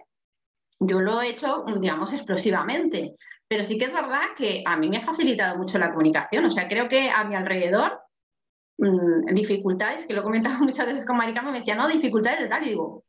yo 0.80 1.00
lo 1.00 1.22
he 1.22 1.30
hecho, 1.30 1.66
digamos, 1.80 2.14
explosivamente. 2.14 3.16
Pero 3.48 3.64
sí 3.64 3.78
que 3.78 3.86
es 3.86 3.94
verdad 3.94 4.22
que 4.36 4.64
a 4.66 4.76
mí 4.78 4.90
me 4.90 4.98
ha 4.98 5.02
facilitado 5.02 5.58
mucho 5.58 5.80
la 5.80 5.92
comunicación. 5.92 6.46
O 6.46 6.52
sea, 6.52 6.68
creo 6.68 6.90
que 6.90 7.10
a 7.10 7.24
mi 7.24 7.36
alrededor, 7.36 8.00
mm, 8.78 9.34
dificultades, 9.34 10.06
que 10.06 10.14
lo 10.14 10.22
he 10.22 10.24
comentado 10.24 10.58
muchas 10.64 10.86
veces 10.86 11.06
con 11.06 11.18
Maricama, 11.18 11.52
me 11.52 11.60
decía, 11.60 11.76
no, 11.76 11.88
dificultades 11.88 12.42
de 12.42 12.50
tal. 12.50 12.64
Y 12.64 12.70
digo, 12.70 13.04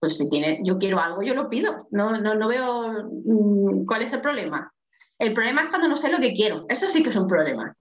pues 0.00 0.16
si 0.16 0.28
tiene, 0.28 0.60
yo 0.64 0.78
quiero 0.78 1.00
algo, 1.00 1.22
yo 1.22 1.34
lo 1.34 1.48
pido. 1.48 1.86
No, 1.90 2.18
no, 2.18 2.34
no 2.34 2.48
veo 2.48 3.10
mm, 3.24 3.84
cuál 3.86 4.02
es 4.02 4.12
el 4.12 4.20
problema. 4.20 4.72
El 5.18 5.34
problema 5.34 5.62
es 5.62 5.68
cuando 5.68 5.88
no 5.88 5.96
sé 5.96 6.10
lo 6.10 6.18
que 6.18 6.34
quiero. 6.34 6.66
Eso 6.68 6.86
sí 6.86 7.02
que 7.02 7.10
es 7.10 7.16
un 7.16 7.26
problema. 7.28 7.74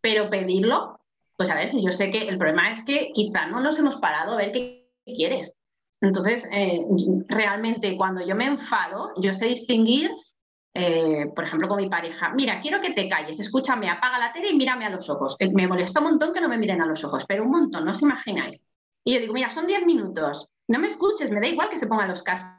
Pero 0.00 0.30
pedirlo, 0.30 0.97
pues 1.38 1.50
a 1.50 1.54
ver, 1.54 1.68
si 1.68 1.80
yo 1.80 1.92
sé 1.92 2.10
que 2.10 2.28
el 2.28 2.36
problema 2.36 2.72
es 2.72 2.82
que 2.82 3.12
quizá 3.14 3.46
no 3.46 3.60
nos 3.60 3.78
hemos 3.78 3.96
parado 3.96 4.32
a 4.32 4.36
ver 4.36 4.50
qué 4.50 4.90
quieres. 5.06 5.56
Entonces, 6.00 6.44
eh, 6.52 6.84
realmente 7.28 7.96
cuando 7.96 8.26
yo 8.26 8.34
me 8.34 8.46
enfado, 8.46 9.12
yo 9.16 9.32
sé 9.32 9.46
distinguir, 9.46 10.10
eh, 10.74 11.26
por 11.36 11.44
ejemplo, 11.44 11.68
con 11.68 11.80
mi 11.80 11.88
pareja, 11.88 12.30
mira, 12.30 12.60
quiero 12.60 12.80
que 12.80 12.92
te 12.92 13.08
calles, 13.08 13.38
escúchame, 13.38 13.88
apaga 13.88 14.18
la 14.18 14.32
tele 14.32 14.50
y 14.50 14.56
mírame 14.56 14.84
a 14.84 14.90
los 14.90 15.08
ojos. 15.08 15.36
Eh, 15.38 15.52
me 15.52 15.68
molesta 15.68 16.00
un 16.00 16.06
montón 16.06 16.32
que 16.34 16.40
no 16.40 16.48
me 16.48 16.58
miren 16.58 16.82
a 16.82 16.86
los 16.86 17.04
ojos, 17.04 17.24
pero 17.26 17.44
un 17.44 17.52
montón, 17.52 17.84
no 17.84 17.92
os 17.92 18.02
imagináis. 18.02 18.60
Y 19.04 19.14
yo 19.14 19.20
digo, 19.20 19.32
mira, 19.32 19.48
son 19.48 19.68
10 19.68 19.86
minutos, 19.86 20.48
no 20.66 20.80
me 20.80 20.88
escuches, 20.88 21.30
me 21.30 21.40
da 21.40 21.46
igual 21.46 21.68
que 21.68 21.78
se 21.78 21.86
pongan 21.86 22.08
los 22.08 22.24
cascos 22.24 22.57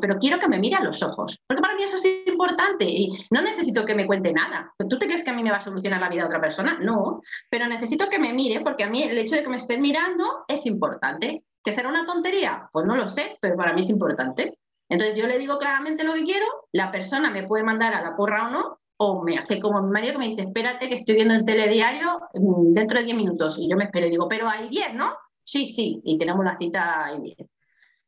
pero 0.00 0.18
quiero 0.18 0.38
que 0.38 0.48
me 0.48 0.58
mire 0.58 0.76
a 0.76 0.82
los 0.82 1.02
ojos, 1.02 1.38
porque 1.46 1.60
para 1.60 1.74
mí 1.74 1.82
eso 1.82 1.96
es 1.96 2.04
importante 2.26 2.84
y 2.84 3.12
no 3.30 3.42
necesito 3.42 3.84
que 3.84 3.94
me 3.94 4.06
cuente 4.06 4.32
nada. 4.32 4.72
¿Tú 4.88 4.98
te 4.98 5.06
crees 5.06 5.22
que 5.22 5.30
a 5.30 5.34
mí 5.34 5.42
me 5.42 5.50
va 5.50 5.58
a 5.58 5.62
solucionar 5.62 6.00
la 6.00 6.08
vida 6.08 6.22
a 6.22 6.26
otra 6.26 6.40
persona? 6.40 6.78
No, 6.80 7.22
pero 7.50 7.66
necesito 7.66 8.08
que 8.08 8.18
me 8.18 8.32
mire 8.32 8.60
porque 8.60 8.84
a 8.84 8.90
mí 8.90 9.02
el 9.02 9.18
hecho 9.18 9.36
de 9.36 9.42
que 9.42 9.50
me 9.50 9.56
estén 9.56 9.80
mirando 9.82 10.44
es 10.48 10.66
importante. 10.66 11.44
¿Que 11.62 11.72
será 11.72 11.88
una 11.88 12.04
tontería? 12.04 12.68
Pues 12.72 12.84
no 12.84 12.94
lo 12.94 13.08
sé, 13.08 13.38
pero 13.40 13.56
para 13.56 13.72
mí 13.72 13.80
es 13.80 13.88
importante. 13.88 14.58
Entonces 14.88 15.16
yo 15.16 15.26
le 15.26 15.38
digo 15.38 15.58
claramente 15.58 16.04
lo 16.04 16.12
que 16.12 16.24
quiero, 16.24 16.46
la 16.72 16.92
persona 16.92 17.30
me 17.30 17.46
puede 17.46 17.64
mandar 17.64 17.94
a 17.94 18.02
la 18.02 18.14
porra 18.16 18.48
o 18.48 18.50
no, 18.50 18.78
o 18.98 19.22
me 19.22 19.38
hace 19.38 19.60
como 19.60 19.82
mi 19.82 19.90
marido 19.90 20.12
que 20.12 20.18
me 20.18 20.28
dice, 20.28 20.42
espérate 20.42 20.88
que 20.88 20.96
estoy 20.96 21.16
viendo 21.16 21.34
el 21.34 21.44
telediario 21.44 22.20
mm, 22.34 22.72
dentro 22.72 22.98
de 22.98 23.04
10 23.04 23.16
minutos 23.16 23.58
y 23.58 23.68
yo 23.68 23.76
me 23.76 23.84
espero 23.84 24.06
y 24.06 24.10
digo, 24.10 24.28
pero 24.28 24.48
hay 24.48 24.68
10, 24.68 24.94
¿no? 24.94 25.14
Sí, 25.42 25.66
sí, 25.66 26.00
y 26.04 26.16
tenemos 26.16 26.44
la 26.44 26.56
cita 26.56 27.06
ahí 27.06 27.34
10. 27.36 27.53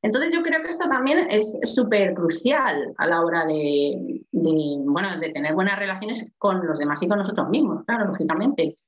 Entonces 0.07 0.33
yo 0.33 0.41
creo 0.45 0.63
que 0.63 0.71
esto 0.71 0.89
también 0.89 1.27
es 1.31 1.59
súper 1.65 2.15
crucial 2.15 2.95
a 2.97 3.09
la 3.09 3.23
hora 3.23 3.45
de, 3.45 4.23
bueno, 4.31 5.19
de 5.19 5.31
tener 5.31 5.53
buenas 5.53 5.81
relaciones 5.81 6.31
con 6.39 6.65
los 6.65 6.79
demás 6.79 7.03
y 7.03 7.09
con 7.09 7.19
nosotros 7.19 7.49
mismos, 7.49 7.85
claro, 7.85 8.07
lógicamente. 8.07 8.79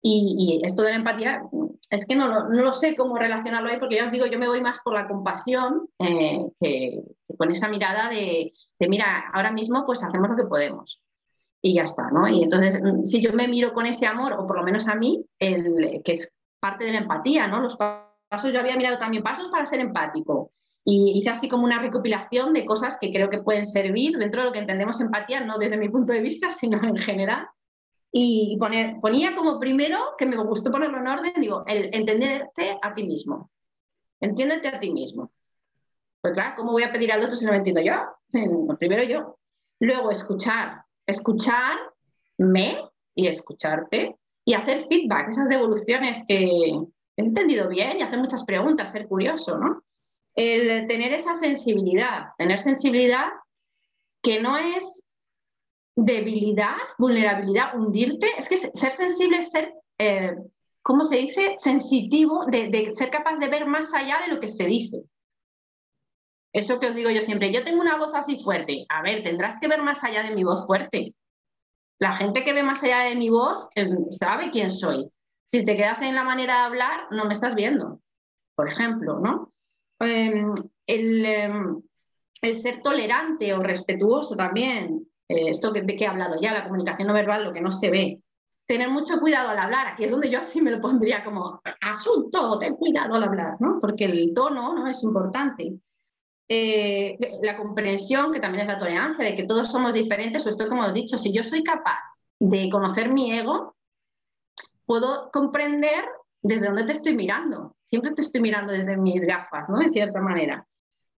Y, 0.00 0.60
esto 0.62 0.82
de 0.82 0.90
la 0.90 0.96
empatía, 0.98 1.42
es 1.90 2.06
que 2.06 2.14
no, 2.14 2.48
lo 2.48 2.72
sé 2.72 2.94
cómo 2.94 3.18
relacionarlo 3.18 3.68
ahí, 3.68 3.80
porque 3.80 3.96
ya 3.96 4.06
os 4.06 4.12
digo, 4.12 4.26
yo 4.26 4.38
me 4.38 4.46
voy 4.46 4.60
más 4.60 4.78
por 4.84 4.94
la 4.94 5.08
compasión 5.08 5.88
eh, 5.98 6.46
que, 6.60 7.02
con 7.36 7.50
esa 7.50 7.66
mirada 7.66 8.08
de, 8.08 8.52
mira, 8.88 9.24
ahora 9.32 9.50
mismo 9.50 9.84
pues 9.84 10.04
hacemos 10.04 10.30
lo 10.30 10.36
que 10.36 10.46
podemos. 10.46 11.00
Y 11.60 11.74
ya 11.74 11.82
está, 11.82 12.12
¿no? 12.12 12.28
Y 12.28 12.44
entonces, 12.44 12.80
si 13.06 13.20
yo 13.20 13.32
me 13.32 13.48
miro 13.48 13.74
con 13.74 13.86
ese 13.86 14.06
amor, 14.06 14.34
o 14.34 14.46
por 14.46 14.56
lo 14.56 14.62
menos 14.62 14.86
a 14.86 14.94
mí, 14.94 15.26
el, 15.40 16.00
que 16.04 16.12
es 16.12 16.32
parte 16.60 16.84
de 16.84 16.92
la 16.92 16.98
empatía, 16.98 17.48
¿no? 17.48 17.60
Los 17.60 17.76
pasos, 17.76 18.52
yo 18.52 18.60
había 18.60 18.76
mirado 18.76 18.98
también 18.98 19.24
pasos 19.24 19.48
para 19.48 19.66
ser 19.66 19.80
empático. 19.80 20.52
Y 20.84 21.12
hice 21.18 21.30
así 21.30 21.48
como 21.48 21.64
una 21.64 21.80
recopilación 21.80 22.52
de 22.52 22.64
cosas 22.64 22.96
que 23.00 23.12
creo 23.12 23.28
que 23.28 23.42
pueden 23.42 23.66
servir 23.66 24.16
dentro 24.16 24.40
de 24.40 24.46
lo 24.46 24.52
que 24.52 24.60
entendemos 24.60 25.00
empatía, 25.00 25.40
no 25.40 25.58
desde 25.58 25.76
mi 25.76 25.88
punto 25.88 26.12
de 26.12 26.20
vista, 26.20 26.52
sino 26.58 26.82
en 26.82 26.96
general. 26.96 27.46
Y 28.12 28.56
poner, 28.58 28.98
ponía 29.00 29.36
como 29.36 29.60
primero, 29.60 29.98
que 30.18 30.26
me 30.26 30.36
gustó 30.36 30.70
ponerlo 30.70 30.98
en 30.98 31.06
orden, 31.06 31.32
digo, 31.36 31.64
el 31.66 31.94
entenderte 31.94 32.78
a 32.82 32.94
ti 32.94 33.04
mismo. 33.04 33.50
Entiéndete 34.20 34.68
a 34.68 34.80
ti 34.80 34.90
mismo. 34.90 35.30
Pues 36.20 36.34
claro, 36.34 36.54
¿cómo 36.56 36.72
voy 36.72 36.82
a 36.82 36.92
pedir 36.92 37.12
al 37.12 37.22
otro 37.22 37.36
si 37.36 37.44
no 37.44 37.52
me 37.52 37.58
entiendo 37.58 37.80
yo? 37.80 37.94
primero 38.78 39.02
yo. 39.04 39.38
Luego 39.78 40.10
escuchar. 40.10 40.82
Escucharme 41.06 42.84
y 43.14 43.26
escucharte 43.26 44.16
y 44.44 44.54
hacer 44.54 44.80
feedback, 44.82 45.28
esas 45.28 45.48
devoluciones 45.48 46.24
que, 46.26 46.34
he 47.16 47.22
entendido 47.22 47.68
bien 47.68 47.98
y 47.98 48.02
hacer 48.02 48.18
muchas 48.18 48.44
preguntas, 48.44 48.92
ser 48.92 49.06
curioso, 49.06 49.58
¿no? 49.58 49.82
El 50.34 50.86
tener 50.86 51.12
esa 51.12 51.34
sensibilidad, 51.34 52.28
tener 52.38 52.58
sensibilidad 52.58 53.28
que 54.22 54.40
no 54.40 54.56
es 54.56 55.04
debilidad, 55.96 56.76
vulnerabilidad, 56.98 57.76
hundirte, 57.76 58.28
es 58.38 58.48
que 58.48 58.56
ser 58.58 58.92
sensible 58.92 59.38
es 59.38 59.50
ser, 59.50 59.72
eh, 59.98 60.34
¿cómo 60.82 61.04
se 61.04 61.16
dice? 61.16 61.54
Sensitivo, 61.58 62.46
de, 62.46 62.92
ser 62.94 63.10
capaz 63.10 63.36
de 63.36 63.48
ver 63.48 63.66
más 63.66 63.92
allá 63.92 64.20
de 64.24 64.34
lo 64.34 64.40
que 64.40 64.48
se 64.48 64.64
dice. 64.64 65.02
Eso 66.52 66.80
que 66.80 66.88
os 66.88 66.94
digo 66.94 67.10
yo 67.10 67.22
siempre, 67.22 67.52
yo 67.52 67.62
tengo 67.62 67.80
una 67.80 67.96
voz 67.96 68.12
así 68.14 68.38
fuerte, 68.38 68.84
a 68.88 69.02
ver, 69.02 69.22
tendrás 69.22 69.58
que 69.60 69.68
ver 69.68 69.82
más 69.82 70.02
allá 70.02 70.22
de 70.22 70.34
mi 70.34 70.42
voz 70.42 70.66
fuerte. 70.66 71.14
La 71.98 72.14
gente 72.14 72.44
que 72.44 72.52
ve 72.52 72.62
más 72.62 72.82
allá 72.82 73.00
de 73.00 73.14
mi 73.14 73.28
voz 73.28 73.68
sabe 74.08 74.50
quién 74.50 74.70
soy. 74.70 75.10
Si 75.46 75.64
te 75.64 75.76
quedas 75.76 76.00
en 76.02 76.14
la 76.14 76.24
manera 76.24 76.54
de 76.58 76.64
hablar, 76.64 77.00
no 77.10 77.26
me 77.26 77.32
estás 77.32 77.54
viendo, 77.54 78.00
por 78.54 78.70
ejemplo, 78.70 79.20
¿no? 79.20 79.52
Em, 80.00 80.54
em, 80.86 81.82
el, 82.40 82.54
ser 82.62 82.80
tolerante 82.80 83.52
o 83.52 83.62
respetuoso 83.62 84.34
también, 84.34 85.06
eh, 85.28 85.50
esto 85.50 85.70
de 85.70 85.84
que 85.86 86.04
he 86.04 86.06
hablado 86.06 86.40
ya, 86.40 86.54
la 86.54 86.64
comunicación 86.64 87.08
no 87.08 87.14
verbal, 87.14 87.44
lo 87.44 87.52
que 87.52 87.60
no 87.60 87.70
se 87.70 87.90
ve. 87.90 88.22
Tener 88.66 88.88
mucho 88.88 89.20
cuidado 89.20 89.50
al 89.50 89.58
hablar, 89.58 89.88
aquí 89.88 90.04
es 90.04 90.10
donde 90.10 90.30
yo 90.30 90.42
sí 90.42 90.62
me 90.62 90.70
lo 90.70 90.80
pondría 90.80 91.24
como 91.24 91.60
asunto, 91.80 92.58
ten 92.58 92.76
cuidado 92.76 93.14
al 93.14 93.24
hablar, 93.24 93.56
¿no? 93.60 93.78
Porque 93.80 94.04
el 94.04 94.32
tono 94.34 94.74
¿no? 94.74 94.86
es 94.86 95.02
importante. 95.02 95.74
Eh, 96.48 97.18
la 97.42 97.56
comprensión, 97.56 98.32
que 98.32 98.40
también 98.40 98.62
es 98.62 98.68
la 98.68 98.78
tolerancia, 98.78 99.24
de 99.24 99.36
que 99.36 99.44
todos 99.44 99.70
somos 99.70 99.92
diferentes, 99.92 100.46
o 100.46 100.48
esto 100.48 100.68
como 100.68 100.86
he 100.86 100.92
dicho, 100.92 101.18
si 101.18 101.32
yo 101.32 101.44
soy 101.44 101.62
capaz 101.62 101.98
de 102.38 102.70
conocer 102.70 103.10
mi 103.10 103.32
ego, 103.32 103.76
puedo 104.86 105.30
comprender 105.30 106.04
desde 106.42 106.66
dónde 106.66 106.84
te 106.84 106.92
estoy 106.92 107.14
mirando. 107.14 107.76
Siempre 107.90 108.14
te 108.14 108.22
estoy 108.22 108.40
mirando 108.40 108.72
desde 108.72 108.96
mis 108.96 109.20
gafas, 109.20 109.68
¿no? 109.68 109.78
De 109.78 109.88
cierta 109.88 110.20
manera. 110.20 110.66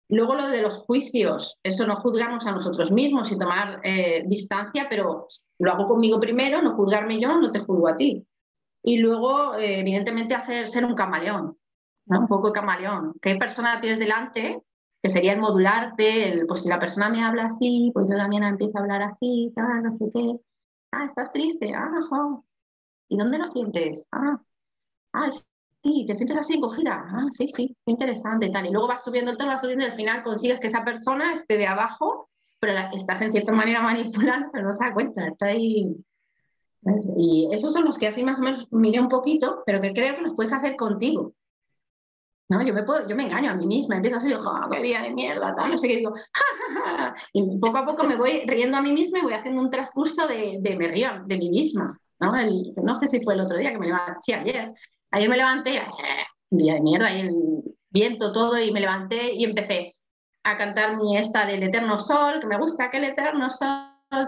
Luego 0.09 0.35
lo 0.35 0.49
de 0.49 0.63
los 0.63 0.79
juicios, 0.79 1.59
eso 1.63 1.87
no 1.87 1.97
juzgarnos 1.97 2.45
a 2.47 2.53
nosotros 2.53 2.91
mismos 2.91 3.31
y 3.31 3.39
tomar 3.39 3.81
eh, 3.85 4.25
distancia, 4.27 4.87
pero 4.89 5.27
lo 5.59 5.73
hago 5.73 5.87
conmigo 5.87 6.19
primero, 6.19 6.61
no 6.63 6.75
juzgarme 6.75 7.21
yo, 7.21 7.39
no 7.39 7.53
te 7.53 7.61
juzgo 7.61 7.89
a 7.89 7.97
ti. 7.97 8.27
Y 8.83 8.99
luego, 8.99 9.55
eh, 9.55 9.81
evidentemente, 9.81 10.35
hacer 10.35 10.69
ser 10.69 10.85
un 10.85 10.95
camaleón, 10.95 11.57
un 12.07 12.27
poco 12.27 12.53
camaleón. 12.53 13.15
¿Qué 13.23 13.37
persona 13.37 13.81
tienes 13.81 14.01
delante? 14.01 14.61
Que 15.01 15.11
sería 15.11 15.33
el 15.33 15.41
modularte, 15.41 16.33
el, 16.33 16.47
pues 16.47 16.63
si 16.63 16.69
la 16.69 16.81
persona 16.81 17.09
me 17.09 17.23
habla 17.23 17.45
así, 17.47 17.91
pues 17.95 18.11
yo 18.11 18.17
también 18.17 18.43
empiezo 18.43 18.79
a 18.79 18.81
hablar 18.81 19.03
así, 19.03 19.53
tal, 19.55 19.83
no 19.83 19.93
sé 19.93 20.07
qué. 20.13 20.41
Ah, 20.91 21.05
estás 21.05 21.33
triste, 21.33 21.73
ah, 21.73 21.89
no, 21.89 22.45
¿Y 23.09 23.17
dónde 23.17 23.39
lo 23.39 23.47
sientes? 23.47 24.05
Ah, 24.13 24.41
ah, 25.13 25.29
sí, 25.83 26.05
te 26.07 26.15
sientes 26.15 26.37
así 26.37 26.55
encogida. 26.55 27.05
Ah, 27.07 27.27
sí, 27.31 27.49
sí, 27.49 27.77
interesante, 27.87 28.51
tal. 28.51 28.67
Y 28.67 28.71
luego 28.71 28.89
vas 28.89 29.05
subiendo 29.05 29.31
el 29.31 29.37
tono, 29.37 29.51
vas 29.51 29.61
subiendo 29.61 29.85
y 29.85 29.89
al 29.89 29.95
final 29.95 30.23
consigues 30.23 30.61
que 30.61 30.69
esa 30.69 30.85
persona 30.85 31.35
esté 31.35 31.57
de 31.57 31.67
abajo, 31.67 32.29
pero 32.59 32.75
estás 32.93 33.21
en 33.23 33.33
cierta 33.33 33.53
manera 33.53 33.83
manipulando, 33.83 34.49
pero 34.53 34.69
no 34.69 34.75
se 34.75 34.85
da 34.85 34.95
cuenta, 34.95 35.27
está 35.27 35.47
ahí. 35.47 35.97
Y 37.17 37.49
esos 37.53 37.73
son 37.73 37.85
los 37.85 37.99
que 37.99 38.09
así 38.09 38.23
más 38.23 38.39
o 38.39 38.43
menos 38.43 38.67
miré 38.71 39.01
un 39.01 39.09
poquito, 39.09 39.63
pero 39.67 39.81
que 39.81 39.93
creo 39.93 40.17
que 40.17 40.23
los 40.23 40.35
puedes 40.35 40.53
hacer 40.53 40.77
contigo. 40.77 41.35
¿no? 42.49 42.63
Yo 42.63 42.75
me, 42.75 42.83
puedo, 42.83 43.07
yo 43.09 43.15
me 43.15 43.25
engaño 43.25 43.53
a 43.53 43.55
mí 43.55 43.67
misma, 43.67 43.97
empiezo 43.97 44.19
así, 44.19 44.33
¡oh, 44.33 44.69
qué 44.71 44.83
día 44.83 45.03
de 45.03 45.11
mierda! 45.11 45.55
Tal, 45.55 45.71
no 45.71 45.79
sé 45.79 45.87
qué, 45.87 45.99
digo, 45.99 46.15
y 47.33 47.59
poco 47.61 47.79
a 47.79 47.87
poco 47.87 48.05
me 48.05 48.17
voy 48.17 48.43
riendo 48.45 48.77
a 48.77 48.83
mí 48.83 48.93
misma 48.93 49.21
y 49.21 49.23
voy 49.23 49.35
haciendo 49.35 49.63
un 49.63 49.71
transcurso 49.71 50.27
de, 50.27 50.59
de 50.61 50.77
me 50.77 50.89
río, 50.89 51.11
de 51.27 51.39
mí 51.39 51.49
misma. 51.49 51.97
¿no? 52.19 52.33
no 52.83 52.95
sé 52.97 53.07
si 53.07 53.23
fue 53.23 53.35
el 53.35 53.41
otro 53.41 53.57
día 53.57 53.71
que 53.71 53.79
me 53.79 53.87
levanté, 53.87 54.15
sí, 54.21 54.33
ayer. 54.33 54.75
Ayer 55.13 55.29
me 55.29 55.37
levanté, 55.37 55.77
eh, 55.77 55.85
un 56.51 56.59
día 56.59 56.75
de 56.75 56.81
mierda, 56.81 57.13
y 57.13 57.21
el 57.21 57.31
viento 57.91 58.33
todo, 58.33 58.59
y 58.59 58.73
me 58.73 58.81
levanté 58.81 59.33
y 59.35 59.45
empecé 59.45 59.97
a 60.45 60.57
cantar 60.57 60.97
mi 60.97 61.17
esta 61.17 61.47
del 61.47 61.63
eterno 61.63 61.99
sol, 61.99 62.41
que 62.41 62.47
me 62.47 62.59
gusta 62.59 62.91
que 62.91 62.99
el 62.99 63.05
eterno 63.05 63.51
sol 63.51 63.69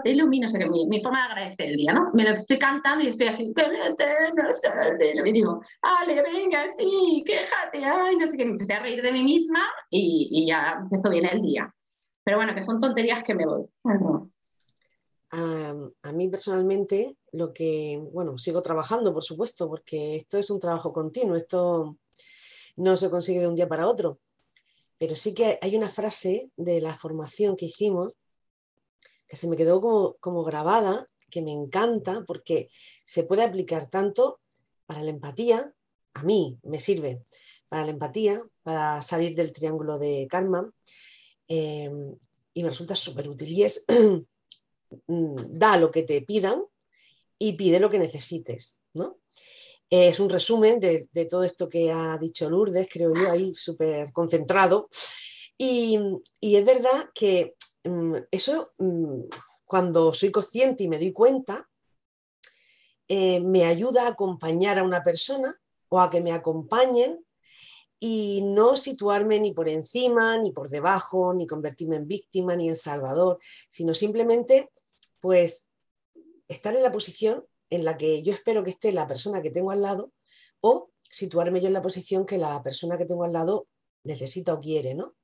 te 0.03 0.11
ilumine, 0.11 0.45
o 0.45 0.49
sea, 0.49 0.59
que 0.59 0.69
mi, 0.69 1.01
forma 1.01 1.19
de 1.19 1.31
agradecer 1.31 1.69
el 1.69 1.75
día, 1.75 1.93
¿no? 1.93 2.11
Me 2.13 2.23
lo 2.23 2.31
estoy 2.31 2.57
cantando 2.57 3.03
y 3.03 3.07
estoy 3.07 3.27
así, 3.27 3.53
que 3.53 3.61
el 3.63 3.75
eterno 3.75 4.43
sol 4.51 4.97
te 4.97 5.13
y 5.13 5.31
digo, 5.31 5.61
ale, 5.81 6.21
venga, 6.21 6.65
sí, 6.77 7.23
quéjate, 7.25 7.83
ay, 7.83 8.15
no 8.17 8.27
sé 8.27 8.37
qué, 8.37 8.45
me 8.45 8.51
empecé 8.51 8.73
a 8.73 8.79
reír 8.79 9.01
de 9.01 9.11
mí 9.11 9.23
misma 9.23 9.67
y 9.89 10.47
ya 10.47 10.77
empezó 10.81 11.09
bien 11.09 11.25
el 11.25 11.41
día. 11.41 11.73
Pero 12.23 12.37
bueno, 12.37 12.55
que 12.55 12.63
son 12.63 12.79
tonterías 12.79 13.23
que 13.23 13.35
me 13.35 13.45
voy 13.45 13.65
a, 15.33 16.11
mí 16.11 16.29
personalmente 16.29 17.17
lo 17.31 17.53
que, 17.53 17.99
bueno, 18.11 18.37
sigo 18.37 18.61
trabajando, 18.61 19.13
por 19.13 19.23
supuesto, 19.23 19.67
porque 19.67 20.15
esto 20.15 20.37
es 20.37 20.49
un 20.51 20.59
trabajo 20.59 20.93
continuo, 20.93 21.35
esto 21.35 21.97
no 22.75 22.97
se 22.97 23.09
consigue 23.09 23.39
de 23.39 23.47
un 23.47 23.55
día 23.55 23.67
para 23.67 23.87
otro, 23.87 24.19
pero 24.99 25.15
sí 25.15 25.33
que 25.33 25.57
hay 25.61 25.75
una 25.75 25.89
frase 25.89 26.51
de 26.55 26.81
la 26.81 26.95
formación 26.95 27.55
que 27.55 27.65
hicimos 27.65 28.13
que 29.27 29.35
se 29.35 29.47
me 29.47 29.57
quedó 29.57 29.81
como, 29.81 30.13
como 30.19 30.43
grabada, 30.43 31.09
que 31.31 31.41
me 31.41 31.51
encanta 31.51 32.23
porque 32.27 32.69
se 33.05 33.23
puede 33.23 33.43
aplicar 33.43 33.89
tanto 33.89 34.39
para 34.85 35.01
la 35.01 35.09
empatía, 35.09 35.73
a 36.13 36.21
mí 36.21 36.59
me 36.61 36.79
sirve 36.79 37.23
para 37.69 37.85
la 37.85 37.91
empatía, 37.91 38.39
para 38.61 39.01
salir 39.01 39.35
del 39.35 39.51
triángulo 39.51 39.97
de 39.97 40.27
karma, 40.29 40.71
eh, 41.47 41.89
y 42.53 42.61
me 42.61 42.69
resulta 42.69 42.95
súper 42.95 43.27
útil. 43.27 43.49
Y 43.49 43.63
es 43.63 43.83
da 45.07 45.77
lo 45.77 45.91
que 45.91 46.03
te 46.03 46.21
pidan 46.21 46.63
y 47.37 47.53
pide 47.53 47.79
lo 47.79 47.89
que 47.89 47.99
necesites, 47.99 48.79
¿no? 48.93 49.17
Es 49.89 50.19
un 50.19 50.29
resumen 50.29 50.79
de, 50.79 51.07
todo 51.29 51.43
esto 51.43 51.69
que 51.69 51.91
ha 51.91 52.17
dicho 52.17 52.49
Lourdes, 52.49 52.87
creo 52.91 53.13
yo, 53.13 53.29
ahí 53.29 53.53
súper 53.53 54.11
concentrado. 54.11 54.89
Y, 55.57 55.99
es 56.41 56.65
verdad 56.65 57.09
que 57.13 57.55
mm, 57.83 58.15
eso, 58.31 58.71
mm, 58.79 59.21
cuando 59.65 60.13
soy 60.13 60.31
consciente 60.31 60.83
y 60.83 60.87
me 60.87 60.97
doy 60.97 61.11
cuenta, 61.11 61.69
eh, 63.07 63.39
me 63.41 63.65
ayuda 63.65 64.05
a 64.05 64.09
acompañar 64.09 64.79
a 64.79 64.83
una 64.83 65.03
persona 65.03 65.55
o 65.89 65.99
a 65.99 66.09
que 66.09 66.21
me 66.21 66.31
acompañen 66.31 67.23
y 67.99 68.41
no 68.41 68.75
situarme 68.75 69.39
ni 69.39 69.53
por 69.53 69.69
encima, 69.69 70.37
ni 70.37 70.51
por 70.51 70.69
debajo, 70.69 71.33
ni 71.33 71.45
convertirme 71.45 71.97
en 71.97 72.07
víctima, 72.07 72.55
ni 72.55 72.67
en 72.67 72.75
salvador, 72.75 73.39
sino 73.69 73.93
simplemente 73.93 74.71
pues 75.23 75.69
estar 76.49 76.75
en 76.75 76.83
la 76.83 76.91
posición 76.91 77.45
en 77.69 77.85
la 77.85 77.95
que 77.95 78.23
yo 78.23 78.33
espero 78.33 78.61
que 78.61 78.71
esté 78.71 78.91
la 78.91 79.07
persona 79.07 79.41
que 79.41 79.51
tengo 79.51 79.71
al 79.71 79.81
lado 79.81 80.11
o 80.59 80.91
situarme 81.09 81.61
yo 81.61 81.67
en 81.67 81.73
la 81.73 81.81
posición 81.81 82.25
que 82.25 82.37
la 82.37 82.61
persona 82.61 82.97
que 82.97 83.05
tengo 83.05 83.23
al 83.23 83.31
lado 83.31 83.69
necesita 84.03 84.53
o 84.53 84.59
quiere, 84.59 84.95
¿no? 84.95 85.15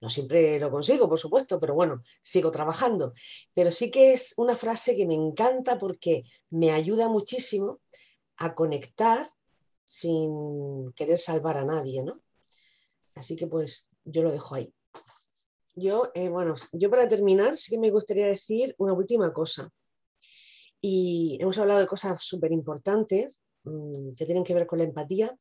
No 0.00 0.08
siempre 0.08 0.60
lo 0.60 0.70
consigo, 0.70 1.08
por 1.08 1.18
supuesto, 1.18 1.58
pero 1.58 1.74
bueno, 1.74 2.04
sigo 2.22 2.52
trabajando. 2.52 3.12
Pero 3.54 3.72
sí 3.72 3.90
que 3.90 4.12
es 4.12 4.34
una 4.36 4.54
frase 4.54 4.96
que 4.96 5.04
me 5.04 5.14
encanta 5.14 5.78
porque 5.78 6.22
me 6.50 6.70
ayuda 6.70 7.08
muchísimo 7.08 7.80
a 8.36 8.54
conectar 8.54 9.28
sin 9.84 10.92
querer 10.92 11.18
salvar 11.18 11.58
a 11.58 11.64
nadie, 11.64 12.04
¿no? 12.04 12.22
Así 13.16 13.34
que 13.34 13.48
pues 13.48 13.88
yo 14.04 14.22
lo 14.22 14.30
dejo 14.30 14.54
ahí. 14.54 14.72
Yo, 15.74 16.10
eh, 16.14 16.28
bueno, 16.28 16.54
yo 16.72 16.90
para 16.90 17.08
terminar 17.08 17.56
sí 17.56 17.72
que 17.72 17.80
me 17.80 17.90
gustaría 17.90 18.26
decir 18.26 18.74
una 18.78 18.92
última 18.92 19.32
cosa. 19.32 19.70
Y 20.80 21.38
hemos 21.40 21.56
hablado 21.58 21.80
de 21.80 21.86
cosas 21.86 22.22
súper 22.22 22.52
importantes 22.52 23.42
mm, 23.64 24.14
que 24.16 24.26
tienen 24.26 24.44
que 24.44 24.54
ver 24.54 24.66
con 24.66 24.78
la 24.78 24.84
empatía, 24.84 25.34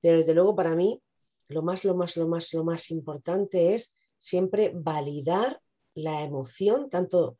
pero 0.00 0.18
desde 0.18 0.34
luego 0.34 0.54
para 0.54 0.74
mí 0.74 1.00
lo 1.48 1.62
más, 1.62 1.84
lo 1.84 1.94
más, 1.94 2.16
lo 2.16 2.28
más, 2.28 2.52
lo 2.52 2.64
más 2.64 2.90
importante 2.90 3.74
es 3.74 3.96
siempre 4.18 4.72
validar 4.74 5.60
la 5.94 6.22
emoción, 6.22 6.90
tanto 6.90 7.38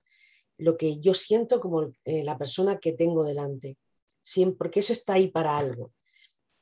lo 0.58 0.76
que 0.76 1.00
yo 1.00 1.14
siento 1.14 1.60
como 1.60 1.92
eh, 2.04 2.22
la 2.24 2.38
persona 2.38 2.78
que 2.78 2.92
tengo 2.92 3.24
delante, 3.24 3.78
siempre, 4.22 4.56
porque 4.58 4.80
eso 4.80 4.92
está 4.92 5.14
ahí 5.14 5.28
para 5.28 5.58
algo. 5.58 5.92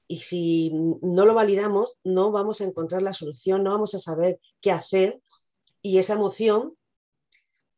Y 0.08 0.20
si 0.20 0.72
no 1.02 1.24
lo 1.24 1.34
validamos, 1.34 1.96
no 2.04 2.32
vamos 2.32 2.60
a 2.60 2.64
encontrar 2.64 3.02
la 3.02 3.12
solución, 3.12 3.62
no 3.62 3.70
vamos 3.70 3.94
a 3.94 3.98
saber 3.98 4.40
qué 4.60 4.70
hacer 4.70 5.20
y 5.82 5.98
esa 5.98 6.14
emoción 6.14 6.76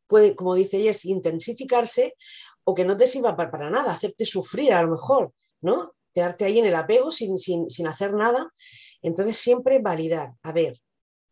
puede, 0.07 0.35
como 0.35 0.55
dice 0.55 0.77
ella, 0.77 0.91
intensificarse 1.03 2.15
o 2.63 2.73
que 2.75 2.85
no 2.85 2.95
te 2.95 3.07
sirva 3.07 3.35
para, 3.35 3.69
nada, 3.69 3.93
hacerte 3.93 4.25
sufrir 4.25 4.73
a 4.73 4.81
lo 4.83 4.91
mejor, 4.91 5.33
¿no? 5.61 5.93
Quedarte 6.13 6.45
ahí 6.45 6.59
en 6.59 6.65
el 6.65 6.75
apego 6.75 7.11
sin, 7.11 7.35
hacer 7.87 8.13
nada. 8.13 8.51
Entonces 9.01 9.37
siempre 9.37 9.79
validar, 9.79 10.33
a 10.43 10.51
ver, 10.51 10.79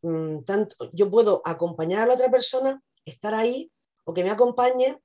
mm, 0.02 0.44
tanto, 0.44 0.90
yo 0.92 1.10
puedo 1.10 1.42
acompañar 1.46 2.02
a 2.02 2.08
la 2.08 2.14
otra 2.16 2.30
persona, 2.30 2.82
estar 3.06 3.34
ahí 3.34 3.72
o 4.04 4.14
que 4.14 4.24
me 4.24 4.32
acompañe 4.32 4.98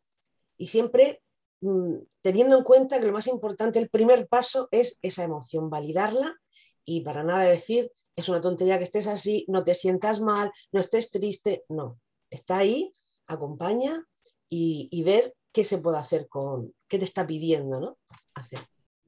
y 0.57 0.69
siempre 0.69 1.23
mm, 1.61 1.97
teniendo 2.21 2.59
en 2.59 2.65
cuenta 2.65 2.99
que 2.99 3.07
lo 3.07 3.13
más 3.13 3.27
importante, 3.27 3.79
el 3.79 3.89
primer 3.89 4.29
paso 4.29 4.69
es 4.71 4.99
esa 5.03 5.25
emoción, 5.25 5.71
validarla 5.71 6.37
y 6.85 7.03
para 7.03 7.23
nada 7.23 7.45
decir, 7.45 7.91
es 8.19 8.29
una 8.29 8.41
tontería 8.41 8.79
que 8.79 8.85
estés 8.85 9.07
así, 9.07 9.45
no 9.47 9.63
te 9.63 9.75
sientas 9.75 10.21
mal, 10.21 10.51
no 10.73 10.81
estés 10.81 11.13
triste, 11.13 11.63
no, 11.69 12.01
está 12.31 12.59
ahí, 12.59 12.91
acompaña 13.29 14.05
y, 14.49 15.03
ver 15.05 15.35
qué 15.53 15.63
se 15.63 15.79
puede 15.79 15.99
hacer 15.99 16.27
con, 16.29 16.75
qué 16.89 16.99
te 16.99 17.05
está 17.05 17.25
pidiendo 17.25 17.79
¿no? 17.81 17.99
hacer. 18.35 18.59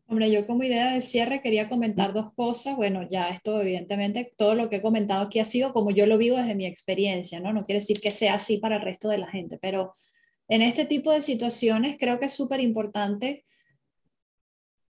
Hombre, 0.06 0.30
yo 0.30 0.46
como 0.46 0.62
idea 0.62 0.94
de 0.94 1.02
cierre 1.02 1.42
quería 1.42 1.68
comentar 1.68 2.12
dos 2.12 2.32
cosas. 2.34 2.76
Bueno, 2.76 3.06
ya 3.08 3.30
esto 3.30 3.61
evidentemente, 3.61 4.32
todo 4.36 4.54
lo 4.54 4.68
que 4.68 4.76
he 4.76 4.82
comentado 4.82 5.24
aquí 5.24 5.40
ha 5.40 5.44
sido 5.44 5.72
como 5.72 5.90
yo 5.90 6.06
lo 6.06 6.16
vivo 6.16 6.36
desde 6.36 6.54
mi 6.54 6.66
experiencia, 6.66 7.40
¿no? 7.40 7.52
No 7.52 7.64
quiere 7.64 7.80
decir 7.80 8.00
que 8.00 8.12
sea 8.12 8.34
así 8.34 8.58
para 8.58 8.76
el 8.76 8.82
resto 8.82 9.08
de 9.08 9.18
la 9.18 9.28
gente, 9.28 9.58
pero 9.61 9.92
en 10.48 10.62
este 10.62 10.84
tipo 10.84 11.11
de 11.11 11.20
situaciones 11.20 11.96
creo 11.98 12.20
que 12.20 12.26
es 12.26 12.32
súper 12.32 12.61
importante 12.61 13.44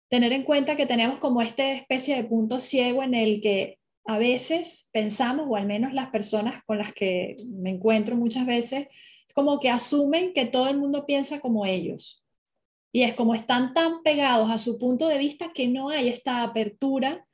tener 0.09 0.32
en 0.32 0.43
cuenta 0.43 0.78
que 0.78 0.86
tenemos 0.86 1.18
como 1.18 1.41
esta 1.41 1.70
especie 1.74 2.16
de 2.16 2.24
punto 2.24 2.61
ciego 2.61 3.03
en 3.03 3.13
el 3.13 3.41
que 3.41 3.80
a 4.06 4.18
veces 4.18 4.89
pensamos, 4.93 5.47
o 5.49 5.56
al 5.56 5.66
menos 5.66 5.93
las 5.93 6.10
personas 6.10 6.64
con 6.64 6.78
las 6.78 6.93
que 6.93 7.36
me 7.49 7.72
encuentro 7.72 8.16
muchas 8.16 8.45
veces, 8.45 8.88
como 9.34 9.60
que 9.60 9.70
asumen 9.70 10.34
que 10.34 10.45
todo 10.45 10.70
el 10.70 10.78
mundo 10.78 11.06
piensa 11.06 11.39
como 11.39 11.66
ellos. 11.66 12.24
Y 12.91 13.01
es 13.01 13.14
como 13.16 13.36
están 13.36 13.74
tan 13.74 14.03
pegados 14.03 14.49
a 14.49 14.58
su 14.58 14.80
punto 14.80 15.08
de 15.08 15.18
vista 15.18 15.51
que 15.53 15.68
no 15.68 15.89
hay 15.89 16.08
esta 16.08 16.43
apertura 16.43 17.26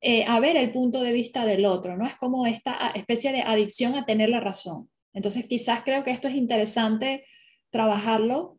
eh, 0.00 0.24
a 0.26 0.38
ver 0.38 0.56
el 0.56 0.70
punto 0.70 1.00
de 1.00 1.12
vista 1.12 1.44
del 1.44 1.64
otro, 1.64 1.96
¿no? 1.96 2.06
Es 2.06 2.16
como 2.16 2.46
esta 2.46 2.92
especie 2.94 3.32
de 3.32 3.42
adicción 3.42 3.94
a 3.94 4.06
tener 4.06 4.28
la 4.28 4.40
razón. 4.40 4.90
Entonces 5.12 5.46
quizás 5.46 5.82
creo 5.82 6.04
que 6.04 6.10
esto 6.10 6.28
es 6.28 6.34
interesante 6.34 7.24
trabajarlo, 7.70 8.58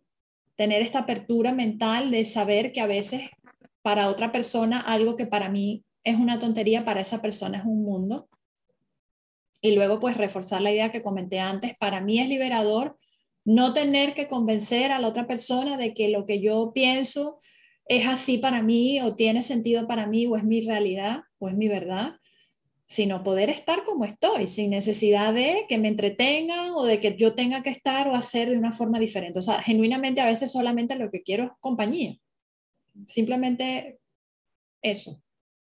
tener 0.55 0.81
esta 0.81 0.99
apertura 0.99 1.53
mental 1.53 2.11
de 2.11 2.25
saber 2.25 2.73
que 2.73 2.81
a 2.81 2.87
veces 2.87 3.29
para 3.81 4.09
otra 4.09 4.31
persona 4.31 4.81
algo 4.81 5.15
que 5.15 5.27
para 5.27 5.49
mí 5.49 5.85
es 6.03 6.17
una 6.17 6.39
tontería, 6.39 6.85
para 6.85 7.01
esa 7.01 7.21
persona 7.21 7.59
es 7.59 7.65
un 7.65 7.83
mundo. 7.83 8.29
Y 9.61 9.75
luego 9.75 9.99
pues 9.99 10.15
reforzar 10.17 10.61
la 10.61 10.71
idea 10.71 10.91
que 10.91 11.03
comenté 11.03 11.39
antes, 11.39 11.75
para 11.77 12.01
mí 12.01 12.19
es 12.19 12.29
liberador 12.29 12.97
no 13.45 13.73
tener 13.73 14.13
que 14.13 14.27
convencer 14.27 14.91
a 14.91 14.99
la 14.99 15.07
otra 15.07 15.25
persona 15.25 15.75
de 15.75 15.93
que 15.93 16.09
lo 16.09 16.25
que 16.25 16.39
yo 16.39 16.71
pienso 16.73 17.39
es 17.85 18.07
así 18.07 18.37
para 18.37 18.61
mí 18.61 19.01
o 19.01 19.15
tiene 19.15 19.41
sentido 19.41 19.87
para 19.87 20.05
mí 20.05 20.27
o 20.27 20.35
es 20.35 20.43
mi 20.43 20.61
realidad 20.61 21.23
o 21.39 21.49
es 21.49 21.55
mi 21.55 21.67
verdad, 21.67 22.17
sino 22.85 23.23
poder 23.23 23.49
estar 23.49 23.83
como 23.83 24.05
estoy, 24.05 24.47
sin 24.47 24.69
necesidad 24.69 25.33
de 25.33 25.65
que 25.67 25.77
me 25.77 25.87
entretengan 25.87 26.71
o 26.71 26.85
de 26.85 26.99
que 26.99 27.15
yo 27.17 27.33
tenga 27.33 27.63
que 27.63 27.69
estar 27.69 28.07
o 28.07 28.15
hacer 28.15 28.49
de 28.49 28.57
una 28.57 28.71
forma 28.71 28.99
diferente. 28.99 29.39
O 29.39 29.41
sea, 29.41 29.61
genuinamente 29.61 30.21
a 30.21 30.27
veces 30.27 30.51
solamente 30.51 30.95
lo 30.95 31.09
que 31.09 31.23
quiero 31.23 31.45
es 31.45 31.51
compañía. 31.59 32.17
Simplemente 33.07 33.99
eso. 34.81 35.21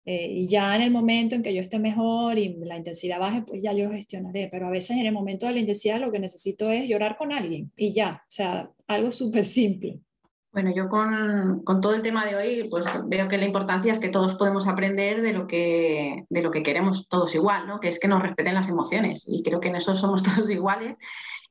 Eh, 0.09 0.29
y 0.31 0.47
ya 0.47 0.73
en 0.73 0.83
el 0.83 0.91
momento 0.91 1.35
en 1.35 1.43
que 1.43 1.53
yo 1.53 1.61
esté 1.61 1.79
mejor 1.79 2.37
y 2.37 2.55
la 2.63 2.77
intensidad 2.77 3.19
baje, 3.19 3.41
pues 3.41 3.61
ya 3.61 3.73
yo 3.73 3.91
gestionaré. 3.91 4.47
Pero 4.49 4.67
a 4.67 4.71
veces 4.71 4.95
en 4.95 5.05
el 5.05 5.11
momento 5.11 5.45
de 5.45 5.51
la 5.51 5.59
intensidad 5.59 5.99
lo 5.99 6.13
que 6.13 6.19
necesito 6.19 6.71
es 6.71 6.87
llorar 6.87 7.17
con 7.17 7.33
alguien 7.33 7.73
y 7.75 7.91
ya. 7.91 8.23
O 8.23 8.31
sea, 8.31 8.71
algo 8.87 9.11
súper 9.11 9.43
simple. 9.43 9.99
Bueno, 10.53 10.73
yo 10.73 10.87
con, 10.87 11.61
con, 11.65 11.81
todo 11.81 11.93
el 11.93 12.01
tema 12.01 12.25
de 12.25 12.37
hoy, 12.37 12.69
pues 12.69 12.85
veo 13.07 13.27
que 13.27 13.37
la 13.37 13.45
importancia 13.45 13.91
es 13.91 13.99
que 13.99 14.07
todos 14.07 14.35
podemos 14.35 14.65
aprender 14.65 15.21
de 15.21 15.33
lo 15.33 15.45
que, 15.45 16.25
de 16.29 16.41
lo 16.41 16.51
que 16.51 16.63
queremos 16.63 17.09
todos 17.09 17.35
igual, 17.35 17.67
¿no? 17.67 17.81
Que 17.81 17.89
es 17.89 17.99
que 17.99 18.07
nos 18.07 18.23
respeten 18.23 18.53
las 18.53 18.69
emociones. 18.69 19.25
Y 19.27 19.43
creo 19.43 19.59
que 19.59 19.67
en 19.67 19.75
eso 19.75 19.93
somos 19.93 20.23
todos 20.23 20.49
iguales. 20.49 20.95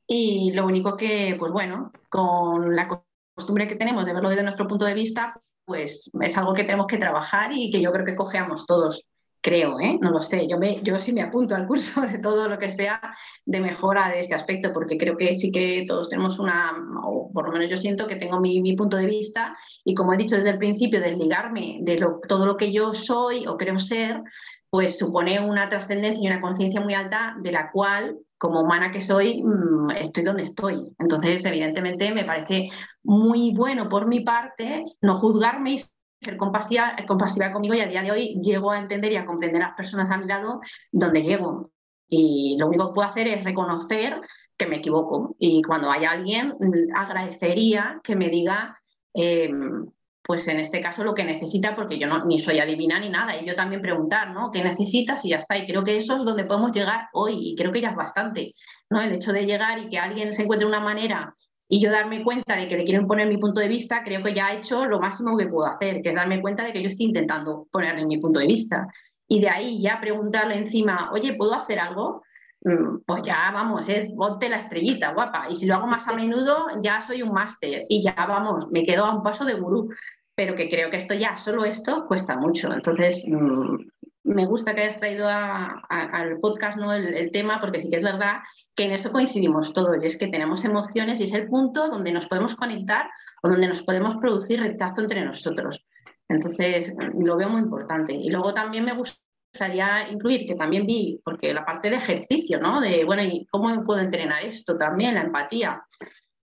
Y 0.06 0.52
lo 0.54 0.64
único 0.64 0.96
que, 0.96 1.36
pues 1.38 1.52
bueno, 1.52 1.92
con 2.08 2.74
la 2.74 2.88
costumbre 3.34 3.68
que 3.68 3.76
tenemos 3.76 4.06
de 4.06 4.14
verlo 4.14 4.30
desde 4.30 4.42
nuestro 4.42 4.66
punto 4.66 4.86
de 4.86 4.94
vista, 4.94 5.42
pues 5.66 6.10
es 6.20 6.38
algo 6.38 6.54
que 6.54 6.64
tenemos 6.64 6.86
que 6.86 6.98
trabajar 6.98 7.50
y 7.52 7.70
que 7.70 7.80
yo 7.80 7.92
creo 7.92 8.06
que 8.06 8.16
cojeamos 8.16 8.64
todos, 8.66 9.04
creo, 9.42 9.78
¿eh? 9.78 9.98
no 10.00 10.10
lo 10.10 10.22
sé. 10.22 10.48
Yo, 10.48 10.58
me, 10.58 10.80
sí 10.98 11.12
me 11.12 11.22
apunto 11.22 11.54
al 11.54 11.66
curso 11.66 12.00
de 12.00 12.18
todo 12.18 12.48
lo 12.48 12.58
que 12.58 12.70
sea 12.70 13.00
de 13.44 13.60
mejora 13.60 14.08
de 14.08 14.20
este 14.20 14.34
aspecto, 14.34 14.72
porque 14.72 14.96
creo 14.96 15.16
que 15.16 15.34
sí 15.34 15.52
que 15.52 15.84
todos 15.86 16.08
tenemos 16.08 16.38
una, 16.38 16.72
o 17.04 17.30
por 17.32 17.46
lo 17.46 17.52
menos 17.52 17.68
yo 17.68 17.76
siento 17.76 18.06
que 18.06 18.16
tengo 18.16 18.40
mi, 18.40 18.74
punto 18.76 18.96
de 18.96 19.06
vista 19.06 19.56
y 19.84 19.94
como 19.94 20.12
he 20.12 20.16
dicho 20.16 20.36
desde 20.36 20.50
el 20.50 20.58
principio, 20.58 21.00
desligarme 21.00 21.78
de 21.82 22.04
todo 22.28 22.46
lo 22.46 22.56
que 22.56 22.72
yo 22.72 22.94
soy 22.94 23.46
o 23.46 23.56
creo 23.56 23.78
ser, 23.78 24.22
pues 24.68 24.98
supone 24.98 25.40
una 25.40 25.68
trascendencia 25.68 26.22
y 26.22 26.26
una 26.26 26.40
conciencia 26.40 26.80
muy 26.80 26.94
alta 26.94 27.36
de 27.40 27.52
la 27.52 27.70
cual 27.70 28.18
como 28.38 28.60
humana 28.60 28.92
que 28.92 29.00
soy, 29.00 29.42
mm, 29.42 29.90
estoy 29.92 30.24
donde 30.24 30.44
estoy. 30.44 30.94
Entonces, 30.98 31.44
evidentemente, 31.44 32.12
me 32.12 32.24
parece 32.24 32.68
muy 33.02 33.52
bueno 33.54 33.88
por 33.88 34.06
mi 34.06 34.20
parte 34.20 34.84
no 35.00 35.16
juzgarme 35.18 35.72
y 35.74 35.78
ser 36.20 36.36
compasiva, 36.36 36.96
compasiva 37.06 37.52
conmigo 37.52 37.74
y 37.74 37.80
a 37.80 37.86
día 37.86 38.02
de 38.02 38.10
hoy 38.10 38.40
llego 38.42 38.70
a 38.70 38.78
entender 38.78 39.12
y 39.12 39.16
a 39.16 39.26
comprender 39.26 39.62
a 39.62 39.68
las 39.68 39.76
personas 39.76 40.10
a 40.10 40.18
mi 40.18 40.26
lado 40.26 40.60
donde 40.92 41.22
llego. 41.22 41.70
Y 42.08 42.56
lo 42.58 42.68
único 42.68 42.88
que 42.88 42.94
puedo 42.94 43.08
hacer 43.08 43.26
es 43.28 43.44
reconocer 43.44 44.20
que 44.56 44.66
me 44.66 44.76
equivoco. 44.76 45.34
Y 45.38 45.62
cuando 45.62 45.90
haya 45.90 46.12
alguien, 46.12 46.54
agradecería 46.94 48.00
que 48.02 48.16
me 48.16 48.28
diga, 48.30 48.80
em, 49.12 49.86
pues 50.26 50.48
en 50.48 50.58
este 50.58 50.80
caso 50.80 51.04
lo 51.04 51.14
que 51.14 51.24
necesita, 51.24 51.76
porque 51.76 51.98
yo 51.98 52.06
no, 52.08 52.24
ni 52.24 52.40
soy 52.40 52.58
adivina 52.58 52.98
ni 52.98 53.08
nada, 53.08 53.40
y 53.40 53.46
yo 53.46 53.54
también 53.54 53.80
preguntar, 53.80 54.30
¿no? 54.32 54.50
¿Qué 54.50 54.62
necesitas? 54.64 55.24
Y 55.24 55.30
ya 55.30 55.36
está. 55.36 55.56
Y 55.56 55.66
creo 55.66 55.84
que 55.84 55.96
eso 55.96 56.16
es 56.16 56.24
donde 56.24 56.44
podemos 56.44 56.72
llegar 56.72 57.08
hoy, 57.12 57.50
y 57.50 57.56
creo 57.56 57.72
que 57.72 57.80
ya 57.80 57.90
es 57.90 57.96
bastante, 57.96 58.52
¿no? 58.90 59.00
El 59.00 59.12
hecho 59.12 59.32
de 59.32 59.46
llegar 59.46 59.78
y 59.78 59.88
que 59.88 59.98
alguien 59.98 60.34
se 60.34 60.42
encuentre 60.42 60.66
una 60.66 60.80
manera 60.80 61.34
y 61.68 61.80
yo 61.80 61.90
darme 61.90 62.22
cuenta 62.22 62.56
de 62.56 62.68
que 62.68 62.76
le 62.76 62.84
quiero 62.84 63.02
imponer 63.02 63.26
mi 63.26 63.38
punto 63.38 63.60
de 63.60 63.68
vista, 63.68 64.02
creo 64.04 64.22
que 64.22 64.34
ya 64.34 64.52
he 64.52 64.58
hecho 64.58 64.86
lo 64.86 65.00
máximo 65.00 65.36
que 65.36 65.46
puedo 65.46 65.66
hacer, 65.66 66.00
que 66.00 66.10
es 66.10 66.14
darme 66.14 66.40
cuenta 66.40 66.64
de 66.64 66.72
que 66.72 66.82
yo 66.82 66.88
estoy 66.88 67.06
intentando 67.06 67.66
ponerle 67.72 68.06
mi 68.06 68.18
punto 68.18 68.38
de 68.38 68.46
vista. 68.46 68.86
Y 69.28 69.40
de 69.40 69.48
ahí 69.48 69.82
ya 69.82 70.00
preguntarle 70.00 70.56
encima, 70.56 71.10
oye, 71.12 71.34
¿puedo 71.34 71.54
hacer 71.54 71.80
algo? 71.80 72.22
Mm, 72.62 72.98
pues 73.04 73.22
ya 73.22 73.50
vamos, 73.52 73.88
es 73.88 74.12
ponte 74.12 74.48
la 74.48 74.58
estrellita, 74.58 75.12
guapa. 75.12 75.46
Y 75.50 75.56
si 75.56 75.66
lo 75.66 75.74
hago 75.74 75.88
más 75.88 76.06
a 76.06 76.12
menudo, 76.12 76.66
ya 76.82 77.02
soy 77.02 77.22
un 77.22 77.32
máster 77.32 77.84
y 77.88 78.02
ya 78.02 78.14
vamos, 78.14 78.68
me 78.70 78.84
quedo 78.84 79.04
a 79.04 79.14
un 79.14 79.22
paso 79.24 79.44
de 79.44 79.54
gurú 79.54 79.88
pero 80.36 80.54
que 80.54 80.68
creo 80.68 80.90
que 80.90 80.98
esto 80.98 81.14
ya, 81.14 81.36
solo 81.36 81.64
esto, 81.64 82.06
cuesta 82.06 82.36
mucho. 82.36 82.70
Entonces, 82.72 83.24
mm, 83.26 83.76
me 84.24 84.44
gusta 84.44 84.74
que 84.74 84.82
hayas 84.82 84.98
traído 84.98 85.26
al 85.28 86.38
podcast 86.40 86.76
¿no? 86.76 86.92
El, 86.92 87.30
tema, 87.30 87.58
porque 87.58 87.80
sí 87.80 87.88
que 87.88 87.96
es 87.96 88.04
verdad 88.04 88.40
que 88.74 88.84
en 88.84 88.92
eso 88.92 89.10
coincidimos 89.10 89.72
todos, 89.72 89.96
y 90.02 90.06
es 90.06 90.18
que 90.18 90.26
tenemos 90.26 90.64
emociones 90.64 91.20
y 91.20 91.24
es 91.24 91.32
el 91.32 91.48
punto 91.48 91.88
donde 91.88 92.12
nos 92.12 92.26
podemos 92.26 92.54
conectar 92.54 93.08
o 93.42 93.48
donde 93.48 93.66
nos 93.66 93.82
podemos 93.82 94.16
producir 94.16 94.60
rechazo 94.60 95.00
entre 95.00 95.24
nosotros. 95.24 95.86
Entonces, 96.28 96.92
lo 97.18 97.36
veo 97.36 97.48
muy 97.48 97.62
importante. 97.62 98.12
Y 98.12 98.28
luego 98.28 98.52
también 98.52 98.84
me 98.84 98.94
gustaría 98.94 100.10
incluir, 100.10 100.44
que 100.46 100.54
también 100.54 100.84
vi, 100.86 101.18
porque 101.24 101.54
la 101.54 101.64
parte 101.64 101.88
de 101.88 101.96
ejercicio, 101.96 102.60
¿no? 102.60 102.80
De, 102.82 103.04
bueno, 103.06 103.22
¿y 103.22 103.46
cómo 103.46 103.84
puedo 103.84 104.00
entrenar 104.00 104.44
esto 104.44 104.76
también? 104.76 105.14
La 105.14 105.22
empatía. 105.22 105.82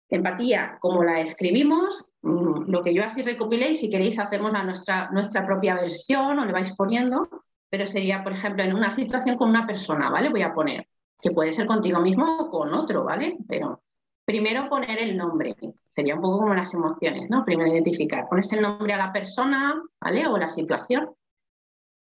Empatía, 0.09 0.77
como 0.79 1.03
la 1.03 1.19
escribimos, 1.19 2.05
lo 2.24 2.82
que 2.82 2.93
yo 2.93 3.03
así 3.03 3.21
recopilé, 3.21 3.71
y 3.71 3.76
si 3.76 3.89
queréis 3.89 4.17
hacemos 4.17 4.51
la 4.51 4.63
nuestra, 4.63 5.09
nuestra 5.11 5.45
propia 5.45 5.76
versión 5.76 6.39
o 6.39 6.45
le 6.45 6.53
vais 6.53 6.71
poniendo, 6.76 7.30
pero 7.69 7.86
sería, 7.86 8.24
por 8.24 8.34
ejemplo, 8.34 8.63
en 8.63 8.74
una 8.74 8.89
situación 8.89 9.38
con 9.38 9.49
una 9.49 9.67
persona, 9.67 10.09
¿vale? 10.09 10.30
Voy 10.30 10.41
a 10.41 10.53
poner, 10.53 10.88
que 11.21 11.32
puede 11.32 11.53
ser 11.53 11.67
contigo 11.67 11.99
mismo 11.99 12.38
o 12.39 12.49
con 12.49 12.74
otro, 12.74 13.03
¿vale? 13.03 13.38
Pero 13.47 13.82
primero 14.26 14.69
poner 14.69 14.99
el 14.99 15.17
nombre, 15.17 15.55
sería 15.93 16.15
un 16.15 16.21
poco 16.21 16.39
como 16.39 16.53
las 16.53 16.74
emociones, 16.74 17.30
¿no? 17.30 17.43
Primero 17.43 17.71
identificar, 17.71 18.28
pones 18.30 18.51
el 18.53 18.61
nombre 18.61 18.93
a 18.93 18.97
la 18.97 19.11
persona, 19.11 19.82
¿vale? 19.99 20.26
O 20.28 20.38
la 20.38 20.49
situación, 20.49 21.09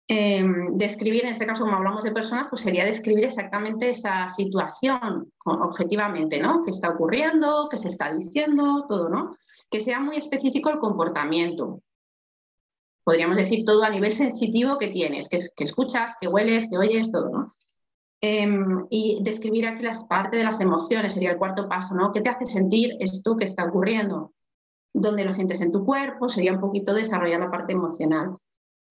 Em, 0.09 0.77
describir, 0.77 1.25
en 1.25 1.33
este 1.33 1.47
caso, 1.47 1.65
como 1.65 1.77
hablamos 1.77 2.03
de 2.03 2.13
personas, 2.13 2.49
pues 2.51 2.61
sería 2.61 2.85
describir 2.85 3.25
exactamente 3.25 3.89
esa 3.89 4.29
situación 4.29 5.33
objetivamente, 5.45 6.39
¿no? 6.39 6.63
¿Qué 6.63 6.71
está 6.71 6.91
ocurriendo? 6.91 7.69
¿Qué 7.71 7.77
se 7.77 7.89
está 7.89 8.13
diciendo? 8.13 8.85
Todo, 8.87 9.09
¿no? 9.09 9.37
Que 9.73 9.81
sea 9.81 9.99
muy 9.99 10.17
específico 10.17 10.71
el 10.71 10.79
comportamiento. 10.79 11.81
Podríamos 13.03 13.37
decir 13.37 13.65
todo 13.65 13.83
a 13.83 13.91
nivel 13.91 14.13
sensitivo 14.13 14.79
que 14.79 14.89
tienes, 14.89 15.29
que, 15.29 15.41
escuchas, 15.59 16.15
que 16.21 16.29
hueles, 16.29 16.69
que 16.71 16.79
oyes, 16.79 17.11
todo, 17.11 17.31
¿no? 17.31 17.53
Em, 18.21 18.87
y 18.91 19.19
describir 19.23 19.67
aquí 19.67 19.83
las 19.83 20.05
partes 20.05 20.39
de 20.39 20.45
las 20.45 20.61
emociones 20.61 21.15
sería 21.15 21.33
el 21.33 21.39
cuarto 21.39 21.69
paso, 21.69 21.95
¿no? 21.95 22.13
¿Qué 22.13 22.21
te 22.21 22.31
hace 22.31 22.45
sentir 22.45 22.97
esto 23.01 23.37
que 23.37 23.47
está 23.47 23.65
ocurriendo? 23.65 24.33
¿Dónde 24.93 25.25
lo 25.25 25.33
sientes 25.33 25.61
en 25.61 25.73
tu 25.73 25.85
cuerpo? 25.85 26.29
Sería 26.29 26.53
un 26.53 26.61
poquito 26.61 26.95
desarrollar 26.95 27.41
la 27.41 27.51
parte 27.51 27.73
emocional. 27.73 28.37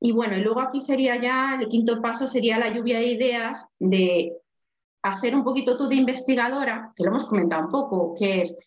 Y 0.01 0.11
bueno, 0.13 0.35
y 0.35 0.41
luego 0.41 0.61
aquí 0.61 0.81
sería 0.81 1.21
ya, 1.21 1.59
el 1.61 1.69
quinto 1.69 2.01
paso 2.01 2.27
sería 2.27 2.57
la 2.57 2.73
lluvia 2.73 2.97
de 2.97 3.05
ideas 3.05 3.67
de 3.79 4.35
hacer 5.03 5.35
un 5.35 5.43
poquito 5.43 5.77
tú 5.77 5.87
de 5.87 5.95
investigadora, 5.95 6.91
que 6.95 7.03
lo 7.03 7.11
hemos 7.11 7.25
comentado 7.25 7.65
un 7.65 7.69
poco, 7.69 8.15
que 8.17 8.41
es, 8.41 8.57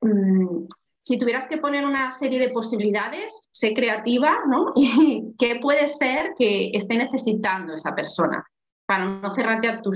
mm, 0.00 0.64
si 1.10 1.18
tuvieras 1.18 1.48
que 1.48 1.58
poner 1.58 1.84
una 1.84 2.12
serie 2.12 2.38
de 2.38 2.50
posibilidades, 2.50 3.48
sé 3.50 3.74
creativa, 3.74 4.44
¿no? 4.46 4.72
Y 4.76 5.34
qué 5.36 5.58
puede 5.60 5.88
ser 5.88 6.34
que 6.38 6.70
esté 6.72 6.96
necesitando 6.96 7.74
esa 7.74 7.96
persona 7.96 8.46
para 8.86 9.06
no 9.06 9.32
cerrarte 9.32 9.68
a 9.68 9.82
tu 9.82 9.90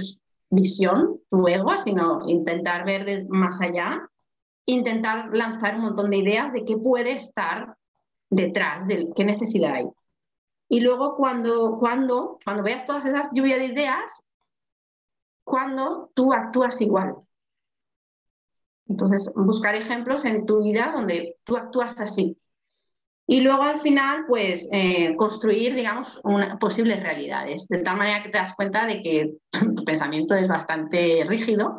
visión, 0.51 1.21
tu 1.31 1.47
ego, 1.47 1.79
sino 1.79 2.29
intentar 2.29 2.85
ver 2.85 3.27
más 3.29 3.61
allá, 3.61 4.11
intentar 4.67 5.29
lanzar 5.33 5.77
un 5.77 5.83
montón 5.83 6.11
de 6.11 6.17
ideas 6.17 6.53
de 6.53 6.65
qué 6.65 6.77
puede 6.77 7.13
estar 7.13 7.77
detrás, 8.29 8.89
de 8.89 9.09
qué 9.15 9.25
necesidad 9.25 9.75
hay. 9.75 9.87
Y 10.69 10.81
luego 10.81 11.15
cuando, 11.15 11.77
cuando, 11.77 12.41
cuando 12.45 12.65
veas 12.65 12.87
todas 12.87 13.07
esas 13.07 13.29
lluvias 13.33 13.61
de 13.61 13.67
ideas, 13.67 14.25
cuando 15.45 16.11
tú 16.13 16.33
actúas 16.33 16.81
igual. 16.81 17.15
Entonces, 18.89 19.33
buscar 19.35 19.75
ejemplos 19.75 20.25
en 20.25 20.47
tu 20.47 20.63
vida 20.63 20.93
donde 20.95 21.37
tú 21.45 21.57
actúas 21.57 21.99
así. 22.01 22.37
y 23.27 23.41
luego 23.41 23.63
al 23.63 23.79
final, 23.79 24.27
pues 24.29 24.69
eh, 24.71 25.17
construir, 25.17 25.75
digamos, 25.75 26.21
posibles 26.61 27.03
realidades, 27.03 27.67
de 27.69 27.79
tal 27.79 27.97
manera 27.97 28.23
que 28.23 28.29
te 28.29 28.39
das 28.39 28.55
cuenta 28.55 28.87
de 28.87 29.01
que 29.01 29.33
tu 29.75 29.85
pensamiento 29.85 30.35
es 30.35 30.47
bastante 30.47 31.25
rígido 31.27 31.77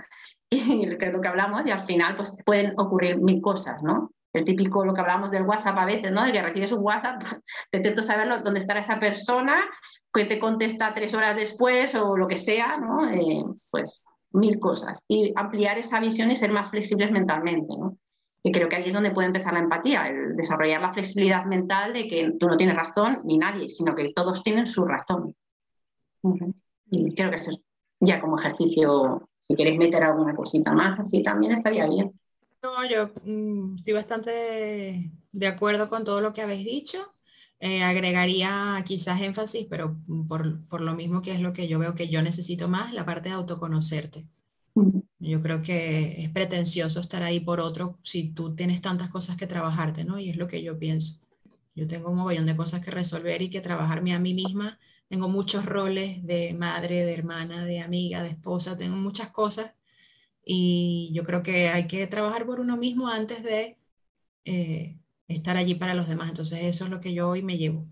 y 0.49 0.87
que 0.97 1.05
es 1.05 1.13
lo 1.13 1.21
que 1.21 1.27
hablamos 1.27 1.65
y 1.65 1.71
al 1.71 1.83
final 1.83 2.15
pues 2.15 2.35
pueden 2.45 2.73
ocurrir 2.77 3.17
mil 3.17 3.41
cosas, 3.41 3.83
¿no? 3.83 4.11
El 4.33 4.43
típico, 4.43 4.83
lo 4.83 4.93
que 4.93 5.01
hablamos 5.01 5.31
del 5.31 5.43
WhatsApp 5.43 5.77
a 5.77 5.85
veces, 5.85 6.11
¿no? 6.11 6.25
De 6.25 6.31
que 6.31 6.41
recibes 6.41 6.71
un 6.71 6.83
WhatsApp, 6.83 7.21
te 7.71 7.77
intento 7.77 8.03
saber 8.03 8.43
dónde 8.43 8.59
estará 8.59 8.81
esa 8.81 8.99
persona, 8.99 9.63
que 10.13 10.25
te 10.25 10.39
contesta 10.39 10.93
tres 10.93 11.13
horas 11.13 11.35
después 11.35 11.93
o 11.95 12.17
lo 12.17 12.27
que 12.27 12.37
sea, 12.37 12.77
¿no? 12.77 13.09
Eh, 13.09 13.43
pues 13.69 14.03
mil 14.35 14.59
cosas. 14.59 14.99
Y 15.07 15.33
ampliar 15.35 15.77
esa 15.77 15.99
visión 15.99 16.31
y 16.31 16.35
ser 16.35 16.51
más 16.51 16.69
flexibles 16.69 17.11
mentalmente, 17.11 17.73
¿no? 17.77 17.97
Y 18.43 18.51
creo 18.51 18.69
que 18.69 18.75
ahí 18.75 18.83
es 18.87 18.93
donde 18.93 19.09
puede 19.09 19.27
empezar 19.27 19.53
la 19.53 19.59
empatía, 19.59 20.07
el 20.07 20.35
desarrollar 20.35 20.79
la 20.79 20.93
flexibilidad 20.93 21.45
mental 21.45 21.93
de 21.93 22.07
que 22.07 22.31
tú 22.39 22.47
no 22.47 22.57
tienes 22.57 22.75
razón 22.75 23.21
ni 23.23 23.39
nadie, 23.39 23.67
sino 23.69 23.95
que 23.95 24.13
todos 24.13 24.43
tienen 24.43 24.67
su 24.67 24.85
razón. 24.85 25.35
Y 26.91 27.15
creo 27.15 27.31
que 27.31 27.37
eso 27.37 27.49
es 27.49 27.59
ya 27.99 28.21
como 28.21 28.37
ejercicio, 28.37 29.27
si 29.47 29.55
queréis 29.55 29.79
meter 29.79 30.03
alguna 30.03 30.35
cosita 30.35 30.73
más, 30.73 30.99
así 30.99 31.23
también 31.23 31.53
estaría 31.53 31.87
bien. 31.87 32.13
No, 32.61 32.87
yo 32.87 33.09
mm, 33.23 33.75
estoy 33.77 33.93
bastante 33.93 35.11
de 35.31 35.47
acuerdo 35.47 35.89
con 35.89 36.03
todo 36.03 36.21
lo 36.21 36.33
que 36.33 36.41
habéis 36.41 36.65
dicho. 36.65 36.99
Eh, 37.59 37.83
agregaría 37.83 38.83
quizás 38.85 39.21
énfasis, 39.21 39.65
pero 39.69 39.97
por, 40.27 40.67
por, 40.67 40.81
lo 40.81 40.93
mismo 40.93 41.21
que 41.21 41.31
es 41.31 41.39
lo 41.39 41.53
que 41.53 41.67
yo 41.67 41.79
veo 41.79 41.95
que 41.95 42.09
yo 42.09 42.21
necesito 42.21 42.67
más, 42.67 42.93
la 42.93 43.05
parte 43.05 43.29
de 43.29 43.35
autoconocerte. 43.35 44.25
Yo 45.19 45.41
creo 45.41 45.61
que 45.61 46.21
es 46.21 46.29
pretencioso 46.29 46.99
estar 46.99 47.23
ahí 47.23 47.39
por 47.39 47.59
otro 47.59 47.97
si 48.03 48.29
tú 48.29 48.55
tienes 48.55 48.81
tantas 48.81 49.09
cosas 49.09 49.37
que 49.37 49.47
trabajarte, 49.47 50.03
¿no? 50.03 50.19
Y 50.19 50.29
es 50.29 50.37
lo 50.37 50.47
que 50.47 50.61
yo 50.61 50.77
pienso. 50.77 51.21
Yo 51.75 51.87
tengo 51.87 52.11
un 52.11 52.17
mogollón 52.17 52.45
de 52.45 52.55
cosas 52.55 52.83
que 52.83 52.91
resolver 52.91 53.41
y 53.41 53.49
que 53.49 53.61
trabajarme 53.61 54.13
a 54.13 54.19
mí 54.19 54.33
misma. 54.33 54.79
Tengo 55.07 55.29
muchos 55.29 55.65
roles 55.65 56.23
de 56.25 56.53
madre, 56.53 57.03
de 57.03 57.13
hermana, 57.13 57.65
de 57.65 57.79
amiga, 57.81 58.23
de 58.23 58.29
esposa, 58.29 58.77
tengo 58.77 58.97
muchas 58.97 59.29
cosas 59.29 59.73
y 60.45 61.11
yo 61.13 61.23
creo 61.23 61.43
que 61.43 61.69
hay 61.69 61.87
que 61.87 62.07
trabajar 62.07 62.45
por 62.45 62.59
uno 62.59 62.77
mismo 62.77 63.07
antes 63.09 63.43
de 63.43 63.77
eh, 64.45 64.99
estar 65.27 65.57
allí 65.57 65.75
para 65.75 65.93
los 65.93 66.07
demás. 66.07 66.29
Entonces 66.29 66.59
eso 66.63 66.85
es 66.85 66.89
lo 66.89 66.99
que 66.99 67.13
yo 67.13 67.29
hoy 67.29 67.41
me 67.41 67.57
llevo. 67.57 67.87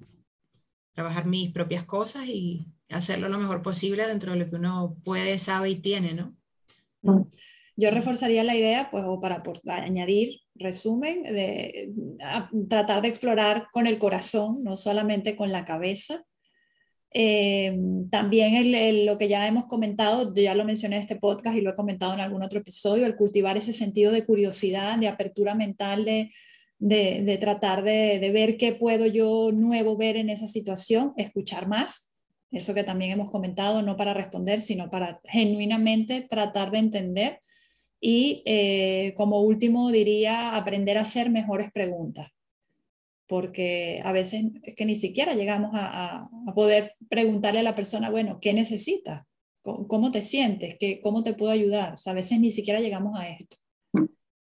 Trabajar 0.94 1.26
mis 1.26 1.52
propias 1.52 1.84
cosas 1.84 2.26
y 2.28 2.68
hacerlo 2.90 3.30
lo 3.30 3.40
mejor 3.40 3.62
posible 3.62 4.08
dentro 4.08 4.34
de 4.34 4.40
lo 4.40 4.50
que 4.50 4.56
uno 4.56 4.98
puede, 5.04 5.40
sabe 5.40 5.72
y 5.72 5.76
tiene, 5.78 6.14
¿no? 6.14 6.36
Yo 7.76 7.90
reforzaría 7.90 8.44
la 8.44 8.56
idea, 8.56 8.90
pues, 8.92 9.04
o 9.08 9.20
para, 9.20 9.44
añadir 9.66 10.42
resumen, 10.56 11.24
de 11.24 11.92
tratar 12.70 13.02
de 13.02 13.08
explorar 13.08 13.68
con 13.72 13.88
el 13.88 13.98
corazón, 13.98 14.64
no 14.64 14.78
solamente 14.78 15.36
con 15.36 15.52
la 15.52 15.66
cabeza. 15.66 16.24
Eh, 17.16 17.76
también 18.12 19.06
lo 19.06 19.18
que 19.18 19.28
ya 19.28 19.48
hemos 19.48 19.68
comentado, 19.68 20.34
ya 20.36 20.56
lo 20.56 20.66
mencioné 20.66 20.98
en 20.98 21.02
este 21.04 21.16
podcast 21.16 21.58
y 21.58 21.62
lo 21.62 21.72
he 21.72 21.76
comentado 21.76 22.14
en 22.14 22.20
algún 22.20 22.44
otro 22.44 22.60
episodio, 22.60 23.06
el 23.06 23.16
cultivar 23.16 23.58
ese 23.58 23.74
sentido 23.74 24.12
de 24.12 24.26
curiosidad, 24.26 24.98
de 25.00 25.08
apertura 25.08 25.56
mental, 25.56 26.06
de, 26.06 26.32
de, 26.84 27.38
tratar 27.40 27.84
de, 27.84 28.30
ver 28.34 28.58
qué 28.58 28.74
puedo 28.74 29.06
yo 29.06 29.52
nuevo 29.54 29.96
ver 29.96 30.18
en 30.18 30.30
esa 30.30 30.48
situación, 30.48 31.14
escuchar 31.16 31.68
más, 31.68 32.14
eso 32.52 32.74
que 32.74 32.84
también 32.84 33.12
hemos 33.12 33.32
comentado, 33.32 33.82
no 33.82 33.96
para 33.96 34.14
responder, 34.14 34.60
sino 34.60 34.90
para 34.92 35.22
genuinamente 35.24 36.28
tratar 36.30 36.72
de 36.72 36.80
entender. 36.80 37.40
Y 38.02 38.44
eh, 38.46 39.14
como 39.16 39.40
último 39.40 39.92
diría, 39.92 40.58
aprender 40.58 40.98
a 40.98 41.02
hacer 41.02 41.30
mejores 41.30 41.72
preguntas, 41.72 42.28
porque 43.28 44.02
a 44.04 44.12
veces 44.12 44.44
es 44.64 44.76
que 44.76 44.86
ni 44.86 44.98
siquiera 44.98 45.36
llegamos 45.36 45.72
a, 45.74 46.30
poder 46.54 46.96
preguntarle 47.10 47.62
a 47.62 47.64
la 47.64 47.76
persona, 47.76 48.10
bueno, 48.10 48.40
¿qué 48.42 48.54
necesitas? 48.54 49.24
¿Cómo, 49.62 50.12
te 50.12 50.22
sientes? 50.22 50.76
¿Qué, 50.78 51.00
¿Cómo 51.00 51.24
te 51.24 51.34
puedo 51.34 51.52
ayudar? 51.52 51.96
a 52.06 52.14
veces 52.14 52.42
ni 52.42 52.52
siquiera 52.52 52.82
llegamos 52.82 53.18
a 53.18 53.30
esto. 53.30 53.56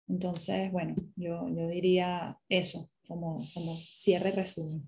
Entonces, 0.10 0.72
bueno, 0.72 0.96
yo, 1.16 1.48
yo 1.50 1.68
diría 1.68 2.40
eso 2.50 2.90
como, 3.08 3.46
como 3.54 3.78
cierre 3.78 4.32
resumen. 4.32 4.84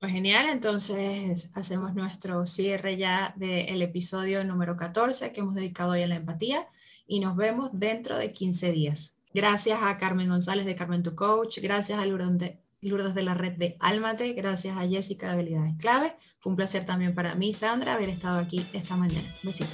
Pues 0.00 0.12
genial, 0.12 0.50
entonces 0.50 1.50
hacemos 1.54 1.94
nuestro 1.94 2.44
cierre 2.44 2.98
ya 2.98 3.32
del 3.38 3.80
episodio 3.80 4.44
número 4.44 4.76
14 4.76 5.32
que 5.32 5.40
hemos 5.40 5.54
dedicado 5.54 5.92
hoy 5.92 6.02
a 6.02 6.06
la 6.06 6.16
empatía 6.16 6.68
y 7.06 7.20
nos 7.20 7.36
vemos 7.36 7.70
dentro 7.72 8.18
de 8.18 8.30
15 8.30 8.72
días. 8.72 9.14
Gracias 9.32 9.78
a 9.82 9.96
Carmen 9.96 10.28
González 10.28 10.66
de 10.66 10.74
Carmen 10.74 11.02
Tu 11.02 11.14
Coach, 11.14 11.58
gracias 11.62 11.98
a 11.98 12.04
Lourdes 12.04 13.14
de, 13.14 13.22
la 13.22 13.34
red 13.34 13.52
de 13.52 13.76
Almate, 13.80 14.34
gracias 14.34 14.76
a 14.76 14.86
Jessica 14.86 15.28
de 15.28 15.32
Habilidades 15.32 15.74
Clave. 15.78 16.14
Fue 16.38 16.50
un 16.50 16.56
placer 16.56 16.84
también 16.84 17.14
para 17.14 17.34
mí, 17.34 17.54
Sandra, 17.54 17.94
haber 17.94 18.10
estado 18.10 18.38
aquí 18.38 18.66
esta 18.74 18.96
mañana. 18.96 19.34
Besito. 19.42 19.70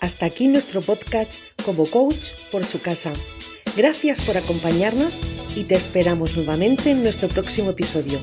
Hasta 0.00 0.26
aquí 0.26 0.48
nuestro 0.48 0.82
podcast 0.82 1.34
como 1.64 1.88
coach 1.88 2.32
por 2.50 2.64
su 2.64 2.80
casa. 2.80 3.12
Gracias 3.76 4.20
por 4.22 4.36
acompañarnos 4.36 5.16
y 5.54 5.64
te 5.64 5.76
esperamos 5.76 6.36
nuevamente 6.36 6.90
en 6.90 7.02
nuestro 7.02 7.28
próximo 7.28 7.70
episodio. 7.70 8.20